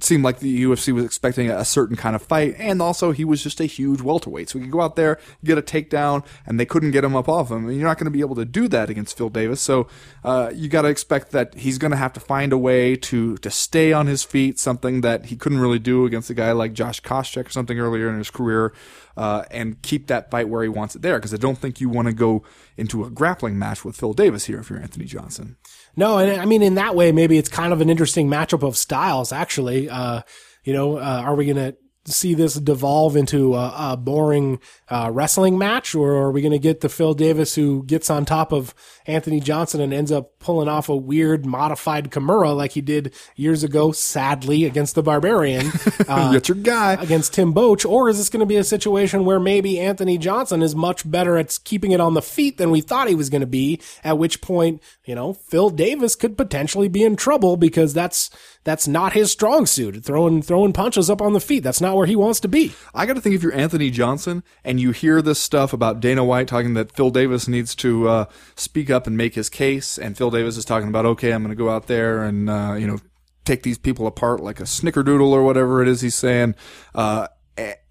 seemed 0.01 0.25
like 0.25 0.39
the 0.39 0.65
UFC 0.65 0.93
was 0.93 1.05
expecting 1.05 1.51
a 1.51 1.65
certain 1.65 1.97
kind 1.97 2.17
of 2.17 2.23
fight, 2.23 2.55
and 2.59 2.81
also 2.81 3.13
he 3.13 3.25
was 3.25 3.43
just 3.43 3.61
a 3.61 3.67
huge 3.67 4.01
welterweight, 4.01 4.49
so 4.49 4.59
he 4.59 4.65
could 4.65 4.73
go 4.73 4.81
out 4.81 4.97
there, 4.97 5.19
get 5.45 5.59
a 5.59 5.63
takedown, 5.63 6.25
and 6.47 6.59
they 6.59 6.67
couldn't 6.67 6.91
get 6.91 7.05
him 7.05 7.17
up 7.17 7.29
off 7.29 7.51
him. 7.51 7.69
And 7.69 7.77
you're 7.77 7.89
not 7.89 7.99
going 7.99 8.07
to 8.07 8.11
be 8.11 8.21
able 8.21 8.37
to 8.37 8.45
do 8.45 8.69
that 8.69 8.91
against 8.91 9.17
Phil 9.17 9.29
Davis, 9.29 9.61
so 9.61 9.87
uh, 10.25 10.51
you 10.55 10.69
got 10.69 10.83
to 10.83 10.89
expect 10.89 11.33
that 11.33 11.55
he's 11.55 11.79
going 11.79 11.91
to 11.91 11.97
have 11.97 12.13
to 12.15 12.21
find 12.21 12.53
a 12.53 12.59
way 12.59 12.97
to 12.97 13.37
to 13.39 13.51
stay 13.51 13.93
on 13.93 14.07
his 14.07 14.25
feet, 14.25 14.59
something 14.59 15.01
that 15.03 15.27
he 15.27 15.37
couldn't 15.37 15.59
really 15.59 15.79
do 15.79 16.07
against 16.07 16.31
a 16.31 16.35
guy 16.35 16.53
like 16.53 16.73
Josh 16.73 17.01
Koscheck 17.03 17.47
or 17.47 17.51
something 17.51 17.79
earlier 17.79 18.09
in 18.09 18.19
his 18.19 18.31
career, 18.31 18.73
uh, 19.17 19.45
and 19.51 19.81
keep 19.83 20.07
that 20.09 20.31
fight 20.31 20.49
where 20.49 20.63
he 20.63 20.69
wants 20.69 20.95
it 20.97 21.03
there. 21.03 21.19
Because 21.19 21.35
I 21.35 21.39
don't 21.39 21.59
think 21.59 21.81
you 21.81 21.89
want 21.89 22.07
to 22.07 22.15
go 22.15 22.43
into 22.77 23.05
a 23.05 23.11
grappling 23.11 23.59
match 23.59 23.85
with 23.85 23.97
Phil 23.97 24.13
Davis 24.13 24.47
here 24.47 24.61
if 24.61 24.71
you're 24.71 24.81
Anthony 24.81 25.05
Johnson. 25.05 25.57
No, 25.97 26.19
and 26.19 26.41
I 26.41 26.45
mean, 26.45 26.63
in 26.63 26.75
that 26.75 26.95
way, 26.95 27.13
maybe 27.13 27.39
it's 27.39 27.49
kind 27.49 27.73
of 27.73 27.81
an 27.81 27.89
interesting 27.89 28.29
matchup 28.29 28.67
of 28.67 28.77
styles, 28.77 29.33
actually. 29.33 29.89
Uh, 29.89 30.23
you 30.65 30.73
know, 30.73 30.97
uh, 30.97 31.23
are 31.25 31.35
we 31.35 31.45
to 31.57 31.77
see 32.07 32.35
this 32.35 32.55
devolve 32.55 33.17
into 33.17 33.55
a, 33.55 33.93
a 33.93 33.97
boring 33.97 34.59
uh, 34.89 35.11
wrestling 35.13 35.57
match, 35.59 35.95
or 35.95 36.15
are 36.15 36.31
we 36.31 36.43
going 36.43 36.53
to 36.53 36.59
get 36.59 36.81
the 36.81 36.89
Phil 36.89 37.15
Davis 37.15 37.55
who 37.55 37.83
gets 37.85 38.11
on 38.11 38.25
top 38.25 38.53
of 38.53 38.75
Anthony 39.07 39.41
Johnson 39.41 39.81
and 39.81 39.93
ends 39.95 40.13
up 40.13 40.39
pulling 40.39 40.69
off 40.69 40.89
a 40.89 40.97
weird 40.97 41.47
modified 41.47 42.11
Kimura 42.11 42.55
like 42.55 42.73
he 42.73 42.81
did 42.81 43.15
years 43.37 43.65
ago, 43.65 43.93
sadly, 43.93 44.65
against 44.65 44.95
the 44.95 45.03
Barbarian? 45.03 45.71
Uh, 46.07 46.33
That's 46.33 46.49
your 46.49 46.57
guy. 46.57 46.95
against 46.95 47.33
Tim 47.35 47.55
Boetsch, 47.55 47.89
or 47.89 48.11
is 48.11 48.19
this 48.19 48.29
going 48.29 48.41
to 48.41 48.47
be 48.47 48.57
a 48.57 48.65
situation 48.65 49.25
where 49.25 49.41
maybe 49.41 49.81
Anthony 49.81 50.19
Johnson 50.19 50.61
is 50.61 50.75
much 50.75 51.09
better 51.11 51.39
at 51.39 51.59
keeping 51.65 51.93
it 51.93 52.01
on 52.01 52.13
the 52.15 52.21
feet 52.21 52.59
than 52.59 52.71
we 52.71 52.81
thought 52.83 53.09
he 53.09 53.15
was 53.15 53.31
going 53.31 53.41
to 53.41 53.47
be? 53.47 53.81
At 54.03 54.19
which 54.19 54.41
point, 54.43 54.83
you 55.07 55.15
know, 55.15 55.33
Phil 55.33 55.71
Davis 55.71 56.15
could 56.15 56.37
potentially 56.37 56.89
be 56.89 57.03
in 57.05 57.17
trouble 57.17 57.57
because 57.57 57.95
that's 57.95 58.29
that's 58.65 58.87
not 58.89 59.13
his 59.13 59.31
strong 59.33 59.67
suit. 59.67 60.05
Throwing 60.05 60.43
throwing 60.43 60.73
punches 60.73 61.09
up 61.09 61.23
on 61.23 61.33
the 61.33 61.41
feet. 61.41 61.63
That's 61.63 61.81
not 61.81 61.94
where 61.97 62.07
he 62.07 62.17
wants 62.17 62.41
to 62.41 62.49
be. 62.49 62.73
I 62.95 63.07
got 63.07 63.15
to 63.15 63.21
think 63.21 63.35
if 63.35 63.43
you're 63.43 63.55
Anthony 63.55 63.91
Johnson 63.91 64.43
and 64.65 64.81
you 64.81 64.91
hear 64.91 65.23
this 65.23 65.41
stuff 65.41 65.73
about 65.73 66.01
Dana 66.01 66.25
White 66.25 66.49
talking 66.49 66.75
that 66.75 66.93
Phil 66.93 67.11
Davis 67.11 67.49
needs 67.49 67.75
to 67.77 68.09
uh, 68.09 68.25
speak 68.57 68.91
up 68.91 69.07
and 69.07 69.17
make 69.17 69.35
his 69.35 69.49
case, 69.49 69.99
and 69.99 70.17
Phil 70.17 70.31
Davis 70.31 70.57
is 70.57 70.65
talking 70.65 70.89
about, 70.89 71.07
okay, 71.07 71.33
I'm 71.33 71.43
going 71.43 71.57
to 71.57 71.57
go 71.57 71.71
out 71.71 71.87
there 71.87 72.23
and 72.23 72.49
uh, 72.51 72.75
you 72.79 72.87
know 72.87 72.99
take 73.45 73.63
these 73.63 73.79
people 73.79 74.07
apart 74.07 74.41
like 74.41 74.61
a 74.61 74.65
snickerdoodle 74.65 75.29
or 75.29 75.43
whatever 75.43 75.83
it 75.83 75.89
is 75.89 76.01
he's 76.01 76.15
saying, 76.15 76.55
uh, 76.95 77.29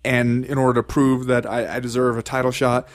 and 0.03 0.45
in 0.45 0.57
order 0.57 0.81
to 0.81 0.83
prove 0.83 1.27
that 1.27 1.45
I, 1.45 1.75
I 1.75 1.79
deserve 1.79 2.17
a 2.17 2.23
title 2.23 2.51
shot. 2.51 2.87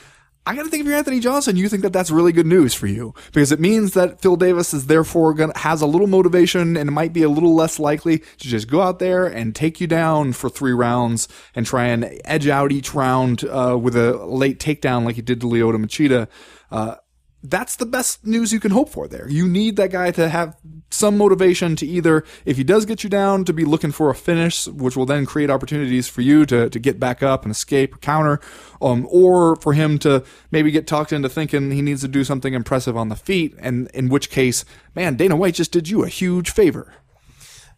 I 0.48 0.54
got 0.54 0.62
to 0.62 0.70
think 0.70 0.80
if 0.80 0.86
you're 0.86 0.96
Anthony 0.96 1.20
Johnson, 1.20 1.56
you 1.56 1.68
think 1.68 1.82
that 1.82 1.92
that's 1.92 2.10
really 2.10 2.32
good 2.32 2.46
news 2.46 2.72
for 2.72 2.86
you 2.86 3.12
because 3.34 3.52
it 3.52 3.60
means 3.60 3.92
that 3.92 4.22
Phil 4.22 4.36
Davis 4.36 4.72
is 4.72 4.86
therefore 4.86 5.34
going 5.34 5.52
has 5.54 5.82
a 5.82 5.86
little 5.86 6.06
motivation 6.06 6.74
and 6.74 6.90
might 6.90 7.12
be 7.12 7.22
a 7.22 7.28
little 7.28 7.54
less 7.54 7.78
likely 7.78 8.20
to 8.20 8.48
just 8.48 8.66
go 8.66 8.80
out 8.80 8.98
there 8.98 9.26
and 9.26 9.54
take 9.54 9.78
you 9.78 9.86
down 9.86 10.32
for 10.32 10.48
three 10.48 10.72
rounds 10.72 11.28
and 11.54 11.66
try 11.66 11.88
and 11.88 12.18
edge 12.24 12.48
out 12.48 12.72
each 12.72 12.94
round 12.94 13.44
uh, 13.44 13.76
with 13.78 13.94
a 13.94 14.24
late 14.24 14.58
takedown 14.58 15.04
like 15.04 15.16
he 15.16 15.22
did 15.22 15.38
to 15.42 15.46
Lyoto 15.46 15.76
Machida. 15.76 16.28
Uh, 16.70 16.94
that's 17.42 17.76
the 17.76 17.86
best 17.86 18.26
news 18.26 18.52
you 18.52 18.60
can 18.60 18.72
hope 18.72 18.88
for 18.88 19.06
there. 19.06 19.28
You 19.28 19.48
need 19.48 19.76
that 19.76 19.92
guy 19.92 20.10
to 20.12 20.28
have 20.28 20.56
some 20.90 21.16
motivation 21.16 21.76
to 21.76 21.86
either, 21.86 22.24
if 22.44 22.56
he 22.56 22.64
does 22.64 22.84
get 22.84 23.04
you 23.04 23.10
down, 23.10 23.44
to 23.44 23.52
be 23.52 23.64
looking 23.64 23.92
for 23.92 24.10
a 24.10 24.14
finish, 24.14 24.66
which 24.66 24.96
will 24.96 25.06
then 25.06 25.24
create 25.24 25.50
opportunities 25.50 26.08
for 26.08 26.20
you 26.20 26.44
to, 26.46 26.68
to 26.68 26.78
get 26.78 26.98
back 26.98 27.22
up 27.22 27.44
and 27.44 27.52
escape 27.52 27.94
or 27.94 27.98
counter, 27.98 28.40
um, 28.82 29.06
or 29.10 29.56
for 29.56 29.72
him 29.72 29.98
to 30.00 30.24
maybe 30.50 30.70
get 30.70 30.86
talked 30.86 31.12
into 31.12 31.28
thinking 31.28 31.70
he 31.70 31.82
needs 31.82 32.00
to 32.00 32.08
do 32.08 32.24
something 32.24 32.54
impressive 32.54 32.96
on 32.96 33.08
the 33.08 33.16
feet, 33.16 33.54
and 33.58 33.88
in 33.94 34.08
which 34.08 34.30
case, 34.30 34.64
man, 34.94 35.16
Dana 35.16 35.36
White 35.36 35.54
just 35.54 35.72
did 35.72 35.88
you 35.88 36.02
a 36.02 36.08
huge 36.08 36.50
favor. 36.50 36.92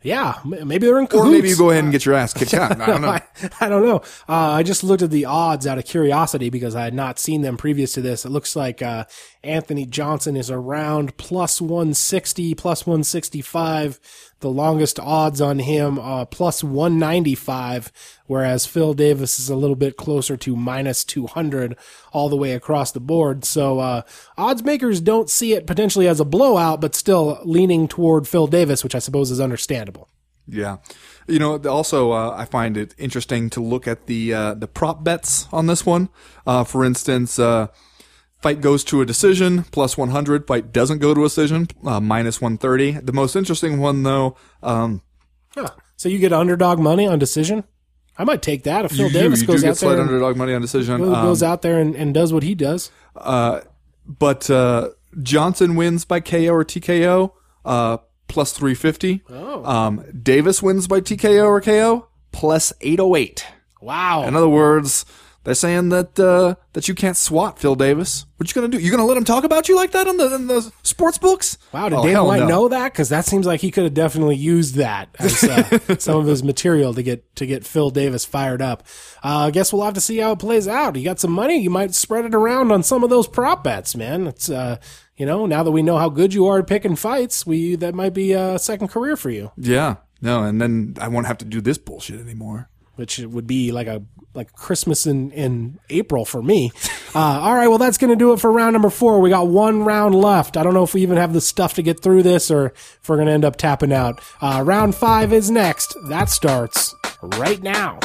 Yeah, 0.03 0.39
maybe 0.45 0.87
they're 0.87 0.99
in 0.99 1.09
Or 1.13 1.27
maybe 1.27 1.51
you 1.51 1.57
go 1.57 1.71
ahead 1.71 1.85
and 1.85 1.93
get 1.93 2.07
your 2.07 2.15
ass 2.15 2.33
kicked 2.33 2.55
out. 2.55 2.81
I 2.81 2.87
don't 2.87 3.03
know. 3.03 3.09
I, 3.09 3.23
I 3.61 3.69
don't 3.69 3.85
know. 3.85 3.97
Uh, 4.29 4.53
I 4.53 4.63
just 4.63 4.83
looked 4.83 5.03
at 5.03 5.11
the 5.11 5.27
odds 5.27 5.67
out 5.67 5.77
of 5.77 5.85
curiosity 5.85 6.49
because 6.49 6.75
I 6.75 6.85
had 6.85 6.95
not 6.95 7.19
seen 7.19 7.43
them 7.43 7.59
previous 7.59 7.93
to 7.95 8.01
this. 8.01 8.25
It 8.25 8.31
looks 8.31 8.57
like 8.57 8.81
uh, 8.81 9.05
Anthony 9.45 9.85
Johnson 9.85 10.37
is 10.37 10.51
around 10.51 11.19
plus 11.19 11.61
160, 11.61 12.55
plus 12.55 12.87
165. 12.87 14.01
The 14.41 14.51
longest 14.51 14.99
odds 14.99 15.41
on 15.41 15.59
him, 15.59 15.99
uh, 15.99 16.25
plus 16.25 16.65
195, 16.65 17.93
whereas 18.27 18.67
Phil 18.67 18.95
Davis 18.95 19.39
is 19.39 19.51
a 19.51 19.57
little 19.57 19.77
bit 19.77 19.97
closer 19.97 20.37
to 20.39 20.57
minus 20.57 21.05
200 21.05 21.77
all 22.13 22.29
the 22.29 22.37
way 22.37 22.53
across 22.53 22.91
the 22.91 23.01
board. 23.01 23.45
So, 23.45 23.79
uh, 23.79 24.03
odds 24.39 24.65
makers 24.65 25.01
don't 25.01 25.29
see 25.29 25.53
it 25.53 25.67
potentially 25.67 26.09
as 26.09 26.21
a 26.21 26.25
blowout, 26.25 26.81
but 26.81 26.95
still 26.95 27.39
leaning 27.45 27.87
toward 27.87 28.27
Phil 28.27 28.47
Davis, 28.47 28.83
which 28.83 28.95
I 28.95 28.99
suppose 28.99 29.31
is 29.31 29.41
understandable. 29.41 30.09
Yeah, 30.51 30.79
you 31.29 31.39
know. 31.39 31.59
Also, 31.59 32.13
uh, 32.13 32.35
I 32.37 32.45
find 32.45 32.77
it 32.77 32.95
interesting 32.99 33.51
to 33.51 33.61
look 33.61 33.87
at 33.87 34.07
the 34.07 34.35
uh, 34.35 34.55
the 34.55 34.67
prop 34.67 35.05
bets 35.05 35.47
on 35.53 35.67
this 35.67 35.87
one. 35.87 36.09
Uh, 36.47 36.65
for 36.65 36.85
instance, 36.85 37.39
uh, 37.39 37.69
fight 38.43 38.61
goes 38.61 38.85
to 38.85 39.01
a 39.01 39.07
decision 39.07 39.65
plus 39.65 39.97
one 39.99 40.11
hundred. 40.11 40.47
Fight 40.47 40.73
doesn't 40.73 40.99
go 40.99 41.15
to 41.15 41.21
a 41.21 41.25
decision 41.27 41.69
uh, 41.85 42.01
minus 42.01 42.41
one 42.41 42.57
thirty. 42.59 42.93
The 42.93 43.13
most 43.13 43.37
interesting 43.37 43.79
one, 43.81 44.03
though, 44.03 44.37
um, 44.63 45.03
Huh. 45.55 45.69
So 45.97 46.09
you 46.09 46.19
get 46.19 46.33
underdog 46.33 46.79
money 46.79 47.07
on 47.07 47.19
decision? 47.19 47.65
I 48.17 48.25
might 48.25 48.43
take 48.43 48.63
that 48.65 48.85
if 48.85 48.93
Phil 48.93 49.07
you, 49.07 49.13
Davis 49.13 49.41
you 49.41 49.47
goes 49.47 49.57
do 49.57 49.63
get 49.63 49.71
out 49.71 49.77
slight 49.79 49.91
there, 49.93 50.01
and, 50.03 50.09
underdog 50.11 50.37
money 50.37 50.53
on 50.55 50.61
decision. 50.61 50.99
goes- 51.01 51.15
Um, 51.17 51.25
goes 51.27 51.43
out 51.43 51.63
there 51.63 51.79
and, 51.79 51.95
and 51.97 52.13
does 52.15 52.33
what 52.33 52.43
he 52.43 52.55
does. 52.55 52.91
but 54.07 54.51
uh, 54.51 54.91
Johnson 55.23 55.77
wins 55.77 56.05
by 56.05 56.21
KO 56.21 56.49
or 56.53 56.65
TKO 56.65 57.33
uh, 57.65 57.99
plus 58.29 58.53
three 58.53 58.75
fifty. 58.75 59.23
Oh. 59.29 59.65
Um, 59.65 60.05
Davis 60.23 60.63
wins 60.63 60.87
by 60.87 61.01
TKO 61.01 61.45
or 61.47 61.61
KO 61.61 62.09
plus 62.33 62.73
eight 62.81 63.01
oh 63.01 63.17
eight. 63.17 63.45
Wow. 63.81 64.25
In 64.25 64.37
other 64.37 64.49
words, 64.49 65.05
they're 65.45 65.55
saying 65.55 65.89
that 65.89 66.19
uh, 66.21 66.55
that 66.75 66.87
you 66.89 66.95
can't 66.95 67.17
swat 67.17 67.59
Phil 67.59 67.75
Davis. 67.75 68.27
What 68.37 68.49
you 68.49 68.55
gonna 68.55 68.69
do? 68.69 68.79
You 68.79 68.91
gonna 68.91 69.07
let 69.07 69.17
him 69.17 69.25
talk 69.25 69.45
about 69.45 69.69
you 69.69 69.77
like 69.77 69.93
that 69.93 70.07
in 70.07 70.17
the 70.17 70.35
in 70.35 70.47
the 70.47 70.73
sports 70.83 71.19
books? 71.19 71.57
Wow, 71.73 71.89
did 71.89 71.99
Oh, 71.99 72.03
Dana 72.07 72.25
White 72.25 72.41
no. 72.41 72.49
know 72.49 72.69
that? 72.69 72.93
Because 72.93 73.09
that 73.09 73.25
seems 73.25 73.47
like 73.47 73.61
he 73.61 73.71
could 73.71 73.85
have 73.85 73.95
definitely 73.95 74.37
used 74.37 74.75
that 74.77 75.09
as 75.19 75.43
uh, 75.45 75.79
some 75.99 76.19
of 76.19 76.27
his 76.27 76.43
material 76.43 76.93
to 76.95 77.03
get 77.03 77.35
to 77.37 77.47
get 77.47 77.65
Phil 77.67 77.91
Davis 77.91 78.25
fired 78.25 78.63
up. 78.63 78.83
Uh, 79.25 79.47
I 79.47 79.51
guess 79.51 79.73
we'll 79.73 79.85
have 79.85 79.95
to 79.95 80.01
see 80.01 80.19
how 80.19 80.33
it 80.33 80.39
plays 80.39 80.67
out. 80.69 80.97
You 80.97 81.05
got 81.05 81.21
some 81.21 81.33
money, 81.33 81.59
you 81.61 81.71
might 81.71 81.95
spread 81.95 82.25
it 82.25 82.35
around 82.35 82.71
on 82.73 82.83
some 82.83 83.03
of 83.05 83.11
those 83.11 83.27
prop 83.29 83.65
bets, 83.65 83.95
man. 83.97 84.27
It's 84.27 84.49
uh, 84.51 84.77
you 85.17 85.27
know, 85.27 85.45
now 85.45 85.63
that 85.63 85.71
we 85.71 85.83
know 85.83 85.99
how 85.99 86.09
good 86.09 86.33
you 86.33 86.47
are 86.47 86.61
at 86.61 86.67
picking 86.67 86.97
fights, 86.97 87.45
we 87.47 87.77
that 87.77 87.95
might 87.95 88.15
be 88.15 88.33
a 88.33 88.59
second 88.59 88.89
career 88.89 89.17
for 89.17 89.29
you. 89.29 89.53
Yeah, 89.59 89.97
no, 90.23 90.45
and 90.45 90.61
then 90.63 90.95
I 90.99 91.09
won't 91.09 91.27
have 91.27 91.39
to 91.39 91.45
do 91.45 91.61
this 91.61 91.77
bullshit 91.77 92.21
anymore. 92.21 92.70
Which 93.01 93.19
would 93.19 93.47
be 93.47 93.73
like 93.73 93.87
a 93.87 94.03
like 94.35 94.53
Christmas 94.53 95.07
in 95.07 95.33
in 95.33 95.81
April 95.89 96.25
for 96.25 96.43
me. 96.43 96.71
Uh, 97.13 97.19
all 97.19 97.57
right, 97.57 97.67
well 97.67 97.77
that's 97.77 97.99
going 97.99 98.11
to 98.11 98.15
do 98.15 98.33
it 98.33 98.39
for 98.39 98.53
round 98.53 98.73
number 98.73 98.89
four. 98.89 99.21
We 99.21 99.31
got 99.31 99.49
one 99.49 99.83
round 99.83 100.15
left. 100.15 100.57
I 100.57 100.63
don't 100.63 100.75
know 100.75 100.85
if 100.85 100.95
we 100.95 101.03
even 101.03 101.17
have 101.17 101.33
the 101.33 101.41
stuff 101.41 101.75
to 101.75 101.83
get 101.83 102.01
through 102.01 102.23
this, 102.23 102.53
or 102.53 102.67
if 102.67 103.09
we're 103.09 103.17
going 103.17 103.27
to 103.27 103.33
end 103.33 103.45
up 103.45 103.57
tapping 103.57 103.93
out. 103.93 104.21
Uh, 104.41 104.63
round 104.65 104.95
five 104.95 105.33
is 105.33 105.51
next. 105.51 105.93
That 106.09 106.29
starts 106.29 106.95
right 107.21 107.61
now. 107.61 107.99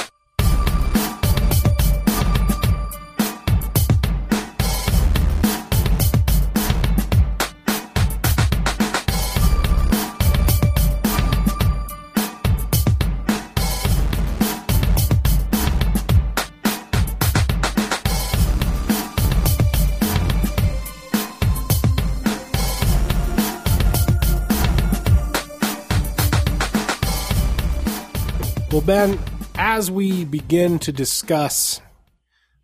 Ben, 28.86 29.18
as 29.56 29.90
we 29.90 30.26
begin 30.26 30.78
to 30.80 30.92
discuss 30.92 31.82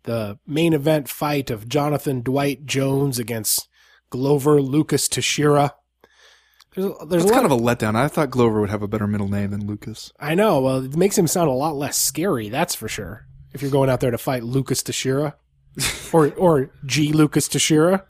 the 0.04 0.38
main 0.46 0.72
event 0.72 1.08
fight 1.08 1.50
of 1.50 1.68
Jonathan 1.68 2.20
Dwight 2.20 2.64
Jones 2.64 3.18
against 3.18 3.68
Glover 4.08 4.62
Lucas 4.62 5.08
Teixeira, 5.08 5.74
there's, 6.76 6.92
there's 7.08 7.24
It's 7.24 7.32
kind 7.32 7.44
of 7.44 7.50
a 7.50 7.56
letdown. 7.56 7.96
I 7.96 8.06
thought 8.06 8.30
Glover 8.30 8.60
would 8.60 8.70
have 8.70 8.82
a 8.82 8.88
better 8.88 9.08
middle 9.08 9.26
name 9.28 9.50
than 9.50 9.66
Lucas. 9.66 10.12
I 10.20 10.36
know. 10.36 10.60
Well, 10.60 10.84
it 10.84 10.96
makes 10.96 11.18
him 11.18 11.26
sound 11.26 11.48
a 11.50 11.54
lot 11.54 11.74
less 11.74 11.98
scary. 11.98 12.48
That's 12.48 12.76
for 12.76 12.86
sure. 12.88 13.26
If 13.52 13.60
you're 13.60 13.72
going 13.72 13.90
out 13.90 13.98
there 13.98 14.12
to 14.12 14.18
fight 14.18 14.44
Lucas 14.44 14.82
Teixeira, 14.82 15.34
or 16.12 16.30
or 16.34 16.70
G 16.86 17.12
Lucas 17.12 17.48
Teixeira, 17.48 18.04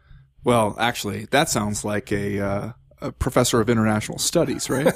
Well, 0.44 0.76
actually, 0.78 1.24
that 1.30 1.48
sounds 1.48 1.82
like 1.82 2.12
a, 2.12 2.40
uh, 2.40 2.72
a 3.02 3.12
professor 3.12 3.60
of 3.60 3.68
international 3.68 4.18
studies, 4.18 4.70
right? 4.70 4.94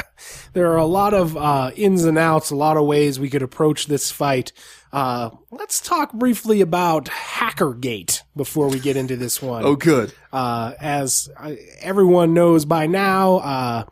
there 0.52 0.72
are 0.72 0.76
a 0.76 0.86
lot 0.86 1.14
of 1.14 1.36
uh, 1.36 1.70
ins 1.76 2.04
and 2.04 2.16
outs, 2.16 2.50
a 2.50 2.56
lot 2.56 2.76
of 2.76 2.86
ways 2.86 3.18
we 3.18 3.28
could 3.28 3.42
approach 3.42 3.86
this 3.86 4.10
fight. 4.10 4.52
Uh, 4.92 5.30
let's 5.50 5.80
talk 5.80 6.12
briefly 6.12 6.60
about 6.60 7.06
Hackergate 7.06 8.22
before 8.36 8.68
we 8.68 8.78
get 8.78 8.96
into 8.96 9.16
this 9.16 9.42
one. 9.42 9.64
oh, 9.64 9.76
good. 9.76 10.12
uh, 10.32 10.72
as 10.80 11.28
uh, 11.36 11.54
everyone 11.80 12.32
knows 12.32 12.64
by 12.64 12.86
now, 12.86 13.36
uh, 13.36 13.84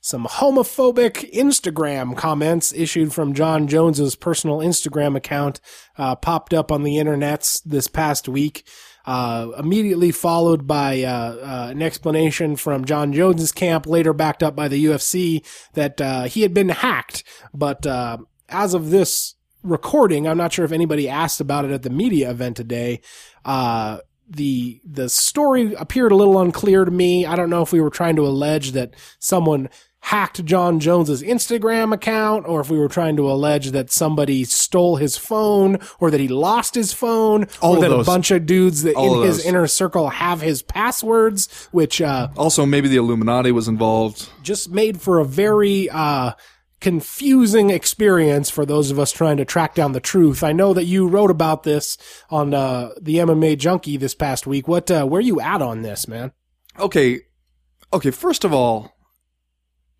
some 0.00 0.24
homophobic 0.26 1.32
Instagram 1.32 2.16
comments 2.16 2.72
issued 2.72 3.12
from 3.12 3.34
Jon 3.34 3.66
Jones's 3.66 4.14
personal 4.14 4.58
Instagram 4.58 5.16
account 5.16 5.60
uh, 5.98 6.14
popped 6.14 6.54
up 6.54 6.70
on 6.70 6.84
the 6.84 6.94
internets 6.94 7.60
this 7.64 7.88
past 7.88 8.28
week. 8.28 8.64
Uh, 9.06 9.52
immediately 9.56 10.10
followed 10.10 10.66
by 10.66 11.02
uh, 11.02 11.36
uh, 11.36 11.68
an 11.70 11.80
explanation 11.80 12.56
from 12.56 12.84
Jon 12.84 13.12
Jones's 13.12 13.52
camp, 13.52 13.86
later 13.86 14.12
backed 14.12 14.42
up 14.42 14.56
by 14.56 14.66
the 14.66 14.84
UFC, 14.84 15.46
that 15.74 16.00
uh, 16.00 16.24
he 16.24 16.42
had 16.42 16.52
been 16.52 16.70
hacked. 16.70 17.22
But 17.54 17.86
uh, 17.86 18.18
as 18.48 18.74
of 18.74 18.90
this 18.90 19.36
recording, 19.62 20.26
I'm 20.26 20.38
not 20.38 20.52
sure 20.52 20.64
if 20.64 20.72
anybody 20.72 21.08
asked 21.08 21.40
about 21.40 21.64
it 21.64 21.70
at 21.70 21.82
the 21.82 21.90
media 21.90 22.30
event 22.30 22.56
today. 22.56 23.00
Uh, 23.44 23.98
the 24.28 24.80
the 24.84 25.08
story 25.08 25.74
appeared 25.74 26.12
a 26.12 26.16
little 26.16 26.40
unclear 26.40 26.84
to 26.84 26.90
me. 26.90 27.24
I 27.26 27.36
don't 27.36 27.50
know 27.50 27.62
if 27.62 27.72
we 27.72 27.80
were 27.80 27.90
trying 27.90 28.16
to 28.16 28.26
allege 28.26 28.72
that 28.72 28.94
someone 29.18 29.68
hacked 30.10 30.44
Jon 30.44 30.78
Jones's 30.78 31.20
Instagram 31.20 31.92
account 31.92 32.46
or 32.46 32.60
if 32.60 32.70
we 32.70 32.78
were 32.78 32.86
trying 32.88 33.16
to 33.16 33.28
allege 33.28 33.72
that 33.72 33.90
somebody 33.90 34.44
stole 34.44 34.96
his 34.96 35.16
phone 35.16 35.78
or 35.98 36.12
that 36.12 36.20
he 36.20 36.28
lost 36.28 36.76
his 36.76 36.92
phone 36.92 37.46
All 37.60 37.78
or 37.78 37.80
that 37.80 37.92
a 37.92 38.04
bunch 38.04 38.30
of 38.30 38.46
dudes 38.46 38.84
that 38.84 38.94
All 38.94 39.22
in 39.22 39.26
his 39.26 39.38
those. 39.38 39.46
inner 39.46 39.66
circle 39.66 40.10
have 40.10 40.40
his 40.40 40.62
passwords 40.62 41.68
which 41.72 42.00
uh 42.00 42.28
Also, 42.36 42.64
maybe 42.64 42.86
the 42.88 42.96
Illuminati 42.96 43.50
was 43.50 43.66
involved. 43.66 44.28
just 44.44 44.70
made 44.70 45.00
for 45.00 45.18
a 45.18 45.24
very 45.24 45.90
uh 45.90 46.32
confusing 46.80 47.70
experience 47.70 48.48
for 48.48 48.64
those 48.64 48.90
of 48.92 48.98
us 49.00 49.10
trying 49.10 49.38
to 49.38 49.44
track 49.44 49.74
down 49.74 49.90
the 49.92 49.98
truth. 50.00 50.44
I 50.44 50.52
know 50.52 50.72
that 50.74 50.84
you 50.84 51.08
wrote 51.08 51.30
about 51.32 51.62
this 51.64 51.98
on 52.30 52.54
uh, 52.54 52.90
the 53.00 53.16
MMA 53.16 53.58
Junkie 53.58 53.96
this 53.96 54.14
past 54.14 54.46
week. 54.46 54.68
What 54.68 54.88
uh, 54.90 55.04
where 55.06 55.18
are 55.18 55.22
you 55.22 55.40
at 55.40 55.62
on 55.62 55.82
this, 55.82 56.06
man? 56.06 56.32
Okay, 56.78 57.22
okay. 57.92 58.10
First 58.12 58.44
of 58.44 58.52
all, 58.52 58.95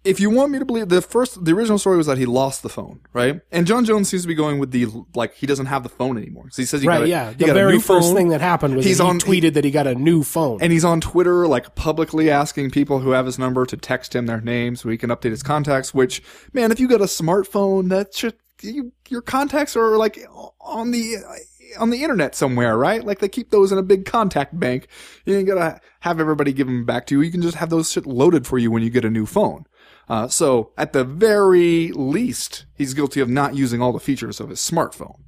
if 0.06 0.20
you 0.20 0.30
want 0.30 0.52
me 0.52 0.58
to 0.58 0.64
believe 0.64 0.88
the 0.88 1.02
first, 1.02 1.44
the 1.44 1.52
original 1.52 1.78
story 1.78 1.96
was 1.96 2.06
that 2.06 2.16
he 2.18 2.26
lost 2.26 2.62
the 2.62 2.68
phone, 2.68 3.00
right? 3.12 3.40
And 3.50 3.66
Jon 3.66 3.84
Jones 3.84 4.08
seems 4.08 4.22
to 4.22 4.28
be 4.28 4.34
going 4.34 4.58
with 4.58 4.70
the 4.70 4.86
like 5.14 5.34
he 5.34 5.46
doesn't 5.46 5.66
have 5.66 5.82
the 5.82 5.88
phone 5.88 6.16
anymore. 6.16 6.48
So 6.50 6.62
he 6.62 6.66
says 6.66 6.80
he 6.82 6.88
Right, 6.88 6.98
got 6.98 7.04
a, 7.04 7.08
yeah. 7.08 7.30
he 7.32 7.44
The 7.44 7.52
very 7.52 7.72
new 7.74 7.80
first 7.80 8.08
phone, 8.08 8.16
thing 8.16 8.28
that 8.28 8.40
happened 8.40 8.76
was 8.76 8.84
He's 8.86 8.98
that 8.98 9.04
he 9.04 9.10
on- 9.10 9.18
tweeted 9.18 9.54
that 9.54 9.64
he 9.64 9.70
got 9.70 9.86
a 9.86 9.94
new 9.94 10.22
phone. 10.22 10.58
and 10.62 10.72
he's 10.72 10.84
on 10.84 11.00
Twitter 11.00 11.46
like 11.46 11.74
publicly 11.74 12.30
asking 12.30 12.70
people 12.70 13.00
who 13.00 13.10
have 13.10 13.26
his 13.26 13.38
number 13.38 13.66
to 13.66 13.76
text 13.76 14.14
him 14.14 14.26
their 14.26 14.40
name 14.40 14.76
so 14.76 14.88
he 14.88 14.96
can 14.96 15.10
update 15.10 15.30
his 15.30 15.42
contacts. 15.42 15.92
Which 15.92 16.22
man, 16.52 16.70
if 16.72 16.78
you 16.80 16.88
got 16.88 17.00
a 17.00 17.04
smartphone, 17.04 17.88
that 17.90 18.14
should 18.14 18.34
you, 18.62 18.92
your 19.08 19.20
contacts 19.22 19.76
are 19.76 19.96
like 19.98 20.18
on 20.60 20.90
the 20.92 21.16
on 21.80 21.90
the 21.90 22.02
internet 22.02 22.34
somewhere, 22.34 22.78
right? 22.78 23.04
Like 23.04 23.18
they 23.18 23.28
keep 23.28 23.50
those 23.50 23.72
in 23.72 23.76
a 23.78 23.82
big 23.82 24.06
contact 24.06 24.58
bank. 24.58 24.86
You 25.24 25.36
ain't 25.36 25.48
gotta 25.48 25.80
have 26.00 26.20
everybody 26.20 26.52
give 26.52 26.68
them 26.68 26.84
back 26.86 27.06
to 27.06 27.16
you. 27.16 27.20
You 27.22 27.30
can 27.32 27.42
just 27.42 27.56
have 27.56 27.70
those 27.70 27.90
shit 27.90 28.06
loaded 28.06 28.46
for 28.46 28.56
you 28.56 28.70
when 28.70 28.82
you 28.82 28.88
get 28.90 29.04
a 29.04 29.10
new 29.10 29.26
phone. 29.26 29.66
Uh, 30.08 30.28
so 30.28 30.70
at 30.76 30.92
the 30.92 31.04
very 31.04 31.92
least, 31.92 32.64
he's 32.74 32.94
guilty 32.94 33.20
of 33.20 33.28
not 33.28 33.54
using 33.54 33.82
all 33.82 33.92
the 33.92 34.00
features 34.00 34.40
of 34.40 34.50
his 34.50 34.60
smartphone. 34.60 35.18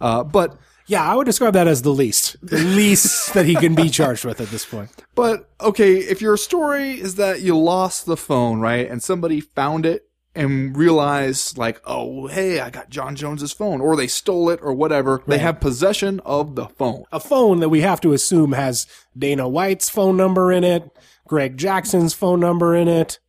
Uh, 0.00 0.24
but 0.24 0.56
yeah, 0.86 1.02
I 1.02 1.14
would 1.14 1.24
describe 1.24 1.54
that 1.54 1.68
as 1.68 1.82
the 1.82 1.90
least, 1.90 2.36
the 2.42 2.58
least 2.58 3.32
that 3.34 3.46
he 3.46 3.54
can 3.54 3.74
be 3.74 3.88
charged 3.88 4.24
with 4.24 4.40
at 4.40 4.48
this 4.48 4.66
point. 4.66 4.90
But 5.14 5.48
okay, 5.60 5.96
if 5.96 6.20
your 6.20 6.36
story 6.36 7.00
is 7.00 7.14
that 7.14 7.40
you 7.40 7.56
lost 7.56 8.06
the 8.06 8.16
phone, 8.16 8.60
right, 8.60 8.88
and 8.90 9.02
somebody 9.02 9.40
found 9.40 9.86
it 9.86 10.08
and 10.36 10.76
realized, 10.76 11.56
like, 11.56 11.80
oh, 11.84 12.26
hey, 12.26 12.58
I 12.58 12.68
got 12.68 12.90
Jon 12.90 13.14
Jones's 13.14 13.52
phone, 13.52 13.80
or 13.80 13.94
they 13.94 14.08
stole 14.08 14.50
it, 14.50 14.58
or 14.62 14.74
whatever, 14.74 15.22
they 15.28 15.38
have 15.38 15.60
possession 15.60 16.20
of 16.24 16.56
the 16.56 16.66
phone. 16.66 17.04
A 17.12 17.20
phone 17.20 17.60
that 17.60 17.68
we 17.68 17.82
have 17.82 18.00
to 18.00 18.12
assume 18.12 18.50
has 18.50 18.88
Dana 19.16 19.48
White's 19.48 19.88
phone 19.88 20.16
number 20.16 20.50
in 20.50 20.64
it, 20.64 20.90
Greg 21.28 21.56
Jackson's 21.56 22.14
phone 22.14 22.40
number 22.40 22.74
in 22.74 22.88
it, 22.88 23.20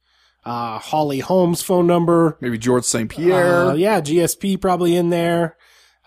uh, 0.45 0.79
Holly 0.79 1.19
Holm's 1.19 1.61
phone 1.61 1.87
number, 1.87 2.37
Maybe 2.39 2.57
Georges 2.57 2.87
St. 2.87 3.09
Pierre. 3.09 3.69
Uh, 3.69 3.73
yeah, 3.73 4.01
GSP 4.01 4.59
probably 4.61 4.95
in 4.95 5.09
there. 5.09 5.57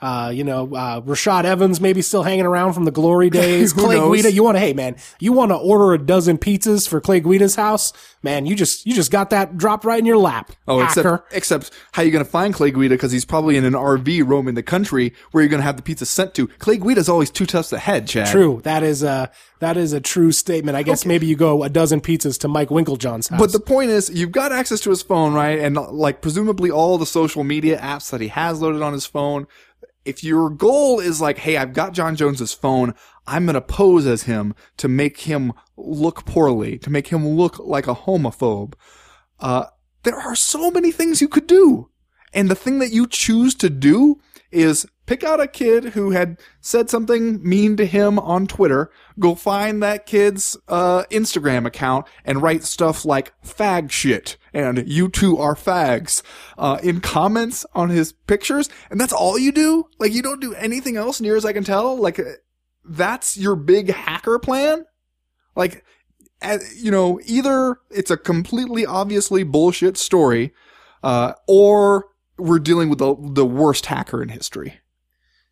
Uh, 0.00 0.30
you 0.32 0.44
know, 0.44 0.74
uh, 0.74 1.00
Rashad 1.00 1.44
Evans 1.44 1.80
maybe 1.80 2.02
still 2.02 2.22
hanging 2.22 2.46
around 2.46 2.72
from 2.72 2.84
the 2.84 2.92
glory 2.92 3.30
days. 3.42 3.72
Clay 3.72 3.96
knows? 3.96 4.14
Guida, 4.14 4.30
you 4.30 4.44
want 4.44 4.54
to, 4.54 4.60
hey 4.60 4.72
man, 4.72 4.96
you 5.18 5.32
want 5.32 5.50
to 5.50 5.56
order 5.56 5.92
a 5.92 5.98
dozen 5.98 6.38
pizzas 6.38 6.88
for 6.88 7.00
Clay 7.00 7.20
Guida's 7.20 7.56
house? 7.56 7.92
Man, 8.22 8.46
you 8.46 8.54
just, 8.54 8.86
you 8.86 8.94
just 8.94 9.10
got 9.10 9.30
that 9.30 9.56
dropped 9.56 9.84
right 9.84 9.98
in 9.98 10.04
your 10.06 10.16
lap. 10.16 10.52
Oh, 10.66 10.80
hacker. 10.80 11.24
except, 11.32 11.68
except 11.68 11.70
how 11.92 12.02
you 12.02 12.10
going 12.10 12.24
to 12.24 12.30
find 12.30 12.54
Clay 12.54 12.70
Guida? 12.70 12.94
Because 12.94 13.12
he's 13.12 13.24
probably 13.24 13.56
in 13.56 13.64
an 13.64 13.74
RV 13.74 14.26
roaming 14.26 14.54
the 14.54 14.62
country 14.62 15.14
where 15.32 15.42
you're 15.42 15.48
going 15.48 15.60
to 15.60 15.64
have 15.64 15.76
the 15.76 15.82
pizza 15.82 16.06
sent 16.06 16.34
to. 16.34 16.46
Clay 16.46 16.78
Guida's 16.78 17.08
always 17.08 17.30
two 17.30 17.44
steps 17.44 17.72
ahead, 17.72 18.06
Chad. 18.08 18.28
True. 18.28 18.60
That 18.64 18.82
is 18.82 19.02
a, 19.02 19.30
that 19.60 19.76
is 19.76 19.92
a 19.92 20.00
true 20.00 20.30
statement. 20.32 20.76
I 20.76 20.82
guess 20.82 21.04
maybe 21.04 21.26
you 21.26 21.36
go 21.36 21.64
a 21.64 21.68
dozen 21.68 22.00
pizzas 22.00 22.38
to 22.40 22.48
Mike 22.48 22.68
Winkeljohn's 22.68 23.28
house. 23.28 23.40
But 23.40 23.52
the 23.52 23.60
point 23.60 23.90
is, 23.90 24.08
you've 24.10 24.32
got 24.32 24.52
access 24.52 24.80
to 24.80 24.90
his 24.90 25.02
phone, 25.02 25.34
right? 25.34 25.58
And 25.58 25.76
like 25.76 26.20
presumably 26.20 26.70
all 26.70 26.98
the 26.98 27.06
social 27.06 27.42
media 27.44 27.78
apps 27.78 28.10
that 28.10 28.20
he 28.20 28.28
has 28.28 28.60
loaded 28.60 28.82
on 28.82 28.92
his 28.92 29.06
phone. 29.06 29.46
If 30.08 30.24
your 30.24 30.48
goal 30.48 31.00
is 31.00 31.20
like, 31.20 31.36
hey, 31.36 31.58
I've 31.58 31.74
got 31.74 31.92
Jon 31.92 32.16
Jones's 32.16 32.54
phone, 32.54 32.94
I'm 33.26 33.44
gonna 33.44 33.60
pose 33.60 34.06
as 34.06 34.22
him 34.22 34.54
to 34.78 34.88
make 34.88 35.20
him 35.20 35.52
look 35.76 36.24
poorly, 36.24 36.78
to 36.78 36.88
make 36.88 37.08
him 37.08 37.28
look 37.28 37.58
like 37.58 37.86
a 37.86 37.94
homophobe. 37.94 38.72
Uh, 39.38 39.66
there 40.04 40.18
are 40.18 40.34
so 40.34 40.70
many 40.70 40.92
things 40.92 41.20
you 41.20 41.28
could 41.28 41.46
do. 41.46 41.90
And 42.32 42.50
the 42.50 42.54
thing 42.54 42.78
that 42.78 42.90
you 42.90 43.06
choose 43.06 43.54
to 43.56 43.68
do 43.68 44.18
is 44.50 44.86
pick 45.08 45.24
out 45.24 45.40
a 45.40 45.46
kid 45.46 45.84
who 45.84 46.10
had 46.10 46.38
said 46.60 46.90
something 46.90 47.42
mean 47.42 47.78
to 47.78 47.86
him 47.86 48.18
on 48.18 48.46
Twitter, 48.46 48.90
go 49.18 49.34
find 49.34 49.82
that 49.82 50.04
kid's 50.04 50.54
uh, 50.68 51.04
Instagram 51.04 51.66
account 51.66 52.06
and 52.26 52.42
write 52.42 52.62
stuff 52.62 53.06
like 53.06 53.32
fag 53.42 53.90
shit 53.90 54.36
and 54.52 54.86
you 54.86 55.08
two 55.08 55.38
are 55.38 55.54
fags 55.54 56.22
uh, 56.58 56.78
in 56.82 57.00
comments 57.00 57.64
on 57.74 57.88
his 57.88 58.12
pictures. 58.12 58.68
And 58.90 59.00
that's 59.00 59.14
all 59.14 59.38
you 59.38 59.50
do? 59.50 59.88
Like 59.98 60.12
you 60.12 60.20
don't 60.20 60.42
do 60.42 60.52
anything 60.54 60.98
else 60.98 61.22
near 61.22 61.36
as 61.36 61.46
I 61.46 61.54
can 61.54 61.64
tell? 61.64 61.96
Like 61.96 62.20
that's 62.84 63.38
your 63.38 63.56
big 63.56 63.90
hacker 63.90 64.38
plan? 64.38 64.84
Like, 65.56 65.86
you 66.76 66.90
know, 66.90 67.18
either 67.24 67.78
it's 67.90 68.10
a 68.10 68.18
completely 68.18 68.84
obviously 68.84 69.42
bullshit 69.42 69.96
story, 69.96 70.52
uh, 71.02 71.32
or 71.46 72.04
we're 72.36 72.58
dealing 72.58 72.90
with 72.90 72.98
the, 72.98 73.16
the 73.18 73.46
worst 73.46 73.86
hacker 73.86 74.22
in 74.22 74.28
history. 74.28 74.80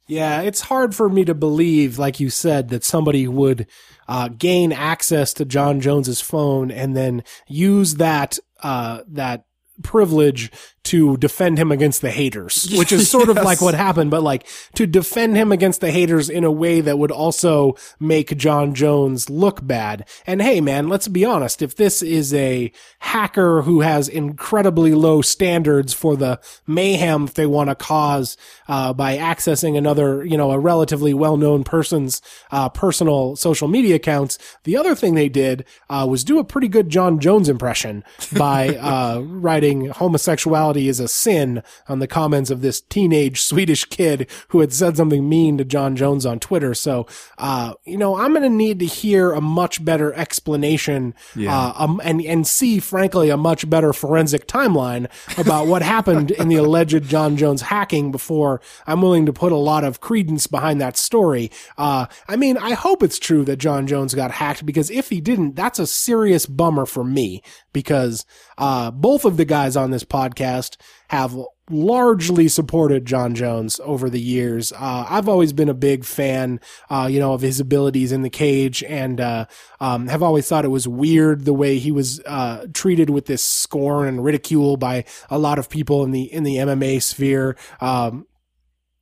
Yeah, 0.09 0.42
it's 0.42 0.61
hard 0.61 0.94
for 0.94 1.09
me 1.09 1.24
to 1.24 1.34
believe, 1.34 1.98
like 1.98 2.20
you 2.20 2.30
said, 2.30 2.68
that 2.68 2.84
somebody 2.84 3.26
would 3.26 3.66
uh, 4.07 4.28
gain 4.28 4.72
access 4.72 5.32
to 5.34 5.44
Jon 5.44 5.80
Jones's 5.80 6.20
phone 6.20 6.70
and 6.70 6.96
then 6.96 7.24
use 7.48 7.94
that 7.96 8.38
uh, 8.62 9.00
that 9.09 9.46
privilege 9.82 10.50
to 10.87 11.16
defend 11.16 11.59
him 11.59 11.72
against 11.72 12.01
the 12.01 12.12
haters, 12.12 12.68
which 12.78 12.93
is 12.93 13.11
sort 13.11 13.28
of 13.28 13.37
like 13.37 13.61
what 13.61 13.74
happened, 13.74 14.11
but 14.11 14.22
like 14.22 14.47
to 14.74 14.87
defend 14.87 15.37
him 15.37 15.51
against 15.51 15.80
the 15.80 15.91
haters 15.91 16.30
in 16.30 16.45
a 16.45 16.51
way 16.51 16.80
that 16.80 16.97
would 16.97 17.11
also 17.11 17.74
make 17.99 18.37
Jon 18.37 18.72
Jones 18.72 19.28
look 19.28 19.66
bad. 19.66 20.09
And 20.26 20.41
hey, 20.41 20.61
man, 20.61 20.89
let's 20.89 21.09
be 21.09 21.24
honest. 21.24 21.61
If 21.61 21.74
this 21.74 22.03
is 22.03 22.32
a 22.32 22.70
hacker 23.01 23.62
who 23.62 23.80
has 23.80 24.09
incredibly 24.09 24.95
low 24.95 25.22
standards 25.22 25.93
for 25.93 26.16
the 26.16 26.39
mayhem 26.66 27.26
they 27.34 27.47
want 27.47 27.68
to 27.68 27.74
cause, 27.74 28.37
uh, 28.68 28.93
by 28.93 29.16
accessing 29.16 29.76
another, 29.76 30.24
you 30.24 30.37
know, 30.37 30.53
a 30.53 30.59
relatively 30.59 31.14
well-known 31.14 31.64
person's, 31.64 32.22
uh, 32.53 32.68
personal 32.68 33.34
social 33.34 33.66
media 33.66 33.97
accounts, 33.97 34.39
the 34.62 34.76
other 34.76 34.95
thing 34.95 35.14
they 35.14 35.28
did, 35.28 35.64
uh, 35.91 36.07
was 36.09 36.22
do 36.22 36.39
a 36.39 36.45
pretty 36.45 36.68
good 36.68 36.89
Jon 36.89 37.18
Jones 37.18 37.49
impression 37.49 38.05
by, 38.37 38.76
uh, 38.76 39.20
writing 39.20 39.87
homosexuality 39.89 40.76
is 40.85 41.01
a 41.01 41.09
sin 41.09 41.62
on 41.89 41.99
the 41.99 42.07
comments 42.07 42.51
of 42.51 42.61
this 42.61 42.81
teenage 42.81 43.41
Swedish 43.41 43.85
kid 43.87 44.29
who 44.49 44.61
had 44.61 44.72
said 44.72 44.97
something 44.97 45.29
mean 45.29 45.59
to 45.59 45.64
Jon 45.64 45.97
Jones 45.97 46.27
on 46.27 46.39
Twitter. 46.39 46.74
So, 46.74 47.07
uh, 47.39 47.74
you 47.85 47.97
know, 47.97 48.16
I'm 48.16 48.33
going 48.33 48.43
to 48.43 48.49
need 48.49 48.79
to 48.81 48.87
hear 48.87 49.33
a 49.33 49.41
much 49.41 49.85
better 49.85 50.12
explanation, 50.14 51.14
uh, 51.39 51.72
um, 51.77 52.01
and, 52.05 52.20
and 52.20 52.47
see, 52.47 52.79
frankly, 52.81 53.31
a 53.31 53.37
much 53.37 53.68
better 53.68 53.93
forensic 53.93 54.47
timeline 54.47 55.09
about 55.39 55.66
what 55.66 55.83
happened 55.83 56.31
in 56.33 56.49
the 56.49 56.57
alleged 56.57 57.05
Jon 57.05 57.37
Jones 57.37 57.62
hacking 57.62 58.12
before 58.12 58.61
I'm 58.87 59.01
willing 59.01 59.27
to 59.27 59.33
put 59.33 59.53
a 59.53 59.57
lot 59.57 59.85
of 59.85 60.01
credence 60.01 60.47
behind 60.47 60.81
that 60.81 60.97
story. 60.97 61.51
Uh, 61.79 62.07
I 62.29 62.37
mean, 62.37 62.59
I 62.59 62.72
hope 62.74 63.03
it's 63.03 63.18
true 63.18 63.45
that 63.45 63.57
Jon 63.57 63.87
Jones 63.87 64.14
got 64.14 64.31
hacked 64.33 64.66
because 64.66 64.91
if 64.91 65.09
he 65.09 65.20
didn't, 65.20 65.57
that's 65.57 65.79
a 65.79 65.87
serious 65.87 66.47
bummer 66.47 66.87
for 66.87 67.05
me 67.05 67.43
because, 67.72 68.24
uh, 68.59 68.90
both 68.90 69.24
of 69.24 69.36
the 69.36 69.44
guys 69.44 69.76
on 69.76 69.90
this 69.90 70.04
podcast 70.04 70.76
have 71.09 71.36
largely 71.68 72.48
supported 72.48 73.04
Jon 73.04 73.34
Jones 73.34 73.80
over 73.82 74.09
the 74.09 74.20
years. 74.20 74.72
Uh, 74.72 75.07
I've 75.09 75.28
always 75.28 75.52
been 75.52 75.68
a 75.68 75.74
big 75.74 76.04
fan, 76.04 76.61
uh, 76.88 77.09
you 77.11 77.18
know, 77.18 77.32
of 77.32 77.42
his 77.42 77.59
abilities 77.59 78.12
in 78.12 78.22
the 78.22 78.30
cage 78.30 78.84
and, 78.84 79.20
uh, 79.20 79.46
um, 79.80 80.07
have 80.07 80.22
always 80.22 80.48
thought 80.48 80.64
it 80.64 80.68
was 80.68 80.86
weird 80.86 81.44
the 81.44 81.54
way 81.54 81.78
he 81.78 81.90
was, 81.90 82.20
uh, 82.24 82.66
treated 82.72 83.11
with 83.11 83.26
this 83.26 83.44
scorn 83.44 84.07
and 84.07 84.24
ridicule 84.24 84.76
by 84.76 85.04
a 85.28 85.38
lot 85.38 85.59
of 85.59 85.68
people 85.68 86.04
in 86.04 86.12
the, 86.12 86.32
in 86.32 86.44
the 86.44 86.57
MMA 86.57 87.02
sphere. 87.02 87.57
Um, 87.80 88.26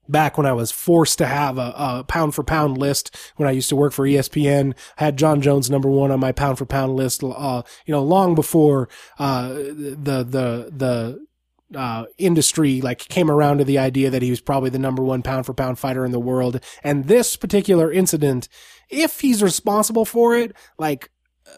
back 0.09 0.37
when 0.37 0.47
I 0.47 0.53
was 0.53 0.71
forced 0.71 1.19
to 1.19 1.27
have 1.27 1.59
a, 1.59 1.75
a, 1.77 2.05
pound 2.05 2.35
for 2.35 2.43
pound 2.43 2.79
list 2.79 3.17
when 3.37 3.49
I 3.49 3.53
used 3.53 3.69
to 3.71 3.77
work 3.77 3.93
for 3.93 4.07
ESPN, 4.07 4.75
I 4.99 5.05
had 5.05 5.17
Jon 5.17 5.41
Jones 5.41 5.71
number 5.71 5.89
one 5.89 6.11
on 6.11 6.21
my 6.21 6.33
pound 6.33 6.59
for 6.59 6.67
pound 6.67 6.97
list, 6.97 7.23
uh, 7.25 7.63
you 7.87 7.93
know, 7.93 8.03
long 8.03 8.35
before, 8.35 8.89
uh, 9.19 9.49
the, 9.49 10.25
the, 10.29 10.71
the, 10.71 11.27
uh, 11.75 12.05
industry 12.19 12.81
like 12.81 13.09
came 13.09 13.31
around 13.31 13.59
to 13.59 13.65
the 13.65 13.79
idea 13.79 14.11
that 14.11 14.23
he 14.23 14.31
was 14.31 14.41
probably 14.41 14.71
the 14.71 14.79
number 14.79 15.03
one 15.03 15.23
pound 15.23 15.47
for 15.47 15.55
pound 15.55 15.79
fighter 15.79 16.05
in 16.05 16.13
the 16.13 16.21
world. 16.21 16.61
And 16.85 17.07
this 17.07 17.37
particular 17.37 17.91
incident, 17.91 18.49
if 18.91 19.21
he's 19.21 19.43
responsible 19.43 20.05
for 20.05 20.37
it, 20.37 20.55
like, 20.79 21.11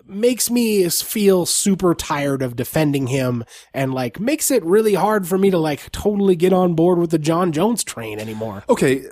makes 0.07 0.51
me 0.51 0.89
feel 0.89 1.47
super 1.47 1.95
tired 1.95 2.43
of 2.43 2.57
defending 2.57 3.09
him 3.09 3.45
and 3.75 3.93
like 3.93 4.21
makes 4.21 4.51
it 4.51 4.65
really 4.65 4.95
hard 4.95 5.27
for 5.27 5.39
me 5.39 5.51
to 5.51 5.59
like 5.59 5.91
totally 5.93 6.37
get 6.37 6.53
on 6.53 6.75
board 6.75 6.99
with 6.99 7.11
the 7.11 7.19
Jon 7.19 7.53
Jones 7.53 7.83
train 7.83 8.19
anymore. 8.19 8.65
Okay, 8.69 9.05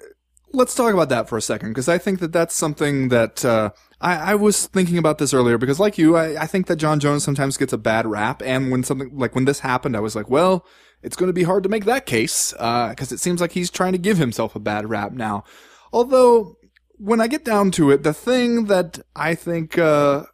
let's 0.55 0.75
talk 0.75 0.95
about 0.95 1.09
that 1.09 1.29
for 1.29 1.37
a 1.37 1.43
second 1.43 1.71
because 1.71 1.89
I 1.89 1.99
think 1.99 2.21
that 2.21 2.33
that's 2.33 2.55
something 2.55 3.09
that 3.09 3.45
uh, 3.45 3.71
I, 4.01 4.33
I 4.33 4.35
was 4.35 4.67
thinking 4.67 4.99
about 4.99 5.19
this 5.19 5.35
earlier 5.35 5.59
because, 5.59 5.81
like 5.81 5.99
you, 5.99 6.17
I, 6.17 6.43
I 6.43 6.47
think 6.47 6.67
that 6.67 6.77
Jon 6.77 7.01
Jones 7.01 7.25
sometimes 7.25 7.57
gets 7.57 7.73
a 7.73 7.79
bad 7.79 8.07
rap, 8.07 8.43
and 8.43 8.71
when 8.71 8.85
something 8.85 9.11
like 9.17 9.35
when 9.35 9.45
this 9.45 9.61
happened, 9.61 9.97
I 9.97 10.01
was 10.01 10.15
like, 10.15 10.31
well, 10.31 10.65
it's 11.03 11.17
going 11.17 11.29
to 11.29 11.35
be 11.35 11.43
hard 11.43 11.63
to 11.65 11.69
make 11.69 11.85
that 11.85 12.07
case 12.07 12.53
because 12.53 13.13
it 13.13 13.21
seems 13.21 13.41
like 13.41 13.53
he's 13.53 13.71
trying 13.71 13.93
to 13.93 13.99
give 13.99 14.19
himself 14.19 14.55
a 14.55 14.61
bad 14.61 14.89
rap 14.89 15.13
now. 15.13 15.45
Although, 15.93 16.57
when 16.97 17.21
I 17.21 17.27
get 17.27 17.45
down 17.45 17.71
to 17.73 17.91
it, 17.91 18.03
the 18.03 18.15
thing 18.15 18.67
that 18.67 19.01
I 19.15 19.35
think 19.35 19.77
uh, 19.79 20.25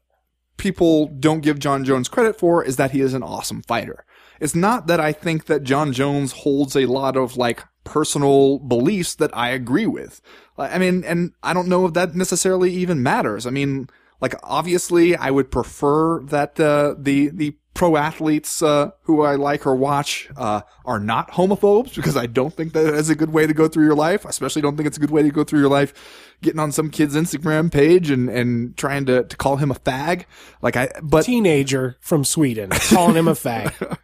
people 0.61 1.07
don't 1.07 1.41
give 1.41 1.59
Jon 1.59 1.85
Jones 1.85 2.09
credit 2.09 2.39
for 2.39 2.63
is 2.63 2.77
that 2.77 2.91
he 2.91 3.01
is 3.01 3.15
an 3.15 3.23
awesome 3.23 3.63
fighter. 3.63 4.05
It's 4.41 4.55
not 4.55 4.87
that 4.87 5.01
I 5.01 5.13
think 5.13 5.47
that 5.47 5.65
Jon 5.65 5.93
Jones 5.93 6.33
holds 6.33 6.77
a 6.77 6.87
lot 6.87 7.17
of 7.17 7.37
like 7.37 7.65
personal 7.83 8.59
beliefs 8.59 9.15
that 9.17 9.35
I 9.37 9.51
agree 9.51 9.87
with. 9.87 10.21
I 10.59 10.79
mean, 10.79 11.03
and 11.05 11.33
I 11.43 11.55
don't 11.55 11.69
know 11.69 11.87
if 11.87 11.95
that 11.95 12.15
necessarily 12.15 12.71
even 12.73 13.03
matters. 13.03 13.47
I 13.47 13.51
mean, 13.51 13.89
like 14.21 14.35
obviously 14.43 15.17
I 15.17 15.31
would 15.31 15.51
prefer 15.51 16.23
that 16.25 16.61
uh, 16.61 16.95
the 16.99 17.31
the 17.31 17.57
pro 17.75 17.97
athletes 17.97 18.63
uh, 18.63 18.91
who 19.03 19.23
I 19.23 19.37
like 19.37 19.67
or 19.67 19.75
watch 19.75 20.29
uh, 20.37 20.63
are 20.85 20.99
not 20.99 21.33
homophobes 21.33 21.95
because 21.95 22.17
I 22.17 22.27
don't 22.27 22.53
think 22.53 22.73
that 22.73 22.87
is 22.95 23.11
a 23.11 23.15
good 23.15 23.33
way 23.33 23.47
to 23.47 23.55
go 23.55 23.69
through 23.69 23.85
your 23.85 23.95
life. 23.95 24.27
I 24.27 24.31
especially 24.31 24.63
don't 24.63 24.77
think 24.77 24.87
it's 24.87 24.97
a 24.97 25.01
good 25.01 25.11
way 25.11 25.23
to 25.23 25.31
go 25.31 25.45
through 25.45 25.61
your 25.61 25.69
life 25.69 26.35
getting 26.43 26.61
on 26.61 26.73
some 26.73 26.91
kid's 26.91 27.15
Instagram 27.15 27.71
page 27.71 28.11
and, 28.11 28.29
and 28.29 28.77
trying 28.77 29.07
to, 29.07 29.25
to 29.25 29.37
call 29.37 29.57
him 29.57 29.71
a 29.71 29.75
fag. 29.75 30.25
Like 30.63 30.77
I, 30.77 30.91
but 31.03 31.25
Teenager 31.25 31.97
from 32.01 32.25
Sweden 32.25 32.71
calling 32.71 33.17
him 33.17 33.29
a 33.29 33.35
fag. 33.35 33.99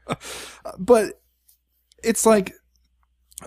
but 0.78 1.20
it's 2.02 2.24
like 2.24 2.54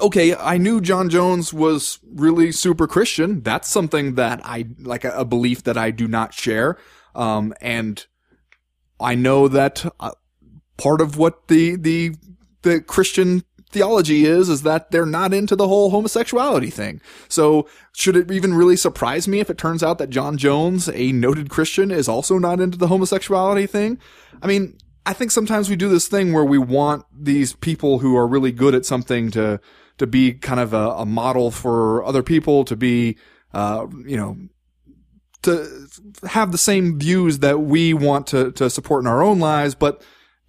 okay 0.02 0.36
i 0.36 0.58
knew 0.58 0.80
jon 0.80 1.10
jones 1.10 1.52
was 1.52 1.98
really 2.14 2.52
super 2.52 2.86
christian 2.86 3.42
that's 3.42 3.68
something 3.68 4.16
that 4.16 4.40
i 4.44 4.68
like 4.80 5.04
a, 5.04 5.10
a 5.12 5.26
belief 5.26 5.64
that 5.64 5.78
i 5.78 5.90
do 5.90 6.08
not 6.08 6.34
share 6.34 6.78
um, 7.16 7.54
and 7.60 8.06
i 9.00 9.16
know 9.16 9.48
that 9.48 9.86
uh, 10.00 10.12
part 10.78 11.02
of 11.02 11.18
what 11.18 11.48
the 11.48 11.76
the 11.76 12.16
the 12.62 12.82
christian 12.82 13.44
theology 13.72 14.26
is 14.26 14.50
is 14.50 14.64
that 14.64 14.92
they're 14.92 15.06
not 15.06 15.34
into 15.34 15.56
the 15.56 15.68
whole 15.68 15.92
homosexuality 15.92 16.72
thing. 16.72 17.00
So 17.28 17.68
should 17.94 18.16
it 18.16 18.32
even 18.32 18.54
really 18.54 18.76
surprise 18.76 19.28
me 19.28 19.40
if 19.40 19.50
it 19.50 19.58
turns 19.58 19.84
out 19.84 20.00
that 20.00 20.10
jon 20.10 20.38
jones 20.38 20.90
a 20.90 21.12
noted 21.12 21.50
christian 21.50 21.92
is 21.92 22.08
also 22.08 22.40
not 22.40 22.60
into 22.60 22.78
the 22.78 22.88
homosexuality 22.88 23.68
thing? 23.68 24.00
I 24.42 24.48
mean 24.48 24.78
I 25.06 25.14
think 25.14 25.32
sometimes 25.32 25.70
we 25.70 25.76
do 25.76 25.90
this 25.90 26.08
thing 26.08 26.34
where 26.34 26.46
we 26.46 26.58
want 26.58 27.06
these 27.12 27.54
people 27.54 28.00
who 28.00 28.18
are 28.18 28.28
really 28.28 28.52
good 28.52 28.76
at 28.76 28.86
something 28.86 29.32
to 29.32 29.60
to 29.98 30.08
be 30.08 30.34
kind 30.34 30.60
of 30.60 30.74
a, 30.74 30.90
a 30.92 31.06
model 31.06 31.52
for 31.52 32.04
other 32.06 32.24
people, 32.24 32.64
to 32.64 32.76
be, 32.76 33.18
uh, 33.54 33.86
you 34.06 34.16
know, 34.16 34.38
to 35.44 35.88
have 36.28 36.52
the 36.52 36.58
same 36.58 37.00
views 37.00 37.40
that 37.40 37.62
we 37.62 37.94
want 37.94 38.28
to 38.28 38.52
to 38.54 38.70
support 38.70 39.04
in 39.04 39.08
our 39.08 39.22
own 39.24 39.40
lives, 39.40 39.76
but. 39.76 40.02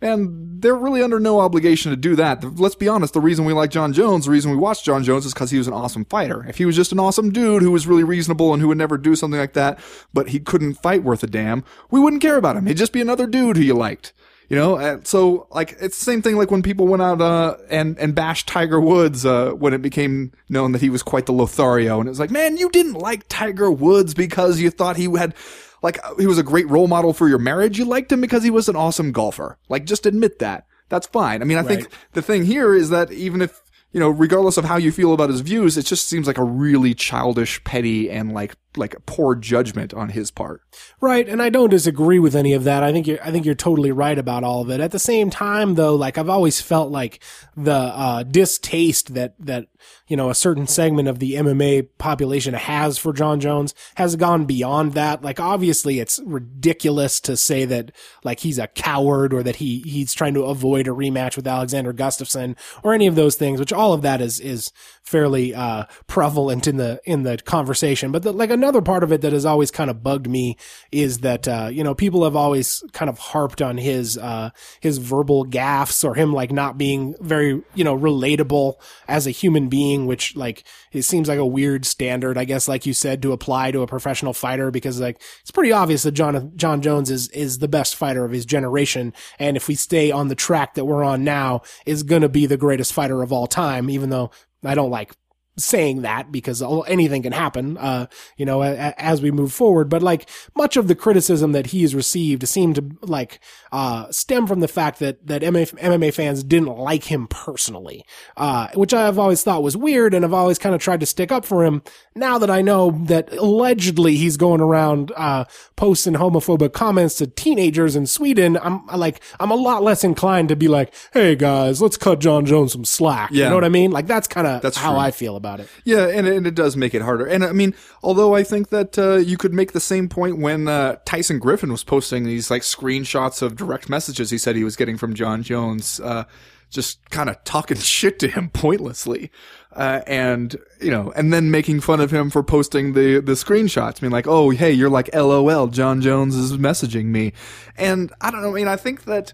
And 0.02 0.62
they're 0.62 0.74
really 0.74 1.02
under 1.02 1.20
no 1.20 1.40
obligation 1.40 1.90
to 1.90 1.96
do 1.96 2.16
that. 2.16 2.58
Let's 2.58 2.74
be 2.74 2.88
honest. 2.88 3.12
The 3.12 3.20
reason 3.20 3.44
we 3.44 3.52
like 3.52 3.70
Jon 3.70 3.92
Jones, 3.92 4.24
the 4.24 4.30
reason 4.30 4.50
we 4.50 4.56
watch 4.56 4.82
Jon 4.82 5.04
Jones 5.04 5.26
is 5.26 5.34
because 5.34 5.50
he 5.50 5.58
was 5.58 5.66
an 5.66 5.74
awesome 5.74 6.06
fighter. 6.06 6.46
If 6.48 6.56
he 6.56 6.64
was 6.64 6.74
just 6.74 6.90
an 6.90 6.98
awesome 6.98 7.30
dude 7.30 7.60
who 7.60 7.70
was 7.70 7.86
really 7.86 8.02
reasonable 8.02 8.54
and 8.54 8.62
who 8.62 8.68
would 8.68 8.78
never 8.78 8.96
do 8.96 9.14
something 9.14 9.38
like 9.38 9.52
that, 9.52 9.78
but 10.14 10.30
he 10.30 10.40
couldn't 10.40 10.80
fight 10.80 11.02
worth 11.04 11.22
a 11.22 11.26
damn, 11.26 11.64
we 11.90 12.00
wouldn't 12.00 12.22
care 12.22 12.38
about 12.38 12.56
him. 12.56 12.64
He'd 12.64 12.78
just 12.78 12.94
be 12.94 13.02
another 13.02 13.26
dude 13.26 13.58
who 13.58 13.62
you 13.62 13.74
liked. 13.74 14.14
You 14.50 14.56
know, 14.56 14.76
and 14.76 15.06
so 15.06 15.46
like 15.52 15.76
it's 15.80 15.96
the 15.96 16.04
same 16.04 16.22
thing 16.22 16.36
like 16.36 16.50
when 16.50 16.60
people 16.60 16.88
went 16.88 17.02
out 17.02 17.22
uh, 17.22 17.56
and 17.70 17.96
and 18.00 18.16
bashed 18.16 18.48
Tiger 18.48 18.80
Woods 18.80 19.24
uh, 19.24 19.52
when 19.52 19.72
it 19.72 19.80
became 19.80 20.32
known 20.48 20.72
that 20.72 20.80
he 20.80 20.90
was 20.90 21.04
quite 21.04 21.26
the 21.26 21.32
Lothario, 21.32 22.00
and 22.00 22.08
it 22.08 22.10
was 22.10 22.18
like, 22.18 22.32
man, 22.32 22.56
you 22.56 22.68
didn't 22.68 22.94
like 22.94 23.28
Tiger 23.28 23.70
Woods 23.70 24.12
because 24.12 24.60
you 24.60 24.70
thought 24.70 24.96
he 24.96 25.04
had 25.16 25.36
like 25.82 26.00
he 26.18 26.26
was 26.26 26.36
a 26.36 26.42
great 26.42 26.68
role 26.68 26.88
model 26.88 27.12
for 27.12 27.28
your 27.28 27.38
marriage. 27.38 27.78
You 27.78 27.84
liked 27.84 28.10
him 28.10 28.20
because 28.20 28.42
he 28.42 28.50
was 28.50 28.68
an 28.68 28.74
awesome 28.74 29.12
golfer. 29.12 29.56
Like, 29.68 29.84
just 29.84 30.04
admit 30.04 30.40
that. 30.40 30.66
That's 30.88 31.06
fine. 31.06 31.42
I 31.42 31.44
mean, 31.44 31.56
I 31.56 31.62
think 31.62 31.88
the 32.14 32.22
thing 32.22 32.44
here 32.44 32.74
is 32.74 32.90
that 32.90 33.12
even 33.12 33.42
if 33.42 33.62
you 33.92 34.00
know, 34.00 34.08
regardless 34.08 34.56
of 34.56 34.64
how 34.64 34.76
you 34.76 34.92
feel 34.92 35.12
about 35.12 35.30
his 35.30 35.40
views, 35.40 35.76
it 35.76 35.84
just 35.84 36.06
seems 36.06 36.26
like 36.26 36.38
a 36.38 36.44
really 36.44 36.94
childish, 36.94 37.62
petty, 37.64 38.10
and 38.10 38.32
like 38.32 38.54
like 38.76 38.94
a 38.94 39.00
poor 39.00 39.34
judgment 39.34 39.92
on 39.92 40.10
his 40.10 40.30
part. 40.30 40.62
Right, 41.00 41.28
and 41.28 41.42
I 41.42 41.50
don't 41.50 41.70
disagree 41.70 42.18
with 42.18 42.36
any 42.36 42.52
of 42.52 42.64
that. 42.64 42.82
I 42.82 42.92
think 42.92 43.06
you're 43.06 43.22
I 43.22 43.30
think 43.30 43.44
you're 43.44 43.54
totally 43.54 43.90
right 43.90 44.18
about 44.18 44.44
all 44.44 44.62
of 44.62 44.70
it. 44.70 44.80
At 44.80 44.92
the 44.92 44.98
same 44.98 45.30
time 45.30 45.74
though, 45.74 45.96
like 45.96 46.18
I've 46.18 46.28
always 46.28 46.60
felt 46.60 46.90
like 46.90 47.22
the 47.56 47.72
uh 47.72 48.22
distaste 48.22 49.14
that 49.14 49.34
that 49.40 49.66
you 50.06 50.16
know 50.16 50.30
a 50.30 50.34
certain 50.34 50.66
segment 50.66 51.08
of 51.08 51.18
the 51.18 51.34
MMA 51.34 51.88
population 51.98 52.54
has 52.54 52.96
for 52.96 53.12
Jon 53.12 53.40
Jones 53.40 53.74
has 53.96 54.14
gone 54.14 54.44
beyond 54.44 54.94
that. 54.94 55.22
Like 55.22 55.40
obviously 55.40 55.98
it's 55.98 56.20
ridiculous 56.24 57.20
to 57.20 57.36
say 57.36 57.64
that 57.64 57.90
like 58.22 58.40
he's 58.40 58.58
a 58.58 58.68
coward 58.68 59.34
or 59.34 59.42
that 59.42 59.56
he 59.56 59.80
he's 59.80 60.14
trying 60.14 60.34
to 60.34 60.44
avoid 60.44 60.86
a 60.86 60.92
rematch 60.92 61.34
with 61.34 61.46
Alexander 61.46 61.92
Gustafsson 61.92 62.56
or 62.84 62.94
any 62.94 63.08
of 63.08 63.16
those 63.16 63.34
things, 63.34 63.58
which 63.58 63.72
all 63.72 63.92
of 63.92 64.02
that 64.02 64.20
is 64.20 64.38
is 64.38 64.70
fairly 65.02 65.54
uh 65.54 65.84
prevalent 66.06 66.66
in 66.66 66.76
the 66.76 67.00
in 67.04 67.22
the 67.22 67.36
conversation. 67.38 68.12
But 68.12 68.22
the, 68.22 68.32
like 68.32 68.50
another 68.50 68.82
part 68.82 69.02
of 69.02 69.12
it 69.12 69.20
that 69.22 69.32
has 69.32 69.44
always 69.44 69.70
kind 69.70 69.90
of 69.90 70.02
bugged 70.02 70.28
me 70.28 70.56
is 70.92 71.18
that 71.18 71.48
uh, 71.48 71.68
you 71.72 71.82
know 71.82 71.94
people 71.94 72.24
have 72.24 72.36
always 72.36 72.82
kind 72.92 73.08
of 73.08 73.18
harped 73.18 73.60
on 73.62 73.78
his 73.78 74.18
uh, 74.18 74.50
his 74.80 74.98
verbal 74.98 75.44
gaffes 75.44 76.04
or 76.04 76.14
him 76.14 76.32
like 76.32 76.52
not 76.52 76.78
being 76.78 77.14
very 77.20 77.62
you 77.74 77.84
know 77.84 77.96
relatable 77.96 78.74
as 79.08 79.26
a 79.26 79.30
human 79.30 79.68
being, 79.68 80.06
which 80.06 80.36
like 80.36 80.64
it 80.92 81.02
seems 81.02 81.28
like 81.28 81.38
a 81.38 81.46
weird 81.46 81.84
standard, 81.84 82.36
I 82.38 82.44
guess, 82.44 82.68
like 82.68 82.86
you 82.86 82.94
said, 82.94 83.22
to 83.22 83.32
apply 83.32 83.70
to 83.72 83.82
a 83.82 83.86
professional 83.86 84.32
fighter 84.32 84.70
because 84.70 85.00
like 85.00 85.20
it's 85.40 85.50
pretty 85.50 85.72
obvious 85.72 86.02
that 86.02 86.12
John 86.12 86.52
Jon 86.56 86.82
Jones 86.82 87.10
is 87.10 87.28
is 87.28 87.58
the 87.58 87.68
best 87.68 87.96
fighter 87.96 88.24
of 88.24 88.32
his 88.32 88.46
generation, 88.46 89.12
and 89.38 89.56
if 89.56 89.68
we 89.68 89.74
stay 89.74 90.10
on 90.10 90.28
the 90.28 90.34
track 90.34 90.74
that 90.74 90.84
we're 90.84 91.04
on 91.04 91.24
now, 91.24 91.62
is 91.86 92.02
going 92.02 92.22
to 92.22 92.28
be 92.28 92.46
the 92.46 92.56
greatest 92.56 92.92
fighter 92.92 93.22
of 93.22 93.32
all 93.32 93.46
time, 93.46 93.90
even 93.90 94.10
though 94.10 94.30
I 94.64 94.74
don't 94.74 94.90
like 94.90 95.12
saying 95.58 96.02
that 96.02 96.32
because 96.32 96.62
anything 96.86 97.22
can 97.22 97.32
happen, 97.32 97.76
uh, 97.76 98.06
you 98.36 98.44
know, 98.46 98.62
as 98.62 99.20
we 99.20 99.30
move 99.30 99.52
forward. 99.52 99.88
But 99.88 100.02
like 100.02 100.28
much 100.56 100.76
of 100.76 100.88
the 100.88 100.94
criticism 100.94 101.52
that 101.52 101.68
he 101.68 101.82
has 101.82 101.94
received 101.94 102.46
seemed 102.48 102.76
to 102.76 102.90
like, 103.02 103.40
uh, 103.72 104.10
stem 104.10 104.46
from 104.46 104.60
the 104.60 104.68
fact 104.68 104.98
that, 105.00 105.26
that 105.26 105.42
MMA 105.42 106.14
fans 106.14 106.42
didn't 106.42 106.76
like 106.78 107.04
him 107.04 107.26
personally, 107.28 108.04
uh, 108.36 108.68
which 108.74 108.94
I've 108.94 109.18
always 109.18 109.42
thought 109.42 109.62
was 109.62 109.76
weird 109.76 110.14
and 110.14 110.24
I've 110.24 110.32
always 110.32 110.58
kind 110.58 110.74
of 110.74 110.80
tried 110.80 111.00
to 111.00 111.06
stick 111.06 111.30
up 111.30 111.44
for 111.44 111.64
him. 111.64 111.82
Now 112.14 112.38
that 112.38 112.50
I 112.50 112.62
know 112.62 112.92
that 113.06 113.32
allegedly 113.32 114.16
he's 114.16 114.36
going 114.36 114.60
around, 114.60 115.12
uh, 115.16 115.44
posting 115.76 116.14
homophobic 116.14 116.72
comments 116.72 117.16
to 117.16 117.26
teenagers 117.26 117.96
in 117.96 118.06
Sweden, 118.06 118.56
I'm 118.62 118.86
like, 118.86 119.20
I'm 119.38 119.50
a 119.50 119.56
lot 119.56 119.82
less 119.82 120.04
inclined 120.04 120.48
to 120.48 120.56
be 120.56 120.68
like, 120.68 120.94
Hey 121.12 121.34
guys, 121.34 121.82
let's 121.82 121.96
cut 121.96 122.20
Jon 122.20 122.46
Jones 122.46 122.72
some 122.72 122.84
slack. 122.84 123.30
Yeah. 123.32 123.44
You 123.44 123.50
know 123.50 123.56
what 123.56 123.64
I 123.64 123.68
mean? 123.68 123.90
Like 123.90 124.06
that's 124.06 124.28
kind 124.28 124.46
of 124.46 124.62
how 124.76 124.92
true. 124.92 125.00
I 125.00 125.10
feel 125.10 125.36
about 125.40 125.60
it. 125.60 125.68
Yeah, 125.84 126.06
and, 126.06 126.26
and 126.28 126.46
it 126.46 126.54
does 126.54 126.76
make 126.76 126.94
it 126.94 127.02
harder. 127.02 127.26
And 127.26 127.42
I 127.42 127.52
mean, 127.52 127.74
although 128.02 128.34
I 128.34 128.42
think 128.42 128.68
that 128.68 128.98
uh, 128.98 129.16
you 129.16 129.36
could 129.36 129.54
make 129.54 129.72
the 129.72 129.80
same 129.80 130.08
point 130.08 130.38
when 130.38 130.68
uh, 130.68 130.96
Tyson 131.04 131.38
Griffin 131.38 131.72
was 131.72 131.82
posting 131.82 132.24
these 132.24 132.50
like 132.50 132.62
screenshots 132.62 133.42
of 133.42 133.56
direct 133.56 133.88
messages 133.88 134.30
he 134.30 134.38
said 134.38 134.54
he 134.54 134.64
was 134.64 134.76
getting 134.76 134.98
from 134.98 135.14
Jon 135.14 135.42
Jones, 135.42 135.98
uh, 136.00 136.24
just 136.68 137.08
kind 137.10 137.30
of 137.30 137.42
talking 137.44 137.76
shit 137.96 138.18
to 138.20 138.28
him 138.28 138.50
pointlessly. 138.50 139.30
Uh, 139.72 140.02
and 140.06 140.56
you 140.80 140.90
know, 140.90 141.12
and 141.14 141.32
then 141.32 141.50
making 141.50 141.80
fun 141.80 142.00
of 142.00 142.10
him 142.10 142.28
for 142.28 142.42
posting 142.42 142.92
the 142.92 143.20
the 143.20 143.32
screenshots. 143.32 144.02
I 144.02 144.06
mean, 144.06 144.12
like, 144.12 144.26
oh, 144.26 144.50
hey, 144.50 144.72
you're 144.72 144.90
like, 144.90 145.14
LOL, 145.14 145.68
Jon 145.68 146.00
Jones 146.00 146.34
is 146.34 146.56
messaging 146.56 147.06
me, 147.06 147.32
and 147.76 148.12
I 148.20 148.30
don't 148.30 148.42
know. 148.42 148.50
I 148.50 148.54
mean, 148.54 148.68
I 148.68 148.76
think 148.76 149.04
that 149.04 149.32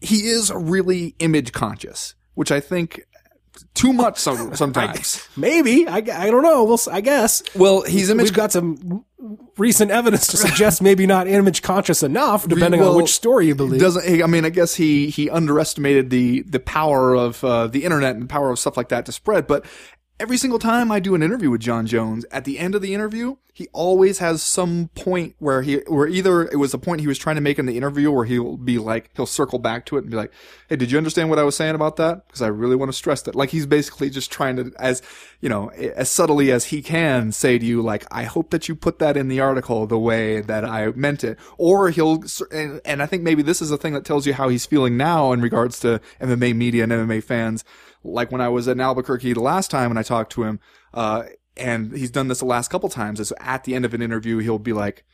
he 0.00 0.28
is 0.28 0.52
really 0.54 1.14
image 1.18 1.52
conscious, 1.52 2.14
which 2.34 2.50
I 2.50 2.60
think 2.60 3.02
too 3.74 3.92
much 3.92 4.18
some, 4.18 4.54
sometimes. 4.54 5.28
Maybe 5.36 5.86
I, 5.86 5.96
I 5.98 6.30
don't 6.30 6.42
know. 6.42 6.64
We'll 6.64 6.78
I 6.90 7.00
guess. 7.00 7.42
well, 7.54 7.82
he's 7.82 8.10
image 8.10 8.24
We've 8.24 8.34
got 8.34 8.52
some 8.52 9.04
recent 9.56 9.90
evidence 9.90 10.26
to 10.28 10.36
suggest 10.36 10.82
maybe 10.82 11.06
not 11.06 11.28
image 11.28 11.62
conscious 11.62 12.02
enough, 12.02 12.46
depending 12.48 12.80
Well, 12.80 12.92
on 12.92 12.96
which 12.96 13.12
story 13.12 13.46
you 13.46 13.54
believe. 13.54 13.80
Doesn't 13.80 14.22
I 14.22 14.26
mean? 14.26 14.44
I 14.44 14.50
guess 14.50 14.74
he 14.74 15.10
he 15.10 15.30
underestimated 15.30 16.10
the 16.10 16.42
the 16.42 16.60
power 16.60 17.14
of 17.14 17.42
uh, 17.44 17.66
the 17.66 17.84
internet 17.84 18.14
and 18.14 18.22
the 18.22 18.28
power 18.28 18.50
of 18.50 18.58
stuff 18.58 18.76
like 18.76 18.88
that 18.88 19.06
to 19.06 19.12
spread. 19.12 19.46
But 19.46 19.64
every 20.20 20.36
single 20.36 20.58
time 20.58 20.92
I 20.92 21.00
do 21.00 21.14
an 21.14 21.22
interview 21.22 21.50
with 21.50 21.62
Jon 21.62 21.86
Jones, 21.86 22.26
at 22.30 22.44
the 22.44 22.58
end 22.58 22.74
of 22.74 22.82
the 22.82 22.94
interview, 22.94 23.36
he 23.52 23.68
always 23.72 24.18
has 24.18 24.42
some 24.42 24.90
point 24.94 25.34
where 25.38 25.62
he 25.62 25.76
where 25.86 26.06
either 26.06 26.42
it 26.42 26.56
was 26.56 26.72
a 26.72 26.78
point 26.78 27.00
he 27.00 27.06
was 27.06 27.18
trying 27.18 27.36
to 27.36 27.42
make 27.42 27.58
in 27.58 27.66
the 27.66 27.76
interview, 27.76 28.10
or 28.10 28.24
he'll 28.24 28.56
be 28.56 28.78
like 28.78 29.10
he'll 29.16 29.26
circle 29.26 29.58
back 29.58 29.86
to 29.86 29.96
it 29.96 30.02
and 30.02 30.10
be 30.10 30.16
like, 30.16 30.32
"Hey, 30.68 30.76
did 30.76 30.90
you 30.90 30.98
understand 30.98 31.30
what 31.30 31.38
I 31.38 31.42
was 31.42 31.56
saying 31.56 31.74
about 31.74 31.96
that?" 31.96 32.26
Because 32.26 32.42
I 32.42 32.46
really 32.46 32.76
want 32.76 32.90
to 32.90 32.96
stress 32.96 33.22
that. 33.22 33.34
Like 33.34 33.50
he's 33.50 33.66
basically 33.66 34.08
just 34.08 34.30
trying 34.30 34.56
to, 34.56 34.72
as 34.78 35.02
you 35.40 35.48
know, 35.48 35.68
as 35.70 36.10
subtly 36.10 36.52
as 36.52 36.66
he 36.66 36.80
can, 36.80 37.32
say 37.32 37.58
to 37.58 37.64
you, 37.66 37.82
like, 37.82 38.06
"I 38.10 38.24
hope 38.24 38.50
that 38.50 38.68
you 38.68 38.74
put 38.74 38.98
that 39.00 39.16
in 39.16 39.28
the 39.28 39.40
article 39.40 39.86
the 39.86 39.98
way 39.98 40.40
that 40.42 40.64
I 40.64 40.88
meant 40.92 41.24
it," 41.24 41.38
or 41.58 41.90
he'll 41.90 42.22
and, 42.52 42.80
and 42.84 43.02
I 43.02 43.06
think 43.06 43.22
maybe 43.22 43.42
this 43.42 43.60
is 43.60 43.70
a 43.70 43.76
thing 43.78 43.94
that 43.94 44.04
tells 44.04 44.26
you 44.26 44.34
how 44.34 44.48
he's 44.48 44.64
feeling 44.64 44.96
now 44.96 45.32
in 45.32 45.40
regards 45.40 45.80
to 45.80 46.00
MMA 46.20 46.54
media 46.54 46.84
and 46.84 46.92
MMA 46.92 47.22
fans 47.22 47.64
like 48.02 48.32
when 48.32 48.40
I 48.40 48.48
was 48.48 48.68
in 48.68 48.80
Albuquerque 48.80 49.32
the 49.32 49.40
last 49.40 49.70
time 49.70 49.90
and 49.90 49.98
I 49.98 50.02
talked 50.02 50.32
to 50.32 50.44
him, 50.44 50.60
uh, 50.94 51.24
and 51.56 51.92
he's 51.96 52.10
done 52.10 52.28
this 52.28 52.40
the 52.40 52.46
last 52.46 52.68
couple 52.68 52.88
times, 52.88 53.20
is 53.20 53.32
at 53.40 53.64
the 53.64 53.74
end 53.74 53.84
of 53.84 53.94
an 53.94 54.02
interview, 54.02 54.38
he'll 54.38 54.58
be 54.58 54.72
like, 54.72 55.04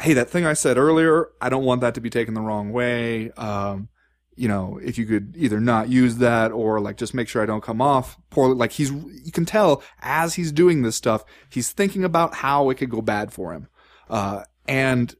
Hey, 0.00 0.14
that 0.14 0.30
thing 0.30 0.46
I 0.46 0.54
said 0.54 0.78
earlier, 0.78 1.28
I 1.40 1.48
don't 1.50 1.64
want 1.64 1.82
that 1.82 1.94
to 1.94 2.00
be 2.00 2.10
taken 2.10 2.34
the 2.34 2.40
wrong 2.40 2.72
way. 2.72 3.30
Um, 3.32 3.88
you 4.34 4.48
know, 4.48 4.80
if 4.82 4.96
you 4.96 5.04
could 5.04 5.34
either 5.36 5.60
not 5.60 5.90
use 5.90 6.16
that 6.16 6.50
or 6.52 6.80
like 6.80 6.96
just 6.96 7.12
make 7.12 7.28
sure 7.28 7.42
I 7.42 7.46
don't 7.46 7.62
come 7.62 7.82
off 7.82 8.16
poorly. 8.30 8.54
Like 8.54 8.72
he's, 8.72 8.90
you 8.90 9.32
can 9.32 9.44
tell 9.44 9.82
as 10.00 10.34
he's 10.34 10.52
doing 10.52 10.80
this 10.80 10.96
stuff, 10.96 11.24
he's 11.50 11.72
thinking 11.72 12.04
about 12.04 12.36
how 12.36 12.70
it 12.70 12.76
could 12.76 12.88
go 12.88 13.02
bad 13.02 13.34
for 13.34 13.52
him. 13.52 13.68
Uh, 14.08 14.44
and 14.66 15.14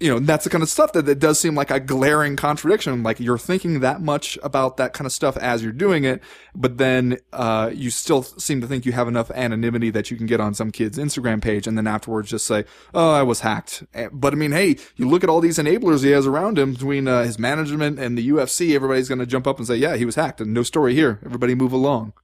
you 0.00 0.10
know, 0.10 0.18
that's 0.18 0.44
the 0.44 0.50
kind 0.50 0.62
of 0.62 0.68
stuff 0.68 0.92
that, 0.92 1.06
that 1.06 1.20
does 1.20 1.38
seem 1.38 1.54
like 1.54 1.70
a 1.70 1.78
glaring 1.78 2.34
contradiction. 2.36 3.02
Like 3.02 3.20
you're 3.20 3.38
thinking 3.38 3.80
that 3.80 4.02
much 4.02 4.36
about 4.42 4.76
that 4.76 4.92
kind 4.92 5.06
of 5.06 5.12
stuff 5.12 5.36
as 5.36 5.62
you're 5.62 5.72
doing 5.72 6.04
it, 6.04 6.20
but 6.54 6.78
then, 6.78 7.18
uh, 7.32 7.70
you 7.72 7.90
still 7.90 8.22
seem 8.24 8.60
to 8.60 8.66
think 8.66 8.84
you 8.84 8.92
have 8.92 9.06
enough 9.06 9.30
anonymity 9.30 9.90
that 9.90 10.10
you 10.10 10.16
can 10.16 10.26
get 10.26 10.40
on 10.40 10.52
some 10.52 10.72
kid's 10.72 10.98
Instagram 10.98 11.40
page 11.40 11.66
and 11.68 11.78
then 11.78 11.86
afterwards 11.86 12.28
just 12.30 12.44
say, 12.44 12.64
Oh, 12.92 13.12
I 13.12 13.22
was 13.22 13.40
hacked. 13.40 13.84
Eh, 13.94 14.08
But 14.12 14.32
I 14.32 14.36
mean, 14.36 14.52
hey, 14.52 14.76
you 14.96 15.08
look 15.08 15.22
at 15.22 15.30
all 15.30 15.40
these 15.40 15.58
enablers 15.58 16.02
he 16.02 16.10
has 16.10 16.26
around 16.26 16.58
him 16.58 16.72
between, 16.72 17.06
uh, 17.06 17.22
his 17.22 17.38
management 17.38 17.98
and 18.00 18.18
the 18.18 18.28
UFC. 18.30 18.74
Everybody's 18.74 19.08
going 19.08 19.20
to 19.20 19.26
jump 19.26 19.46
up 19.46 19.58
and 19.58 19.66
say, 19.66 19.76
yeah, 19.76 19.96
he 19.96 20.04
was 20.04 20.16
hacked 20.16 20.40
and 20.40 20.52
no 20.52 20.64
story 20.64 20.94
here. 20.94 21.20
Everybody 21.24 21.54
move 21.54 21.72
along. 21.72 22.14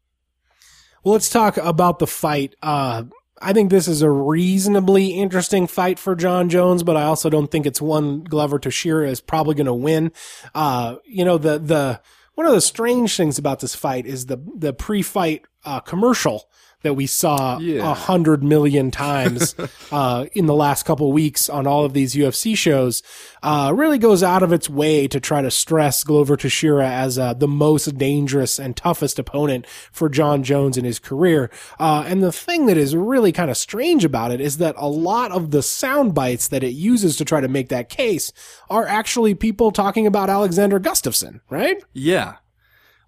Well, 1.05 1.13
let's 1.13 1.31
talk 1.31 1.57
about 1.57 1.99
the 1.99 2.07
fight. 2.07 2.57
Uh, 2.63 3.05
I 3.41 3.53
think 3.53 3.71
this 3.71 3.89
is 3.89 4.03
a 4.03 4.11
reasonably 4.11 5.09
interesting 5.09 5.67
fight 5.67 5.99
for 5.99 6.15
Jon 6.15 6.49
Jones, 6.51 6.83
but 6.83 6.97
I 6.97 7.05
also 7.05 7.31
don't 7.31 7.51
think 7.51 7.65
it's 7.65 7.81
one 7.81 8.23
Glover 8.23 8.59
Teixeira 8.59 9.09
is 9.09 9.21
probably 9.21 9.55
going 9.55 9.67
to 9.67 9.75
win. 9.75 10.13
Uh, 10.55 10.97
you 11.05 11.25
know, 11.25 11.39
the, 11.39 11.59
the, 11.59 12.01
one 12.35 12.47
of 12.47 12.53
the 12.53 12.61
strange 12.61 13.17
things 13.17 13.39
about 13.39 13.61
this 13.61 13.75
fight 13.75 14.07
is 14.07 14.27
the, 14.27 14.39
the 14.55 14.73
pre-fight, 14.73 15.47
uh, 15.65 15.81
commercial 15.81 16.49
that 16.83 16.95
we 16.95 17.07
saw 17.07 17.59
a 17.59 17.61
Yeah. 17.61 17.95
hundred 17.95 18.43
million 18.43 18.91
times, 18.91 19.55
uh, 19.93 20.27
in 20.33 20.47
the 20.47 20.55
last 20.55 20.85
couple 20.85 21.09
of 21.09 21.13
weeks 21.13 21.49
on 21.49 21.67
all 21.67 21.85
of 21.85 21.93
these 21.93 22.15
UFC 22.15 22.57
shows, 22.57 23.03
uh, 23.43 23.73
really 23.75 23.99
goes 23.99 24.23
out 24.23 24.43
of 24.43 24.53
its 24.53 24.69
way 24.71 25.07
to 25.09 25.21
try 25.21 25.43
to 25.43 25.51
stress 25.51 26.03
Glover 26.05 26.37
Teixeira 26.37 26.89
as, 26.89 27.19
uh, 27.19 27.35
the 27.35 27.49
most 27.49 27.97
dangerous 27.99 28.59
and 28.59 28.77
toughest 28.77 29.19
opponent 29.19 29.67
for 29.93 30.09
Jon 30.09 30.43
Jones 30.43 30.77
in 30.79 30.85
his 30.85 30.99
career. 30.99 31.51
Uh, 31.79 32.05
and 32.07 32.23
the 32.23 32.33
thing 32.33 32.67
that 32.67 32.77
is 32.77 32.95
really 32.97 33.33
kind 33.33 33.51
of 33.51 33.57
strange 33.57 34.05
about 34.05 34.31
it 34.31 34.41
is 34.41 34.59
that 34.59 34.75
a 34.79 34.89
lot 34.89 35.31
of 35.33 35.51
the 35.51 35.63
sound 35.63 36.15
bites 36.15 36.49
that 36.49 36.63
it 36.65 36.73
uses 36.73 37.17
to 37.17 37.25
try 37.25 37.41
to 37.41 37.49
make 37.49 37.69
that 37.69 37.89
case 37.89 38.33
are 38.69 38.87
actually 38.87 39.35
people 39.35 39.71
talking 39.71 40.07
about 40.07 40.31
Alexander 40.31 40.79
Gustafsson, 40.81 41.41
right? 41.51 41.83
Yeah. 41.93 42.35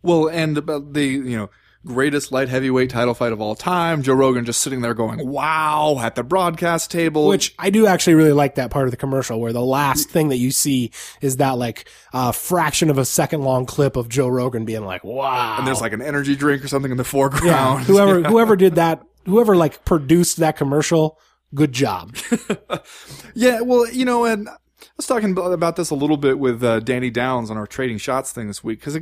Well, 0.03 0.29
and 0.29 0.59
about 0.59 0.95
the, 0.95 1.05
you 1.07 1.37
know, 1.37 1.51
greatest 1.85 2.33
light 2.33 2.49
heavyweight 2.49 2.91
title 2.91 3.15
fight 3.15 3.33
of 3.33 3.41
all 3.41 3.55
time. 3.55 4.03
Joe 4.03 4.15
Rogan 4.15 4.45
just 4.45 4.61
sitting 4.61 4.81
there 4.81 4.95
going, 4.95 5.27
wow, 5.27 5.99
at 6.01 6.15
the 6.15 6.23
broadcast 6.23 6.91
table. 6.91 7.27
Which 7.29 7.55
I 7.59 7.71
do 7.71 7.87
actually 7.87 8.15
really 8.15 8.33
like 8.33 8.57
that 8.57 8.71
part 8.71 8.87
of 8.87 8.91
the 8.91 8.97
commercial 8.97 9.41
where 9.41 9.53
the 9.53 9.61
last 9.61 10.09
thing 10.09 10.29
that 10.29 10.39
you 10.39 10.51
see 10.51 10.91
is 11.21 11.39
that 11.39 11.59
like 11.59 11.89
uh, 12.13 12.33
fraction 12.33 12.91
of 12.91 12.99
a 12.99 13.05
second 13.05 13.43
long 13.43 13.67
clip 13.67 13.97
of 13.97 14.09
Joe 14.09 14.29
Rogan 14.29 14.65
being 14.65 14.85
like, 14.85 15.05
"Wow!" 15.05 15.57
and 15.59 15.67
there's 15.67 15.81
like 15.81 15.93
an 15.93 16.03
energy 16.03 16.37
drink 16.37 16.65
or 16.65 16.69
something 16.69 16.91
in 16.91 16.97
the 16.97 17.05
yeah, 17.05 17.11
foreground. 17.11 17.85
whoever 17.87 18.23
whoever 18.23 18.57
did 18.57 18.77
that, 18.77 19.03
whoever 19.25 19.57
like 19.57 19.85
produced 19.85 20.39
that 20.39 20.57
commercial, 20.57 21.19
good 21.55 21.73
job. 21.73 22.17
Yeah, 23.35 23.61
well, 23.61 23.91
you 23.91 24.05
know, 24.05 24.25
and 24.25 24.49
I 24.49 24.55
was 24.97 25.07
talking 25.07 25.33
about 25.33 25.53
about 25.53 25.77
this 25.77 25.91
a 25.91 25.95
little 25.95 26.17
bit 26.17 26.39
with 26.39 26.63
uh, 26.63 26.81
Danny 26.81 27.11
Downes 27.11 27.51
on 27.51 27.57
our 27.57 27.67
trading 27.67 27.99
shots 27.99 28.33
thing 28.33 28.47
this 28.47 28.63
week 28.63 28.81
because 28.81 28.99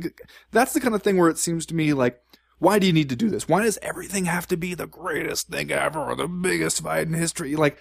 that's 0.51 0.73
the 0.73 0.79
kind 0.79 0.95
of 0.95 1.03
thing 1.03 1.17
where 1.17 1.29
it 1.29 1.37
seems 1.37 1.65
to 1.67 1.75
me 1.75 1.93
like, 1.93 2.21
why 2.61 2.77
do 2.77 2.85
you 2.85 2.93
need 2.93 3.09
to 3.09 3.15
do 3.15 3.31
this? 3.31 3.49
Why 3.49 3.63
does 3.63 3.79
everything 3.81 4.25
have 4.25 4.45
to 4.47 4.55
be 4.55 4.75
the 4.75 4.85
greatest 4.85 5.47
thing 5.47 5.71
ever 5.71 5.99
or 5.99 6.15
the 6.15 6.27
biggest 6.27 6.83
fight 6.83 7.07
in 7.07 7.13
history? 7.13 7.55
Like, 7.55 7.79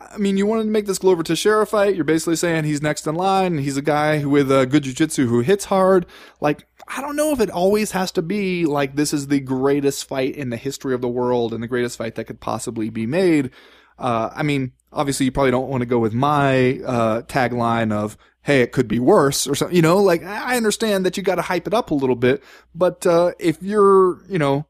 I 0.00 0.16
mean, 0.16 0.36
you 0.36 0.46
wanted 0.46 0.62
to 0.62 0.70
make 0.70 0.86
this 0.86 1.00
Glover 1.00 1.24
Teixeira 1.24 1.66
fight. 1.66 1.96
You're 1.96 2.04
basically 2.04 2.36
saying 2.36 2.62
he's 2.62 2.80
next 2.80 3.04
in 3.08 3.16
line. 3.16 3.58
He's 3.58 3.76
a 3.76 3.82
guy 3.82 4.24
with 4.24 4.48
uh, 4.50 4.64
good 4.66 4.84
jiu-jitsu 4.84 5.26
who 5.26 5.40
hits 5.40 5.64
hard. 5.64 6.06
Like, 6.40 6.68
I 6.86 7.00
don't 7.00 7.16
know 7.16 7.32
if 7.32 7.40
it 7.40 7.50
always 7.50 7.90
has 7.90 8.12
to 8.12 8.22
be 8.22 8.64
like 8.64 8.94
this 8.94 9.12
is 9.12 9.26
the 9.26 9.40
greatest 9.40 10.06
fight 10.06 10.36
in 10.36 10.50
the 10.50 10.56
history 10.56 10.94
of 10.94 11.00
the 11.00 11.08
world 11.08 11.52
and 11.52 11.60
the 11.60 11.66
greatest 11.68 11.98
fight 11.98 12.14
that 12.14 12.26
could 12.26 12.40
possibly 12.40 12.90
be 12.90 13.08
made. 13.08 13.50
Uh, 13.98 14.30
I 14.32 14.44
mean, 14.44 14.70
obviously 14.92 15.26
you 15.26 15.32
probably 15.32 15.50
don't 15.50 15.68
want 15.68 15.82
to 15.82 15.86
go 15.86 15.98
with 15.98 16.12
my, 16.12 16.78
uh, 16.86 17.22
tagline 17.22 17.92
of, 17.92 18.16
Hey, 18.44 18.60
it 18.60 18.72
could 18.72 18.88
be 18.88 18.98
worse 18.98 19.46
or 19.46 19.54
something, 19.54 19.76
you 19.76 19.82
know, 19.82 19.98
like 19.98 20.24
I 20.24 20.56
understand 20.56 21.06
that 21.06 21.16
you 21.16 21.22
got 21.22 21.36
to 21.36 21.42
hype 21.42 21.68
it 21.68 21.74
up 21.74 21.90
a 21.90 21.94
little 21.94 22.16
bit, 22.16 22.42
but, 22.74 23.06
uh, 23.06 23.32
if 23.38 23.62
you're, 23.62 24.24
you 24.28 24.38
know, 24.38 24.66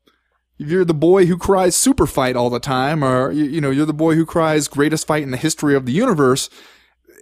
if 0.58 0.68
you're 0.68 0.84
the 0.84 0.94
boy 0.94 1.26
who 1.26 1.36
cries 1.36 1.74
super 1.74 2.06
fight 2.06 2.36
all 2.36 2.50
the 2.50 2.60
time, 2.60 3.02
or 3.02 3.32
you, 3.32 3.44
you 3.44 3.60
know, 3.60 3.70
you're 3.70 3.86
the 3.86 3.94
boy 3.94 4.14
who 4.14 4.26
cries 4.26 4.68
greatest 4.68 5.06
fight 5.06 5.22
in 5.22 5.30
the 5.30 5.36
history 5.36 5.74
of 5.74 5.86
the 5.86 5.92
universe, 5.92 6.50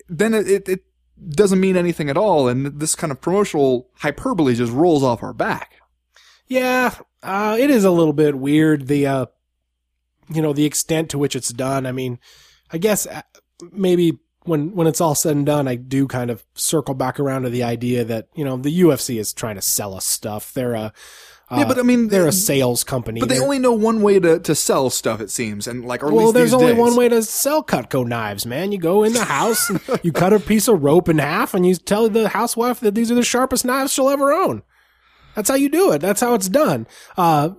then 0.09 0.35
it, 0.35 0.49
it, 0.49 0.69
it 0.69 0.85
doesn't 1.31 1.61
mean 1.61 1.77
anything 1.77 2.11
at 2.11 2.17
all. 2.17 2.49
And 2.49 2.81
this 2.81 2.95
kind 2.95 3.11
of 3.11 3.21
promotional 3.21 3.89
hyperbole 3.99 4.55
just 4.55 4.73
rolls 4.73 5.03
off 5.03 5.23
our 5.23 5.33
back. 5.33 5.77
Yeah, 6.49 6.95
uh, 7.23 7.57
it 7.59 7.71
is 7.71 7.85
a 7.85 7.91
little 7.91 8.13
bit 8.13 8.37
weird. 8.37 8.89
The 8.89 9.07
uh, 9.07 9.27
you 10.29 10.43
know, 10.43 10.53
the 10.53 10.65
extent 10.65 11.11
to 11.11 11.19
which 11.19 11.37
it's 11.37 11.51
done. 11.51 11.87
I 11.87 11.93
mean, 11.93 12.19
I 12.73 12.79
guess 12.79 13.07
uh, 13.07 13.23
maybe 13.73 14.19
when 14.45 14.75
when 14.75 14.87
it's 14.87 15.01
all 15.01 15.15
said 15.15 15.37
and 15.37 15.45
done, 15.47 15.69
I 15.69 15.75
do 15.77 16.07
kind 16.07 16.31
of 16.31 16.45
circle 16.55 16.95
back 16.95 17.21
around 17.21 17.43
to 17.43 17.51
the 17.51 17.63
idea 17.63 18.05
that 18.05 18.29
you 18.35 18.45
know 18.45 18.57
the 18.57 18.81
UFC 18.83 19.19
is 19.19 19.33
trying 19.33 19.57
to 19.57 19.63
sell 19.63 19.95
us 19.95 20.05
stuff. 20.07 20.53
They're 20.55 20.75
a 20.75 20.93
Yeah, 21.51 21.65
but 21.67 21.79
I 21.79 21.83
mean, 21.83 22.09
they're 22.09 22.29
a 22.29 22.33
sales 22.33 22.85
company. 22.85 23.19
But 23.21 23.29
they 23.29 23.35
They're- 23.35 23.43
only 23.45 23.59
know 23.59 23.73
one 23.73 24.03
way 24.03 24.21
to, 24.21 24.39
to 24.39 24.55
sell 24.55 24.89
stuff, 24.89 25.21
it 25.21 25.31
seems, 25.33 25.67
and 25.67 25.85
like, 25.85 26.03
or 26.05 26.13
well, 26.13 26.31
there's 26.33 26.55
only 26.55 26.73
days. 26.75 26.79
one 26.79 26.95
way 26.97 27.09
to 27.09 27.23
sell 27.25 27.65
Cutco 27.65 28.07
knives, 28.07 28.47
man. 28.47 28.71
You 28.71 28.79
go 28.79 29.03
in 29.03 29.13
the 29.15 29.25
house, 29.25 29.69
and 29.69 29.81
you 30.05 30.13
cut 30.13 30.33
a 30.33 30.39
piece 30.39 30.69
of 30.69 30.81
rope 30.83 31.09
in 31.09 31.19
half, 31.19 31.53
and 31.53 31.67
you 31.67 31.75
tell 31.75 32.09
the 32.09 32.29
housewife 32.29 32.79
that 32.81 32.95
these 32.95 33.11
are 33.11 33.17
the 33.17 33.25
sharpest 33.25 33.65
knives 33.65 33.93
she'll 33.93 34.09
ever 34.09 34.33
own. 34.33 34.63
That's 35.35 35.49
how 35.49 35.55
you 35.55 35.69
do 35.69 35.93
it. 35.93 36.01
That's 36.01 36.21
how 36.21 36.35
it's 36.35 36.49
done. 36.49 36.87
Uh, 37.17 37.51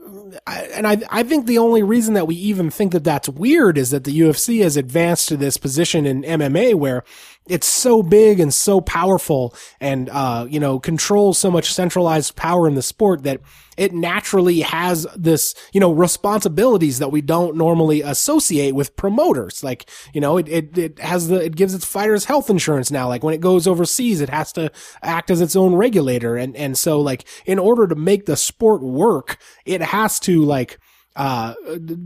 I, 0.46 0.62
and 0.74 0.88
I, 0.88 1.02
I 1.10 1.24
think 1.24 1.46
the 1.46 1.58
only 1.58 1.84
reason 1.84 2.14
that 2.16 2.28
we 2.28 2.36
even 2.36 2.70
think 2.70 2.92
that 2.92 3.04
that's 3.04 3.30
weird 3.30 3.78
is 3.78 3.92
that 3.92 4.04
the 4.04 4.20
UFC 4.20 4.62
has 4.62 4.78
advanced 4.78 5.30
to 5.30 5.38
this 5.38 5.58
position 5.58 6.06
in 6.06 6.24
MMA 6.24 6.76
where 6.76 7.04
it's 7.50 7.68
so 7.68 8.04
big 8.04 8.40
and 8.40 8.54
so 8.54 8.80
powerful 8.80 9.56
and, 9.80 10.10
uh, 10.10 10.46
you 10.50 10.60
know, 10.60 10.80
controls 10.80 11.38
so 11.38 11.50
much 11.50 11.74
centralized 11.74 12.36
power 12.36 12.68
in 12.68 12.76
the 12.76 12.82
sport 12.82 13.24
that 13.24 13.42
it 13.78 13.94
naturally 13.94 14.62
has 14.62 15.08
this, 15.16 15.56
you 15.74 15.80
know, 15.80 15.92
responsibilities 15.92 17.00
that 17.00 17.12
we 17.12 17.20
don't 17.20 17.58
normally 17.58 18.02
associate 18.02 18.76
with 18.76 18.96
promoters. 18.96 19.64
Like, 19.64 19.90
you 20.14 20.22
know, 20.22 20.38
it, 20.38 20.48
it, 20.48 20.78
it 20.78 21.00
has 21.00 21.30
the, 21.30 21.44
it 21.44 21.56
gives 21.56 21.74
its 21.74 21.86
fighters 21.86 22.26
health 22.26 22.50
insurance 22.50 22.92
now. 22.92 23.08
Like 23.08 23.24
when 23.24 23.34
it 23.34 23.42
goes 23.42 23.66
overseas, 23.66 24.22
it 24.22 24.30
has 24.30 24.54
to 24.54 24.72
act 25.02 25.32
as 25.32 25.42
its 25.42 25.56
own 25.56 25.74
regulator. 25.74 26.38
And, 26.38 26.56
and 26.56 26.78
so 26.78 27.02
like 27.02 27.28
in 27.46 27.58
order 27.58 27.88
to 27.88 27.96
make 27.96 28.28
the 28.28 28.38
sport 28.38 28.84
work, 28.84 29.38
it 29.66 29.82
has 29.82 30.20
to 30.22 30.46
like, 30.46 30.78
uh, 31.16 31.54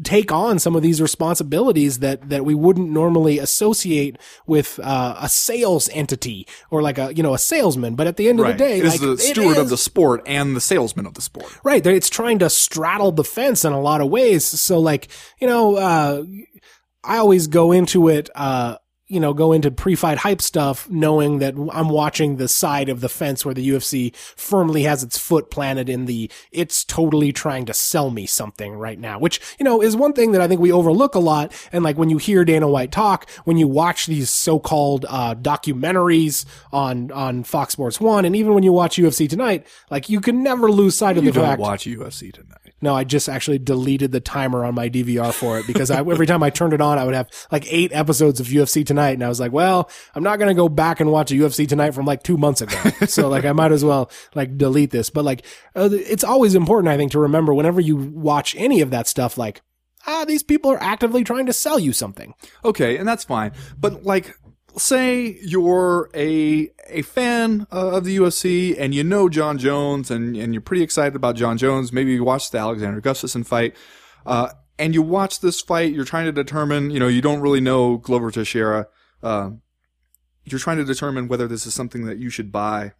take 0.04 0.32
on 0.32 0.60
some 0.60 0.76
of 0.76 0.82
these 0.82 1.02
responsibilities 1.02 2.00
that, 2.00 2.30
that 2.30 2.46
we 2.46 2.56
wouldn't 2.56 2.90
normally 2.90 3.40
associate 3.40 4.18
with, 4.48 4.80
uh, 4.84 5.16
a 5.20 5.30
sales 5.30 5.90
entity 5.94 6.48
or 6.72 6.82
like 6.82 6.98
a, 6.98 7.14
you 7.14 7.22
know, 7.22 7.34
a 7.34 7.40
salesman. 7.40 7.96
But 7.96 8.08
at 8.08 8.18
the 8.18 8.30
end 8.30 8.40
of 8.40 8.48
the 8.48 8.54
day, 8.54 8.80
it 8.80 8.86
is 8.86 8.94
like, 8.94 9.02
the 9.02 9.12
it 9.14 9.20
steward 9.20 9.58
of 9.58 9.70
the 9.70 9.78
sport 9.78 10.24
and 10.26 10.56
the 10.56 10.62
salesman 10.62 11.06
of 11.06 11.14
the 11.14 11.22
sport. 11.22 11.52
Right. 11.64 11.86
It's 11.86 12.10
trying 12.10 12.40
to 12.40 12.50
straddle 12.50 13.12
the 13.12 13.24
fence 13.24 13.64
in 13.64 13.74
a 13.74 13.82
lot 13.82 14.02
of 14.02 14.10
ways. 14.10 14.46
So 14.46 14.80
like, 14.80 15.10
you 15.40 15.48
know, 15.48 15.76
uh, 15.76 16.24
I 17.04 17.18
always 17.18 17.48
go 17.48 17.72
into 17.72 18.10
it, 18.10 18.30
uh, 18.34 18.78
you 19.08 19.20
know, 19.20 19.34
go 19.34 19.52
into 19.52 19.70
pre-fight 19.70 20.18
hype 20.20 20.42
stuff 20.42 20.90
knowing 20.90 21.38
that 21.40 21.54
I'm 21.72 21.90
watching 21.90 22.38
the 22.38 22.48
side 22.48 22.90
of 22.90 23.02
the 23.02 23.10
fence 23.10 23.46
where 23.46 23.54
the 23.54 23.68
UFC 23.70 24.16
firmly 24.16 24.84
has 24.84 25.04
its 25.04 25.18
foot 25.18 25.52
planted 25.52 25.90
in 25.90 26.06
the, 26.06 26.32
it's 26.52 26.84
totally 26.84 27.32
trying 27.32 27.66
to 27.68 27.74
sell 27.74 28.10
me 28.10 28.26
something 28.26 28.74
right 28.74 29.00
now, 29.00 29.20
which, 29.20 29.40
you 29.60 29.64
know, 29.64 29.82
is 29.82 29.96
one 29.96 30.14
thing 30.14 30.32
that 30.32 30.42
I 30.42 30.48
think 30.48 30.60
we 30.60 30.72
overlook 30.72 31.14
a 31.14 31.20
lot. 31.20 31.54
And 31.72 31.84
like 31.84 31.98
when 31.98 32.10
you 32.10 32.18
hear 32.18 32.44
Dana 32.44 32.68
White 32.68 32.92
talk, 32.92 33.30
when 33.44 33.58
you 33.58 33.68
watch 33.68 34.08
these 34.08 34.32
so-called, 34.32 35.06
uh, 35.08 35.36
documentaries 35.36 36.46
on, 36.74 37.12
on 37.12 37.44
Fox 37.44 37.74
Sports 37.74 38.02
One, 38.02 38.26
and 38.26 38.36
even 38.36 38.54
when 38.56 38.64
you 38.64 38.74
watch 38.74 38.98
UFC 38.98 39.30
Tonight, 39.30 39.68
like 39.92 40.10
you 40.10 40.20
can 40.20 40.42
never 40.42 40.72
lose 40.72 40.98
sight 40.98 41.18
of 41.18 41.24
You 41.24 41.32
the 41.32 41.40
fact. 41.40 41.60
You 41.60 41.66
don't 41.66 41.70
watch 41.72 41.86
UFC 41.86 42.34
tonight. 42.34 42.65
No, 42.86 42.94
I 42.94 43.04
just 43.04 43.28
actually 43.28 43.58
deleted 43.58 44.12
the 44.12 44.20
timer 44.20 44.64
on 44.64 44.76
my 44.76 44.92
DVR 44.92 45.34
for 45.34 45.58
it 45.58 45.66
because 45.66 45.90
I, 45.90 46.02
every 46.02 46.28
time 46.28 46.44
I 46.44 46.52
turned 46.52 46.72
it 46.72 46.82
on, 46.82 47.00
I 47.00 47.04
would 47.04 47.16
have 47.16 47.28
like 47.52 47.66
eight 47.68 47.92
episodes 47.92 48.40
of 48.40 48.46
UFC 48.46 48.86
Tonight, 48.86 49.14
and 49.14 49.24
I 49.24 49.28
was 49.28 49.40
like, 49.40 49.52
"Well, 49.52 49.90
I'm 50.14 50.22
not 50.22 50.38
gonna 50.38 50.54
go 50.54 50.70
back 50.70 51.00
and 51.00 51.12
watch 51.12 51.32
a 51.32 51.34
UFC 51.34 51.68
Tonight 51.68 51.96
from 51.96 52.06
like 52.06 52.22
two 52.22 52.38
months 52.38 52.62
ago, 52.62 52.78
so 53.08 53.28
like 53.28 53.44
I 53.44 53.54
might 53.54 53.72
as 53.72 53.84
well 53.84 54.12
like 54.36 54.60
delete 54.60 54.92
this." 54.92 55.10
But 55.10 55.26
like, 55.26 55.44
uh, 55.76 55.90
it's 55.92 56.24
always 56.24 56.54
important, 56.54 56.94
I 56.94 56.98
think, 56.98 57.12
to 57.14 57.20
remember 57.20 57.56
whenever 57.56 57.82
you 57.82 57.96
watch 57.96 58.56
any 58.56 58.82
of 58.82 58.92
that 58.92 59.08
stuff, 59.08 59.36
like, 59.36 59.64
ah, 60.06 60.26
these 60.26 60.44
people 60.44 60.70
are 60.70 60.84
actively 60.84 61.24
trying 61.24 61.48
to 61.48 61.54
sell 61.54 61.80
you 61.80 61.92
something. 61.92 62.36
Okay, 62.64 62.98
and 62.98 63.08
that's 63.08 63.24
fine. 63.24 63.52
But 63.80 64.04
like, 64.04 64.36
say 64.78 65.38
you're 65.42 66.10
a 66.14 66.70
a 66.88 67.02
fan 67.02 67.68
of 67.72 68.04
the 68.04 68.18
UFC 68.18 68.76
and 68.78 68.94
you 68.94 69.04
know 69.04 69.30
Jon 69.30 69.58
Jones 69.58 70.12
and 70.12 70.36
and 70.36 70.54
you're 70.54 70.62
pretty 70.62 70.84
excited 70.84 71.16
about 71.16 71.36
Jon 71.36 71.58
Jones. 71.58 71.92
Maybe 71.92 72.14
you 72.14 72.24
watched 72.24 72.52
the 72.52 72.60
Alexander 72.60 73.02
Gustafsson 73.02 73.46
fight, 73.46 73.76
uh, 74.26 74.50
and 74.78 74.94
you 74.94 75.02
watch 75.02 75.40
this 75.40 75.62
fight. 75.62 75.94
You're 75.94 76.06
trying 76.06 76.26
to 76.26 76.32
determine. 76.32 76.92
You 76.92 77.00
know, 77.00 77.08
you 77.08 77.22
don't 77.22 77.42
really 77.42 77.62
know 77.62 77.98
Glover 77.98 78.32
Teixeira. 78.32 78.88
Uh, 79.24 79.52
you're 80.44 80.60
trying 80.60 80.78
to 80.78 80.86
determine 80.86 81.28
whether 81.28 81.48
this 81.48 81.66
is 81.66 81.74
something 81.74 82.06
that 82.06 82.18
you 82.18 82.30
should 82.30 82.52
buy. 82.52 82.94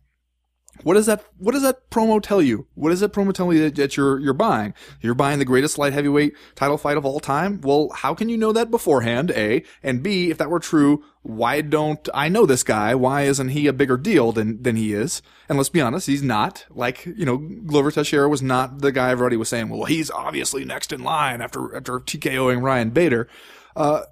What 0.84 0.96
does 0.96 1.06
that 1.06 1.24
What 1.38 1.54
does 1.54 1.62
that 1.64 1.90
promo 1.90 2.22
tell 2.22 2.42
you? 2.42 2.68
What 2.76 2.90
does 2.90 3.00
that 3.00 3.14
promo 3.14 3.34
tell 3.34 3.52
you 3.54 3.62
that, 3.64 3.76
that 3.76 3.98
you're 3.98 4.20
you're 4.20 4.34
buying? 4.34 4.74
You're 5.02 5.16
buying 5.16 5.40
the 5.40 5.46
greatest 5.46 5.78
light 5.78 5.94
heavyweight 5.94 6.36
title 6.56 6.78
fight 6.78 6.98
of 6.98 7.06
all 7.06 7.20
time. 7.20 7.62
Well, 7.62 7.90
how 7.94 8.14
can 8.14 8.30
you 8.30 8.38
know 8.38 8.52
that 8.52 8.72
beforehand? 8.72 9.32
A 9.32 9.64
and 9.82 10.04
B. 10.04 10.30
If 10.30 10.38
that 10.38 10.50
were 10.50 10.60
true, 10.60 11.04
why 11.22 11.62
don't 11.62 12.08
I 12.14 12.30
know 12.30 12.46
this 12.46 12.64
guy? 12.64 12.94
Why 12.94 13.24
isn't 13.24 13.50
he 13.50 13.68
a 13.68 13.74
bigger 13.74 13.98
deal 13.98 14.32
than 14.32 14.62
than 14.62 14.76
he 14.76 14.94
is? 14.94 15.22
And 15.50 15.58
let's 15.58 15.70
be 15.70 15.82
honest, 15.82 16.08
he's 16.08 16.24
not. 16.24 16.66
Like 16.70 17.06
you 17.06 17.26
know, 17.26 17.38
Glover 17.38 17.92
Teixeira 17.92 18.30
was 18.30 18.42
not 18.42 18.82
the 18.82 18.92
guy 18.92 19.12
everybody 19.12 19.38
was 19.38 19.50
saying. 19.50 19.70
Well, 19.70 19.86
he's 19.86 20.12
obviously 20.12 20.66
next 20.66 20.92
in 20.92 21.04
line 21.04 21.42
after 21.42 21.76
after 21.76 22.00
TKOing 22.00 22.62
Ryan 22.62 22.90
Bader. 22.92 23.28
Uh, 23.76 24.04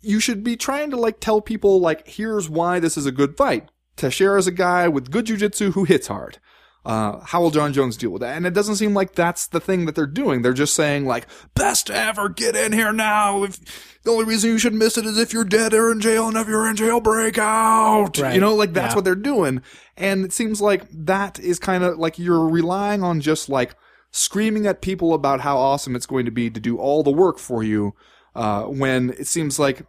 you 0.00 0.20
should 0.20 0.44
be 0.44 0.56
trying 0.56 0.90
to 0.90 0.96
like 0.96 1.20
tell 1.20 1.40
people 1.40 1.80
like 1.80 2.06
here's 2.06 2.48
why 2.48 2.78
this 2.78 2.96
is 2.96 3.06
a 3.06 3.12
good 3.12 3.36
fight. 3.36 3.68
Teixeira's 3.98 4.46
a 4.46 4.52
guy 4.52 4.88
with 4.88 5.10
good 5.10 5.26
jujitsu 5.26 5.72
who 5.72 5.84
hits 5.84 6.06
hard. 6.06 6.38
Uh, 6.84 7.20
how 7.20 7.42
will 7.42 7.50
Jon 7.50 7.72
Jones 7.74 7.98
deal 7.98 8.10
with 8.10 8.22
that? 8.22 8.34
And 8.36 8.46
it 8.46 8.54
doesn't 8.54 8.76
seem 8.76 8.94
like 8.94 9.14
that's 9.14 9.46
the 9.46 9.60
thing 9.60 9.84
that 9.84 9.94
they're 9.94 10.06
doing. 10.06 10.40
They're 10.40 10.54
just 10.54 10.74
saying 10.74 11.04
like, 11.04 11.26
best 11.54 11.90
ever, 11.90 12.30
get 12.30 12.56
in 12.56 12.72
here 12.72 12.92
now. 12.94 13.42
If 13.42 13.58
the 14.04 14.10
only 14.12 14.24
reason 14.24 14.50
you 14.50 14.58
should 14.58 14.72
miss 14.72 14.96
it 14.96 15.04
is 15.04 15.18
if 15.18 15.34
you're 15.34 15.44
dead 15.44 15.74
or 15.74 15.92
in 15.92 16.00
jail, 16.00 16.28
and 16.28 16.36
if 16.38 16.48
you're 16.48 16.66
in 16.70 16.76
jail, 16.76 17.00
break 17.00 17.36
out. 17.36 18.16
Right. 18.16 18.34
You 18.34 18.40
know, 18.40 18.54
like 18.54 18.72
that's 18.72 18.92
Yeah. 18.92 18.96
what 18.96 19.04
they're 19.04 19.14
doing. 19.16 19.60
And 19.98 20.24
it 20.24 20.32
seems 20.32 20.62
like 20.62 20.84
that 20.90 21.38
is 21.40 21.58
kind 21.58 21.84
of 21.84 21.98
like 21.98 22.18
you're 22.18 22.48
relying 22.48 23.02
on 23.02 23.20
just 23.20 23.50
like 23.50 23.74
screaming 24.10 24.66
at 24.66 24.80
people 24.80 25.12
about 25.12 25.40
how 25.40 25.58
awesome 25.58 25.94
it's 25.94 26.06
going 26.06 26.24
to 26.24 26.30
be 26.30 26.48
to 26.48 26.60
do 26.60 26.78
all 26.78 27.02
the 27.02 27.10
work 27.10 27.38
for 27.38 27.62
you. 27.62 27.94
Uh, 28.34 28.62
when 28.62 29.10
it 29.18 29.26
seems 29.26 29.58
like 29.58 29.82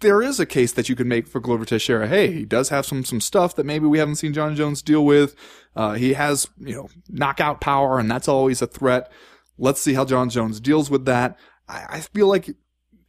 there 0.00 0.22
is 0.22 0.38
a 0.38 0.46
case 0.46 0.72
that 0.72 0.88
you 0.88 0.96
could 0.96 1.06
make 1.06 1.26
for 1.26 1.40
Glover 1.40 1.64
Teixeira. 1.64 2.08
Hey, 2.08 2.32
he 2.32 2.44
does 2.44 2.68
have 2.68 2.86
some 2.86 3.04
some 3.04 3.20
stuff 3.20 3.56
that 3.56 3.66
maybe 3.66 3.86
we 3.86 3.98
haven't 3.98 4.16
seen 4.16 4.32
Jon 4.32 4.54
Jones 4.56 4.82
deal 4.82 5.04
with. 5.04 5.34
Uh, 5.74 5.92
he 5.92 6.14
has 6.14 6.48
you 6.58 6.74
know 6.74 6.88
knockout 7.08 7.60
power, 7.60 7.98
and 7.98 8.10
that's 8.10 8.28
always 8.28 8.62
a 8.62 8.66
threat. 8.66 9.10
Let's 9.58 9.80
see 9.80 9.94
how 9.94 10.04
Jon 10.04 10.30
Jones 10.30 10.60
deals 10.60 10.90
with 10.90 11.04
that. 11.06 11.38
I, 11.68 11.86
I 11.88 12.00
feel 12.00 12.26
like 12.26 12.50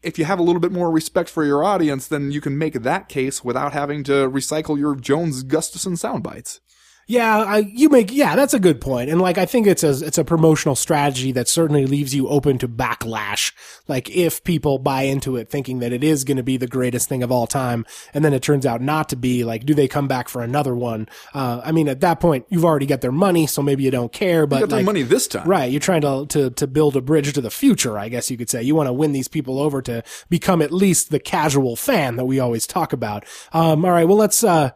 if 0.01 0.19
you 0.19 0.25
have 0.25 0.39
a 0.39 0.43
little 0.43 0.59
bit 0.59 0.71
more 0.71 0.91
respect 0.91 1.29
for 1.29 1.45
your 1.45 1.63
audience, 1.63 2.07
then 2.07 2.31
you 2.31 2.41
can 2.41 2.57
make 2.57 2.73
that 2.73 3.07
case 3.07 3.43
without 3.43 3.73
having 3.73 4.03
to 4.05 4.29
recycle 4.29 4.77
your 4.77 4.95
Jones 4.95 5.43
Gustafsson 5.43 5.97
sound 5.97 6.23
bites. 6.23 6.59
Yeah, 7.07 7.37
I, 7.37 7.57
you 7.57 7.89
make 7.89 8.11
yeah, 8.11 8.35
that's 8.35 8.53
a 8.53 8.59
good 8.59 8.79
point. 8.79 9.09
And 9.09 9.21
like 9.21 9.37
I 9.37 9.45
think 9.45 9.67
it's 9.67 9.83
a 9.83 9.89
it's 10.05 10.17
a 10.17 10.23
promotional 10.23 10.75
strategy 10.75 11.31
that 11.33 11.47
certainly 11.47 11.85
leaves 11.85 12.15
you 12.15 12.29
open 12.29 12.57
to 12.59 12.67
backlash. 12.67 13.51
Like 13.87 14.09
if 14.09 14.43
people 14.43 14.77
buy 14.79 15.03
into 15.03 15.35
it 15.35 15.49
thinking 15.49 15.79
that 15.79 15.91
it 15.91 16.03
is 16.03 16.23
going 16.23 16.37
to 16.37 16.43
be 16.43 16.55
the 16.55 16.67
greatest 16.67 17.09
thing 17.09 17.21
of 17.21 17.31
all 17.31 17.45
time 17.47 17.85
and 18.13 18.23
then 18.23 18.33
it 18.33 18.41
turns 18.41 18.65
out 18.65 18.81
not 18.81 19.09
to 19.09 19.15
be, 19.15 19.43
like 19.43 19.65
do 19.65 19.73
they 19.73 19.87
come 19.87 20.07
back 20.07 20.29
for 20.29 20.41
another 20.41 20.75
one? 20.75 21.09
Uh 21.33 21.61
I 21.63 21.71
mean 21.71 21.89
at 21.89 21.99
that 21.99 22.19
point 22.19 22.45
you've 22.49 22.65
already 22.65 22.85
got 22.85 23.01
their 23.01 23.11
money, 23.11 23.47
so 23.47 23.61
maybe 23.61 23.83
you 23.83 23.91
don't 23.91 24.13
care, 24.13 24.47
but 24.47 24.57
You 24.57 24.61
got 24.61 24.69
their 24.69 24.79
like, 24.79 24.85
money 24.85 25.01
this 25.01 25.27
time, 25.27 25.47
Right. 25.47 25.71
You're 25.71 25.81
trying 25.81 26.01
to, 26.01 26.25
to, 26.27 26.49
to 26.51 26.67
build 26.67 26.95
a 26.95 27.01
bridge 27.01 27.33
to 27.33 27.41
the 27.41 27.51
future, 27.51 27.97
I 27.97 28.09
guess 28.09 28.31
you 28.31 28.37
could 28.37 28.49
say. 28.49 28.63
You 28.63 28.75
want 28.75 28.87
to 28.87 28.93
win 28.93 29.11
these 29.11 29.27
people 29.27 29.59
over 29.59 29.81
to 29.81 30.03
become 30.29 30.61
at 30.61 30.71
least 30.71 31.09
the 31.11 31.19
casual 31.19 31.75
fan 31.75 32.15
that 32.15 32.25
we 32.25 32.39
always 32.39 32.65
talk 32.65 32.93
about. 32.93 33.25
Um, 33.51 33.83
all 33.83 33.91
right. 33.91 34.07
Well, 34.07 34.17
let's, 34.17 34.43
uh, 34.43 34.71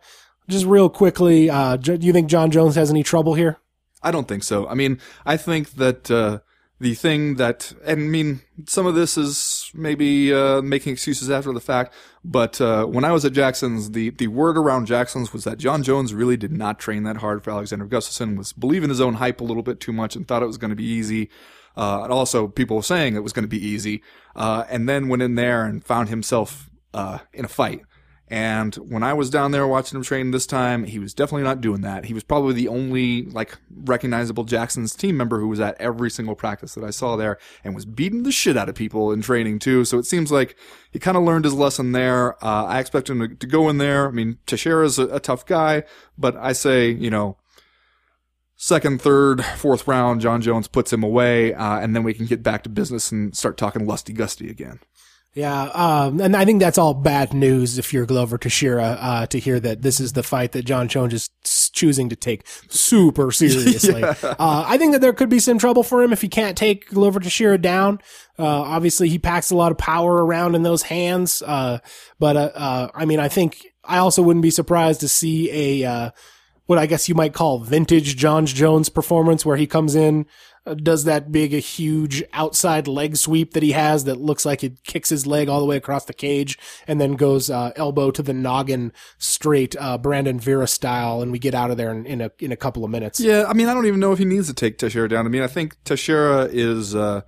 just 0.49 0.65
real 0.65 0.89
quickly, 0.89 1.49
uh, 1.49 1.77
do 1.77 1.97
you 1.99 2.13
think 2.13 2.29
Jon 2.29 2.51
Jones 2.51 2.75
has 2.75 2.89
any 2.89 3.03
trouble 3.03 3.33
here? 3.33 3.57
I 4.01 4.11
don't 4.11 4.27
think 4.27 4.43
so. 4.43 4.67
I 4.67 4.75
mean, 4.75 4.99
I 5.25 5.37
think 5.37 5.71
that 5.71 6.09
uh, 6.11 6.39
the 6.79 6.93
thing 6.93 7.35
that, 7.35 7.73
and 7.83 8.01
I 8.01 8.03
mean, 8.03 8.41
some 8.67 8.85
of 8.85 8.95
this 8.95 9.17
is 9.17 9.71
maybe 9.73 10.31
uh, 10.33 10.61
making 10.61 10.93
excuses 10.93 11.29
after 11.29 11.51
the 11.51 11.59
fact, 11.59 11.93
but 12.23 12.61
uh, 12.61 12.85
when 12.85 13.03
I 13.03 13.11
was 13.11 13.25
at 13.25 13.33
Jackson's, 13.33 13.91
the, 13.91 14.11
the 14.11 14.27
word 14.27 14.57
around 14.57 14.85
Jackson's 14.85 15.33
was 15.33 15.43
that 15.45 15.57
Jon 15.57 15.81
Jones 15.81 16.13
really 16.13 16.37
did 16.37 16.51
not 16.51 16.77
train 16.77 17.03
that 17.03 17.17
hard 17.17 17.43
for 17.43 17.51
Alexander 17.51 17.87
Gustafsson, 17.87 18.37
was 18.37 18.53
believing 18.53 18.89
his 18.89 19.01
own 19.01 19.15
hype 19.15 19.41
a 19.41 19.43
little 19.43 19.63
bit 19.63 19.79
too 19.79 19.93
much 19.93 20.15
and 20.15 20.27
thought 20.27 20.43
it 20.43 20.47
was 20.47 20.57
going 20.57 20.69
to 20.69 20.75
be 20.75 20.85
easy. 20.85 21.29
Uh, 21.75 22.03
and 22.03 22.11
also, 22.11 22.47
people 22.47 22.77
were 22.77 22.83
saying 22.83 23.15
it 23.15 23.23
was 23.23 23.33
going 23.33 23.43
to 23.43 23.49
be 23.49 23.63
easy, 23.63 24.01
uh, 24.35 24.63
and 24.69 24.87
then 24.87 25.07
went 25.07 25.21
in 25.21 25.35
there 25.35 25.63
and 25.63 25.83
found 25.83 26.09
himself 26.09 26.69
uh, 26.93 27.19
in 27.33 27.45
a 27.45 27.47
fight. 27.47 27.81
And 28.29 28.75
when 28.75 29.03
I 29.03 29.13
was 29.13 29.29
down 29.29 29.51
there 29.51 29.65
watching 29.65 29.95
him 29.95 30.03
train 30.03 30.31
this 30.31 30.45
time, 30.45 30.83
he 30.83 30.99
was 30.99 31.13
definitely 31.13 31.43
not 31.43 31.61
doing 31.61 31.79
that. 31.81 32.05
He 32.05 32.13
was 32.13 32.25
probably 32.25 32.53
the 32.53 32.67
only 32.67 33.23
like 33.23 33.57
recognizable 33.73 34.43
Jackson's 34.43 34.95
team 34.95 35.15
member 35.15 35.39
who 35.39 35.47
was 35.47 35.61
at 35.61 35.79
every 35.79 36.11
single 36.11 36.35
practice 36.35 36.73
that 36.75 36.83
I 36.83 36.89
saw 36.89 37.15
there 37.15 37.37
and 37.63 37.73
was 37.73 37.85
beating 37.85 38.23
the 38.23 38.31
shit 38.31 38.57
out 38.57 38.67
of 38.67 38.75
people 38.75 39.13
in 39.13 39.21
training 39.21 39.59
too. 39.59 39.85
So 39.85 39.97
it 39.97 40.05
seems 40.05 40.29
like 40.29 40.57
he 40.91 40.99
kind 40.99 41.15
of 41.15 41.23
learned 41.23 41.45
his 41.45 41.53
lesson 41.53 41.93
there. 41.93 42.33
Uh, 42.43 42.65
I 42.65 42.79
expect 42.79 43.09
him 43.09 43.19
to, 43.19 43.33
to 43.33 43.47
go 43.47 43.69
in 43.69 43.77
there. 43.77 44.09
I 44.09 44.11
mean, 44.11 44.39
Teixeira's 44.45 44.99
a, 44.99 45.07
a 45.07 45.19
tough 45.21 45.45
guy, 45.45 45.83
but 46.17 46.35
I 46.35 46.51
say, 46.51 46.89
you 46.89 47.09
know, 47.09 47.37
second, 48.57 49.01
third, 49.01 49.45
fourth 49.45 49.87
round, 49.87 50.19
Jon 50.19 50.41
Jones 50.41 50.67
puts 50.67 50.91
him 50.91 51.03
away, 51.03 51.53
uh, 51.53 51.79
and 51.79 51.95
then 51.95 52.03
we 52.03 52.13
can 52.13 52.25
get 52.25 52.43
back 52.43 52.63
to 52.63 52.69
business 52.69 53.09
and 53.11 53.37
start 53.37 53.55
talking 53.55 53.85
lusty 53.85 54.11
gusty 54.11 54.49
again. 54.49 54.79
Yeah, 55.33 55.63
um, 55.65 56.19
and 56.19 56.35
I 56.35 56.45
think 56.45 56.59
that's 56.59 56.79
all 56.79 56.95
bad 56.95 57.31
news 57.31 57.77
if 57.77 57.93
you're 57.93 58.07
Glover 58.07 58.39
Teixeira 58.39 58.97
uh, 58.99 59.25
to 59.27 59.39
hear 59.39 59.59
that 59.59 59.83
this 59.83 59.99
is 59.99 60.13
the 60.13 60.23
fight 60.23 60.53
that 60.53 60.65
Jon 60.65 60.87
Jones 60.87 61.13
is 61.13 61.29
choosing 61.73 62.09
to 62.09 62.15
take 62.15 62.47
super 62.69 63.31
seriously. 63.31 64.03
uh, 64.03 64.15
I 64.39 64.79
think 64.79 64.93
that 64.93 65.01
there 65.01 65.13
could 65.13 65.29
be 65.29 65.39
some 65.39 65.59
trouble 65.59 65.83
for 65.83 66.01
him 66.01 66.11
if 66.11 66.21
he 66.21 66.27
can't 66.27 66.57
take 66.57 66.89
Glover 66.89 67.19
Teixeira 67.19 67.59
down. 67.59 67.99
Uh, 68.39 68.45
obviously, 68.45 69.09
he 69.09 69.19
packs 69.19 69.51
a 69.51 69.55
lot 69.55 69.71
of 69.71 69.77
power 69.77 70.25
around 70.25 70.55
in 70.55 70.63
those 70.63 70.83
hands. 70.83 71.43
Uh, 71.43 71.79
but 72.17 72.35
uh, 72.35 72.51
uh, 72.55 72.87
I 72.95 73.05
mean, 73.05 73.19
I 73.19 73.27
think 73.27 73.63
I 73.83 73.99
also 73.99 74.21
wouldn't 74.23 74.43
be 74.43 74.51
surprised 74.51 75.01
to 75.01 75.07
see 75.07 75.83
a 75.83 75.89
uh, 75.89 76.09
what 76.65 76.77
I 76.79 76.85
guess 76.85 77.07
you 77.07 77.15
might 77.15 77.33
call 77.33 77.59
vintage 77.59 78.15
Jon 78.17 78.45
Jones 78.45 78.89
performance 78.89 79.45
where 79.45 79.57
he 79.57 79.67
comes 79.67 79.95
in, 79.95 80.25
does 80.75 81.03
that 81.05 81.31
big, 81.31 81.53
a 81.53 81.59
huge 81.59 82.23
outside 82.33 82.87
leg 82.87 83.17
sweep 83.17 83.53
that 83.53 83.63
he 83.63 83.71
has 83.71 84.03
that 84.05 84.19
looks 84.19 84.45
like 84.45 84.63
it 84.63 84.83
kicks 84.83 85.09
his 85.09 85.25
leg 85.27 85.49
all 85.49 85.59
the 85.59 85.65
way 85.65 85.77
across 85.77 86.05
the 86.05 86.13
cage 86.13 86.57
and 86.87 86.99
then 86.99 87.13
goes, 87.13 87.49
uh, 87.49 87.71
elbow 87.75 88.11
to 88.11 88.21
the 88.21 88.33
noggin 88.33 88.91
straight, 89.17 89.75
uh, 89.79 89.97
Brandon 89.97 90.39
Vera 90.39 90.67
style. 90.67 91.21
And 91.21 91.31
we 91.31 91.39
get 91.39 91.53
out 91.53 91.71
of 91.71 91.77
there 91.77 91.91
in, 91.91 92.05
in 92.05 92.21
a, 92.21 92.31
in 92.39 92.51
a 92.51 92.57
couple 92.57 92.83
of 92.83 92.91
minutes. 92.91 93.19
Yeah, 93.19 93.45
I 93.47 93.53
mean, 93.53 93.67
I 93.67 93.73
don't 93.73 93.85
even 93.85 93.99
know 93.99 94.11
if 94.11 94.19
he 94.19 94.25
needs 94.25 94.47
to 94.47 94.53
take 94.53 94.77
Teixeira 94.77 95.09
down. 95.09 95.25
I 95.25 95.29
mean, 95.29 95.43
I 95.43 95.47
think 95.47 95.75
Teixeira 95.83 96.49
is 96.51 96.95
uh, 96.95 97.21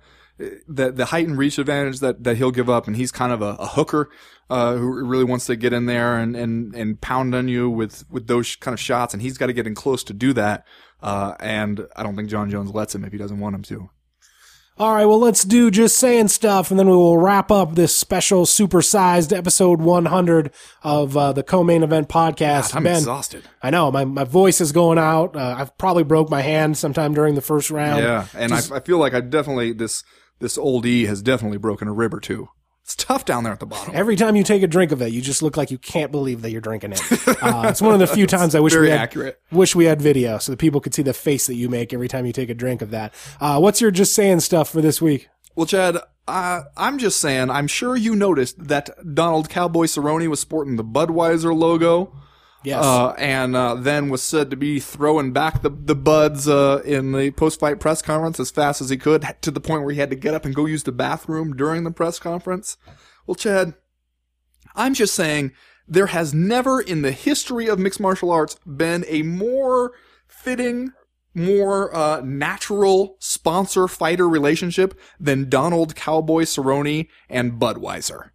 the 0.68 0.90
the 0.90 1.06
height 1.06 1.26
and 1.26 1.36
reach 1.36 1.58
advantage 1.58 2.00
that, 2.00 2.24
that 2.24 2.36
he'll 2.36 2.50
give 2.50 2.70
up, 2.70 2.86
and 2.86 2.96
he's 2.96 3.12
kind 3.12 3.32
of 3.32 3.42
a, 3.42 3.56
a 3.58 3.66
hooker 3.66 4.08
uh, 4.50 4.74
who 4.74 5.04
really 5.06 5.24
wants 5.24 5.46
to 5.46 5.56
get 5.56 5.72
in 5.72 5.86
there 5.86 6.18
and, 6.18 6.34
and, 6.34 6.74
and 6.74 7.00
pound 7.00 7.34
on 7.34 7.46
you 7.46 7.70
with, 7.70 8.04
with 8.10 8.26
those 8.26 8.56
kind 8.56 8.72
of 8.72 8.80
shots, 8.80 9.14
and 9.14 9.22
he's 9.22 9.38
got 9.38 9.46
to 9.46 9.52
get 9.52 9.66
in 9.66 9.74
close 9.74 10.02
to 10.04 10.12
do 10.12 10.32
that. 10.32 10.66
Uh, 11.00 11.34
and 11.38 11.86
I 11.96 12.02
don't 12.02 12.16
think 12.16 12.28
Jon 12.28 12.50
Jones 12.50 12.72
lets 12.72 12.94
him 12.94 13.04
if 13.04 13.12
he 13.12 13.18
doesn't 13.18 13.38
want 13.38 13.54
him 13.54 13.62
to. 13.62 13.90
All 14.76 14.94
right, 14.94 15.04
well, 15.04 15.18
let's 15.18 15.44
do 15.44 15.70
just 15.70 15.98
saying 15.98 16.28
stuff, 16.28 16.70
and 16.70 16.80
then 16.80 16.88
we 16.88 16.96
will 16.96 17.18
wrap 17.18 17.50
up 17.50 17.74
this 17.74 17.94
special 17.94 18.46
supersized 18.46 19.36
episode 19.36 19.78
100 19.78 20.50
of 20.82 21.16
uh, 21.16 21.32
the 21.32 21.42
co-main 21.42 21.82
event 21.82 22.08
podcast. 22.08 22.74
I'm 22.74 22.84
ben, 22.84 22.96
exhausted. 22.96 23.44
I 23.62 23.68
know 23.68 23.90
my 23.90 24.06
my 24.06 24.24
voice 24.24 24.58
is 24.58 24.72
going 24.72 24.96
out. 24.96 25.36
Uh, 25.36 25.54
I've 25.58 25.76
probably 25.76 26.02
broke 26.02 26.30
my 26.30 26.40
hand 26.40 26.78
sometime 26.78 27.12
during 27.12 27.34
the 27.34 27.42
first 27.42 27.70
round. 27.70 28.02
Yeah, 28.02 28.26
and 28.34 28.54
I, 28.54 28.60
I 28.76 28.80
feel 28.80 28.96
like 28.96 29.12
I 29.12 29.20
definitely 29.20 29.74
this 29.74 30.02
this 30.38 30.56
old 30.56 30.86
E 30.86 31.04
has 31.04 31.20
definitely 31.20 31.58
broken 31.58 31.86
a 31.86 31.92
rib 31.92 32.14
or 32.14 32.20
two. 32.20 32.48
It's 32.90 33.04
tough 33.04 33.24
down 33.24 33.44
there 33.44 33.52
at 33.52 33.60
the 33.60 33.66
bottom. 33.66 33.94
Every 33.94 34.16
time 34.16 34.34
you 34.34 34.42
take 34.42 34.64
a 34.64 34.66
drink 34.66 34.90
of 34.90 35.00
it, 35.00 35.12
you 35.12 35.22
just 35.22 35.44
look 35.44 35.56
like 35.56 35.70
you 35.70 35.78
can't 35.78 36.10
believe 36.10 36.42
that 36.42 36.50
you're 36.50 36.60
drinking 36.60 36.94
it. 36.94 37.00
Uh, 37.40 37.68
it's 37.68 37.80
one 37.80 37.94
of 37.94 38.00
the 38.00 38.06
few 38.08 38.26
times 38.26 38.56
I 38.56 38.60
wish 38.60 38.72
Very 38.72 38.86
we 38.86 38.90
had, 38.90 38.98
accurate. 38.98 39.40
wish 39.52 39.76
we 39.76 39.84
had 39.84 40.02
video 40.02 40.38
so 40.38 40.50
that 40.50 40.58
people 40.58 40.80
could 40.80 40.92
see 40.92 41.02
the 41.02 41.14
face 41.14 41.46
that 41.46 41.54
you 41.54 41.68
make 41.68 41.94
every 41.94 42.08
time 42.08 42.26
you 42.26 42.32
take 42.32 42.50
a 42.50 42.54
drink 42.54 42.82
of 42.82 42.90
that. 42.90 43.14
Uh, 43.40 43.60
what's 43.60 43.80
your 43.80 43.92
just 43.92 44.12
saying 44.12 44.40
stuff 44.40 44.68
for 44.68 44.80
this 44.82 45.00
week? 45.00 45.28
Well, 45.54 45.66
Chad, 45.66 45.98
uh, 46.26 46.62
I'm 46.76 46.98
just 46.98 47.20
saying, 47.20 47.48
I'm 47.48 47.68
sure 47.68 47.96
you 47.96 48.16
noticed 48.16 48.66
that 48.66 48.90
Donald 49.14 49.48
Cowboy 49.48 49.84
Cerrone 49.84 50.26
was 50.26 50.40
sporting 50.40 50.74
the 50.74 50.84
Budweiser 50.84 51.56
logo. 51.56 52.12
Yes. 52.62 52.84
Uh, 52.84 53.10
and 53.12 53.56
uh, 53.56 53.74
then 53.74 54.10
was 54.10 54.22
said 54.22 54.50
to 54.50 54.56
be 54.56 54.80
throwing 54.80 55.32
back 55.32 55.62
the 55.62 55.70
the 55.70 55.94
buds 55.94 56.46
uh, 56.46 56.82
in 56.84 57.12
the 57.12 57.30
post 57.30 57.58
fight 57.58 57.80
press 57.80 58.02
conference 58.02 58.38
as 58.38 58.50
fast 58.50 58.80
as 58.80 58.90
he 58.90 58.98
could, 58.98 59.26
to 59.40 59.50
the 59.50 59.60
point 59.60 59.82
where 59.82 59.92
he 59.92 60.00
had 60.00 60.10
to 60.10 60.16
get 60.16 60.34
up 60.34 60.44
and 60.44 60.54
go 60.54 60.66
use 60.66 60.82
the 60.82 60.92
bathroom 60.92 61.56
during 61.56 61.84
the 61.84 61.90
press 61.90 62.18
conference. 62.18 62.76
Well, 63.26 63.34
Chad, 63.34 63.74
I'm 64.74 64.92
just 64.92 65.14
saying 65.14 65.52
there 65.88 66.08
has 66.08 66.34
never 66.34 66.80
in 66.80 67.02
the 67.02 67.12
history 67.12 67.66
of 67.66 67.78
mixed 67.78 68.00
martial 68.00 68.30
arts 68.30 68.56
been 68.66 69.04
a 69.08 69.22
more 69.22 69.92
fitting, 70.28 70.92
more 71.34 71.94
uh, 71.94 72.20
natural 72.20 73.16
sponsor 73.20 73.88
fighter 73.88 74.28
relationship 74.28 74.98
than 75.18 75.48
Donald 75.48 75.96
Cowboy 75.96 76.42
Cerrone 76.42 77.08
and 77.30 77.52
Budweiser 77.52 78.30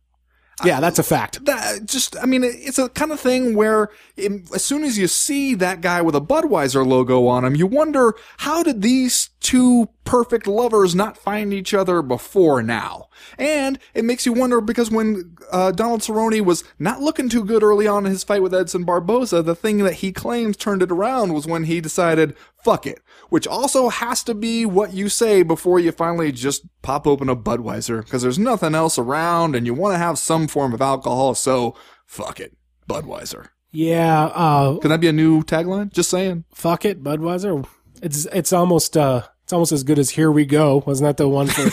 yeah, 0.63 0.79
that's 0.79 0.99
a 0.99 1.03
fact. 1.03 1.43
that 1.45 1.85
just 1.85 2.15
i 2.21 2.25
mean 2.25 2.43
it's 2.43 2.79
a 2.79 2.89
kind 2.89 3.11
of 3.11 3.19
thing 3.19 3.55
where 3.55 3.89
it, 4.15 4.31
as 4.53 4.63
soon 4.63 4.83
as 4.83 4.97
you 4.97 5.07
see 5.07 5.53
that 5.55 5.81
guy 5.81 6.01
with 6.01 6.15
a 6.15 6.21
budweiser 6.21 6.85
logo 6.85 7.27
on 7.27 7.43
him 7.43 7.55
you 7.55 7.67
wonder 7.67 8.13
how 8.37 8.63
did 8.63 8.81
these 8.81 9.29
two 9.41 9.89
perfect 10.05 10.47
lovers 10.47 10.95
not 10.95 11.17
find 11.17 11.53
each 11.53 11.73
other 11.73 12.01
before 12.01 12.61
now 12.63 13.09
and 13.37 13.79
it 13.93 14.05
makes 14.05 14.25
you 14.25 14.33
wonder 14.33 14.61
because 14.61 14.89
when 14.89 15.35
uh, 15.51 15.71
donald 15.71 16.01
cerrone 16.01 16.39
was 16.45 16.63
not 16.79 17.01
looking 17.01 17.27
too 17.27 17.43
good 17.43 17.63
early 17.63 17.87
on 17.87 18.05
in 18.05 18.11
his 18.11 18.23
fight 18.23 18.41
with 18.41 18.53
edson 18.53 18.83
barboza 18.83 19.41
the 19.41 19.55
thing 19.55 19.79
that 19.79 19.95
he 19.95 20.11
claims 20.11 20.55
turned 20.55 20.81
it 20.81 20.91
around 20.91 21.33
was 21.33 21.45
when 21.45 21.65
he 21.65 21.81
decided 21.81 22.35
fuck 22.65 22.85
it 22.87 22.99
which 23.29 23.45
also 23.47 23.89
has 23.89 24.23
to 24.23 24.33
be 24.33 24.65
what 24.65 24.91
you 24.93 25.07
say 25.07 25.43
before 25.43 25.79
you 25.79 25.91
finally 25.91 26.31
just 26.31 26.63
pop 26.81 27.05
open 27.05 27.29
a 27.29 27.35
budweiser 27.35 28.03
because 28.03 28.21
there's 28.23 28.39
nothing 28.39 28.73
else 28.73 28.97
around 28.97 29.55
and 29.55 29.65
you 29.67 29.73
want 29.73 29.93
to 29.93 29.99
have 29.99 30.17
some 30.17 30.47
form 30.47 30.73
of 30.73 30.81
alcohol 30.81 31.35
so 31.35 31.75
fuck 32.07 32.39
it 32.39 32.57
budweiser 32.89 33.49
Yeah. 33.71 34.25
Uh, 34.33 34.77
can 34.79 34.89
that 34.89 34.99
be 34.99 35.07
a 35.07 35.13
new 35.13 35.43
tagline 35.43 35.91
just 35.93 36.09
saying 36.09 36.43
fuck 36.53 36.85
it, 36.85 37.03
Budweiser. 37.03 37.65
It's 38.01 38.25
it's 38.33 38.51
almost 38.51 38.97
uh 38.97 39.21
it's 39.43 39.53
almost 39.53 39.71
as 39.71 39.83
good 39.83 39.99
as 39.99 40.09
Here 40.09 40.31
We 40.31 40.45
Go. 40.45 40.81
Wasn't 40.87 41.05
that 41.07 41.17
the 41.17 41.27
one 41.29 41.47
for 41.47 41.61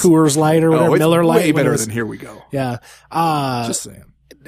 Coors 0.00 0.36
Light 0.38 0.62
or 0.64 0.70
whatever? 0.70 0.90
oh, 0.90 0.94
it's 0.94 0.98
Miller 1.00 1.22
Lite. 1.24 1.36
way 1.42 1.52
better 1.52 1.70
was- 1.72 1.84
than 1.84 1.92
here 1.92 2.06
we 2.06 2.16
go 2.18 2.42
Yeah. 2.50 2.78
Uh, 3.10 3.66
just 3.66 3.82
saying 3.82 4.04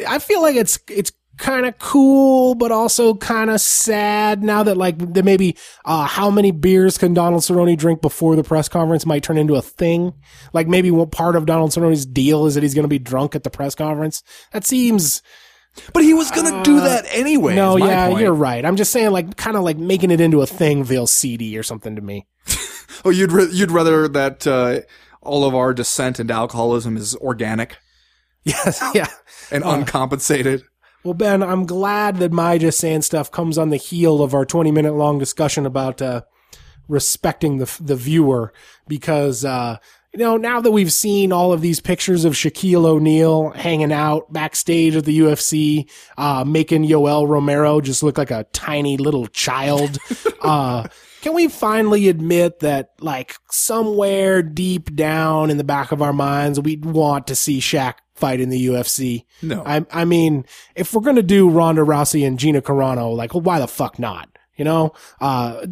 I 0.09 0.19
feel 0.21 0.41
like 0.41 0.57
it's 0.57 0.79
it's 0.89 1.13
kind 1.43 1.67
of 1.67 1.77
cool, 1.79 2.55
but 2.55 2.71
also 2.71 3.15
kind 3.15 3.51
of 3.51 3.61
sad 3.61 4.43
now 4.45 4.63
that 4.63 4.77
like 4.77 4.97
that 5.15 5.25
maybe 5.25 5.57
uh, 5.85 6.07
how 6.07 6.31
many 6.31 6.53
beers 6.53 6.97
can 6.97 7.13
Donald 7.13 7.43
Cerrone 7.43 7.77
drink 7.77 8.01
before 8.01 8.37
the 8.37 8.45
press 8.45 8.69
conference 8.69 9.05
might 9.05 9.25
turn 9.25 9.37
into 9.37 9.57
a 9.57 9.63
thing. 9.63 10.15
Like 10.53 10.69
maybe 10.69 10.91
one 10.93 11.11
part 11.11 11.35
of 11.35 11.45
Donald 11.45 11.73
Cerrone's 11.73 12.07
deal 12.07 12.47
is 12.47 12.55
that 12.55 12.63
he's 12.63 12.75
going 12.75 12.85
to 12.85 12.89
be 12.89 13.01
drunk 13.01 13.35
at 13.35 13.43
the 13.43 13.51
press 13.51 13.75
conference. 13.75 14.23
That 14.53 14.65
seems 14.65 15.21
but 15.95 16.03
he 16.03 16.13
was 16.13 16.31
gonna 16.31 16.63
do 16.63 16.81
that 16.81 17.07
anyway 17.09 17.55
no, 17.55 17.79
yeah, 17.79 18.09
point. 18.09 18.21
you're 18.21 18.35
right. 18.35 18.63
I'm 18.63 18.77
just 18.77 18.93
saying 18.93 19.11
like 19.11 19.37
kind 19.37 19.57
of 19.57 19.63
like 19.63 19.79
making 19.79 20.11
it 20.11 20.21
into 20.21 20.43
a 20.43 20.47
thing 20.47 20.85
feels 20.85 21.11
seedy 21.11 21.57
or 21.57 21.63
something 21.63 21.97
to 21.97 22.03
me. 22.03 22.27
oh 23.07 23.11
you'd 23.11 23.33
re- 23.33 23.49
you'd 23.51 23.71
rather 23.71 24.07
that 24.09 24.47
uh, 24.47 24.81
all 25.23 25.45
of 25.45 25.55
our 25.55 25.73
descent 25.73 26.21
into 26.21 26.35
alcoholism 26.35 26.99
is 26.99 27.17
organic 27.17 27.79
Yes, 28.45 28.83
yeah. 28.95 29.09
and 29.51 29.65
uncompensated 29.65 30.63
Well, 31.05 31.15
Ben, 31.15 31.43
I'm 31.43 31.67
glad 31.67 32.19
that 32.19 32.31
my 32.31 32.59
just 32.59 32.79
saying 32.79 33.03
stuff 33.03 33.31
comes 33.31 33.59
on 33.59 33.71
the 33.71 33.77
heel 33.77 34.23
of 34.23 34.35
our 34.35 34.45
20 34.45 34.71
minute 34.71 34.95
long 34.95 35.19
discussion 35.19 35.67
about 35.67 36.01
uh, 36.01 36.23
respecting 36.89 37.59
the 37.59 37.77
the 37.81 37.97
viewer 37.97 38.53
because 38.87 39.45
uh, 39.45 39.79
you 40.13 40.21
know 40.21 40.37
now 40.37 40.61
that 40.61 40.71
we've 40.71 40.93
seen 40.93 41.33
all 41.33 41.53
of 41.53 41.61
these 41.61 41.81
pictures 41.81 42.25
of 42.25 42.35
Shaquille 42.35 42.85
O'Neal 42.85 43.51
hanging 43.51 43.93
out 43.93 44.33
backstage 44.33 44.95
at 44.95 45.05
the 45.05 45.19
UFC, 45.19 45.91
uh, 46.17 46.45
making 46.45 46.87
Yoel 46.87 47.27
Romero 47.27 47.81
just 47.81 48.05
look 48.05 48.17
like 48.17 48.31
a 48.31 48.47
tiny 48.53 48.97
little 48.97 49.27
child. 49.27 49.99
uh, 50.41 50.87
can 51.23 51.35
we 51.35 51.47
finally 51.47 52.09
admit 52.09 52.59
that, 52.61 52.91
like, 52.99 53.37
somewhere 53.49 54.43
deep 54.43 54.97
down 54.97 55.51
in 55.51 55.57
the 55.57 55.63
back 55.63 55.93
of 55.93 56.03
our 56.03 56.13
minds, 56.13 56.59
we'd 56.59 56.85
want 56.85 57.29
to 57.29 57.37
see 57.37 57.61
Shaq 57.61 57.95
fight 58.23 58.41
in 58.41 58.51
the 58.51 58.67
UFC? 58.69 59.25
No. 59.43 59.65
I, 59.67 59.85
I 59.91 60.05
mean, 60.05 60.47
if 60.77 60.95
we're 60.95 61.03
gonna 61.03 61.23
do 61.23 61.51
Ronda 61.51 61.83
Rousey 61.83 62.25
and 62.25 62.39
Gina 62.39 62.63
Carano, 62.63 63.17
like, 63.17 63.35
well, 63.35 63.43
why 63.43 63.59
the 63.59 63.67
fuck 63.67 63.99
not? 63.99 64.29
You 64.55 64.65
know, 64.65 64.93
uh, 65.21 65.67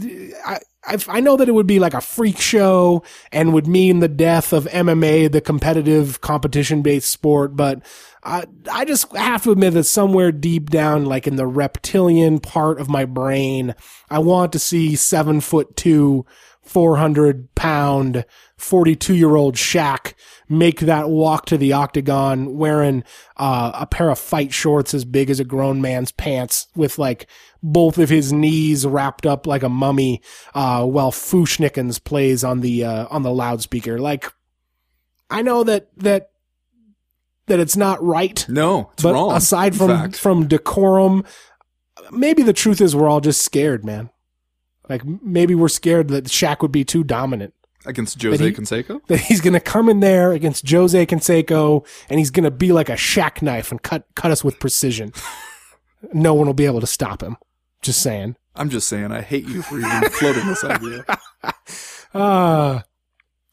I, 0.45 0.59
I, 0.85 0.99
I 1.07 1.21
know 1.21 1.37
that 1.37 1.49
it 1.49 1.53
would 1.53 1.69
be 1.69 1.79
like 1.79 1.95
a 1.95 2.01
freak 2.01 2.41
show 2.41 3.05
and 3.31 3.53
would 3.53 3.69
mean 3.69 4.01
the 4.01 4.09
death 4.09 4.53
of 4.53 4.65
MMA, 4.65 5.31
the 5.31 5.41
competitive 5.41 6.21
competition 6.23 6.83
based 6.83 7.09
sport, 7.09 7.55
but 7.55 7.83
I, 8.25 8.47
I 8.73 8.85
just 8.85 9.15
have 9.15 9.45
to 9.45 9.53
admit 9.53 9.75
that 9.75 9.85
somewhere 9.85 10.33
deep 10.33 10.71
down, 10.71 11.05
like 11.05 11.29
in 11.29 11.37
the 11.37 11.47
reptilian 11.47 12.41
part 12.41 12.81
of 12.81 12.89
my 12.89 13.05
brain, 13.05 13.77
I 14.09 14.19
want 14.19 14.53
to 14.53 14.59
see 14.59 14.97
seven 14.97 15.41
foot 15.41 15.77
two, 15.77 16.27
400 16.63 17.55
pound, 17.55 18.25
42 18.57 19.15
year 19.15 19.37
old 19.37 19.57
Shaq 19.57 20.15
make 20.51 20.81
that 20.81 21.09
walk 21.09 21.47
to 21.47 21.57
the 21.57 21.73
octagon 21.73 22.57
wearing 22.57 23.05
uh, 23.37 23.71
a 23.75 23.87
pair 23.87 24.11
of 24.11 24.19
fight 24.19 24.53
shorts 24.53 24.93
as 24.93 25.05
big 25.05 25.31
as 25.31 25.39
a 25.39 25.45
grown 25.45 25.81
man's 25.81 26.11
pants 26.11 26.67
with 26.75 26.99
like 26.99 27.29
both 27.63 27.99
of 27.99 28.09
his 28.09 28.33
knees 28.33 28.85
wrapped 28.85 29.27
up 29.27 29.47
like 29.47 29.63
a 29.63 29.69
mummy 29.69 30.21
uh, 30.55 30.85
while 30.85 31.13
Fu-Schnickens 31.13 32.03
plays 32.03 32.43
on 32.43 32.61
the 32.61 32.85
uh, 32.85 33.07
on 33.11 33.23
the 33.23 33.31
loudspeaker. 33.31 33.99
Like 33.99 34.33
I 35.31 35.43
know 35.43 35.63
that 35.63 35.89
that 35.99 36.31
that 37.47 37.61
it's 37.61 37.77
not 37.77 38.03
right. 38.03 38.45
no 38.49 38.91
it's 38.95 39.05
but 39.05 39.15
wrong 39.15 39.37
aside 39.37 39.77
from 39.77 39.89
fact. 39.89 40.17
from 40.17 40.49
decorum, 40.49 41.25
maybe 42.11 42.43
the 42.43 42.53
truth 42.53 42.81
is 42.81 42.97
we're 42.97 43.09
all 43.09 43.21
just 43.21 43.43
scared, 43.43 43.85
man. 43.85 44.11
Like 44.89 45.05
maybe 45.05 45.55
we're 45.55 45.69
scared 45.69 46.09
that 46.09 46.25
Shaq 46.25 46.61
would 46.61 46.73
be 46.73 46.85
too 46.85 47.05
dominant. 47.05 47.55
Against 47.87 48.21
Jose 48.23 48.45
he- 48.45 48.53
Canseco 48.53 49.01
That 49.07 49.21
he's 49.21 49.41
gonna 49.41 49.61
come 49.61 49.89
in 49.89 50.01
there 50.01 50.33
against 50.33 50.69
Jose 50.69 51.07
Canseco 51.07 51.87
and 52.09 52.19
he's 52.19 52.31
gonna 52.31 52.51
be 52.51 52.73
like 52.73 52.89
a 52.89 52.95
Shaq 52.95 53.43
knife 53.43 53.71
and 53.71 53.83
cut 53.83 54.05
cut 54.15 54.31
us 54.31 54.45
with 54.45 54.59
precision. 54.59 55.13
no 56.13 56.35
one 56.35 56.47
will 56.47 56.55
be 56.55 56.67
able 56.67 56.81
to 56.81 56.87
stop 56.87 57.23
him. 57.23 57.37
Just 57.83 58.03
saying. 58.03 58.37
I'm 58.55 58.69
just 58.69 58.89
saying, 58.89 59.11
I 59.13 59.23
hate 59.23 59.47
you 59.49 59.63
for 59.63 59.79
even 59.79 60.11
floating 60.11 60.47
this 60.47 60.65
idea. 60.65 61.05
Uh, 62.13 62.81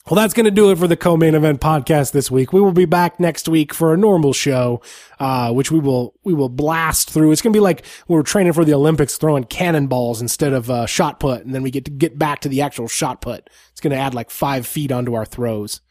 well, 0.10 0.16
that's 0.16 0.34
going 0.34 0.46
to 0.46 0.52
do 0.52 0.72
it 0.72 0.78
for 0.78 0.88
the 0.88 0.96
co-main 0.96 1.36
event 1.36 1.60
podcast 1.60 2.12
this 2.12 2.32
week. 2.32 2.54
We 2.54 2.62
will 2.62 2.72
be 2.72 2.86
back 2.86 3.20
next 3.20 3.50
week 3.50 3.74
for 3.74 3.94
a 3.94 3.98
normal 3.98 4.32
show, 4.32 4.82
uh, 5.20 5.52
which 5.52 5.72
we 5.72 5.80
will 5.80 6.14
we 6.24 6.34
will 6.34 6.50
blast 6.50 7.10
through. 7.10 7.32
It's 7.32 7.42
going 7.42 7.52
to 7.52 7.58
be 7.58 7.62
like 7.62 7.86
we're 8.08 8.24
training 8.24 8.54
for 8.54 8.64
the 8.64 8.74
Olympics, 8.74 9.18
throwing 9.18 9.44
cannonballs 9.44 10.22
instead 10.22 10.54
of 10.54 10.70
uh, 10.70 10.86
shot 10.86 11.20
put, 11.20 11.44
and 11.46 11.54
then 11.54 11.62
we 11.62 11.72
get 11.72 11.86
to 11.86 11.92
get 11.92 12.18
back 12.18 12.40
to 12.42 12.50
the 12.50 12.62
actual 12.62 12.88
shot 12.88 13.22
put. 13.22 13.50
It's 13.72 13.82
going 13.82 13.92
to 13.92 13.98
add 13.98 14.14
like 14.14 14.30
five 14.30 14.66
feet 14.66 14.92
onto 14.92 15.14
our 15.14 15.26
throws. 15.26 15.82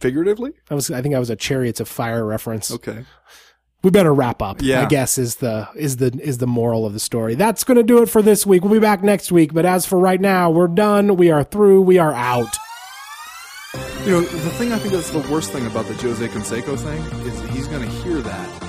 Figuratively? 0.00 0.52
I 0.70 0.74
was 0.74 0.90
I 0.90 1.00
think 1.00 1.14
I 1.14 1.18
was 1.18 1.30
a 1.30 1.36
Chariots 1.36 1.80
of 1.80 1.88
Fire 1.88 2.24
reference. 2.24 2.70
Okay. 2.70 3.04
We 3.82 3.90
better 3.90 4.12
wrap 4.12 4.42
up. 4.42 4.60
Yeah. 4.60 4.82
I 4.82 4.86
guess 4.86 5.18
is 5.18 5.36
the 5.36 5.68
is 5.76 5.98
the 5.98 6.18
is 6.20 6.38
the 6.38 6.48
moral 6.48 6.84
of 6.84 6.94
the 6.94 7.00
story. 7.00 7.36
That's 7.36 7.62
going 7.62 7.76
to 7.76 7.84
do 7.84 8.02
it 8.02 8.08
for 8.08 8.22
this 8.22 8.44
week. 8.44 8.64
We'll 8.64 8.72
be 8.72 8.80
back 8.80 9.04
next 9.04 9.30
week. 9.30 9.54
But 9.54 9.64
as 9.64 9.86
for 9.86 10.00
right 10.00 10.20
now, 10.20 10.50
we're 10.50 10.66
done. 10.66 11.16
We 11.16 11.30
are 11.30 11.44
through. 11.44 11.82
We 11.82 11.96
are 11.98 12.12
out. 12.12 12.56
You 13.74 14.12
know, 14.12 14.20
the 14.22 14.50
thing 14.52 14.72
I 14.72 14.78
think 14.78 14.94
that's 14.94 15.10
the 15.10 15.18
worst 15.30 15.52
thing 15.52 15.66
about 15.66 15.86
the 15.86 15.94
Jose 15.94 16.26
Canseco 16.28 16.78
thing 16.78 17.02
is 17.26 17.38
he's 17.50 17.68
going 17.68 17.82
to 17.82 17.88
hear 17.96 18.22
that 18.22 18.67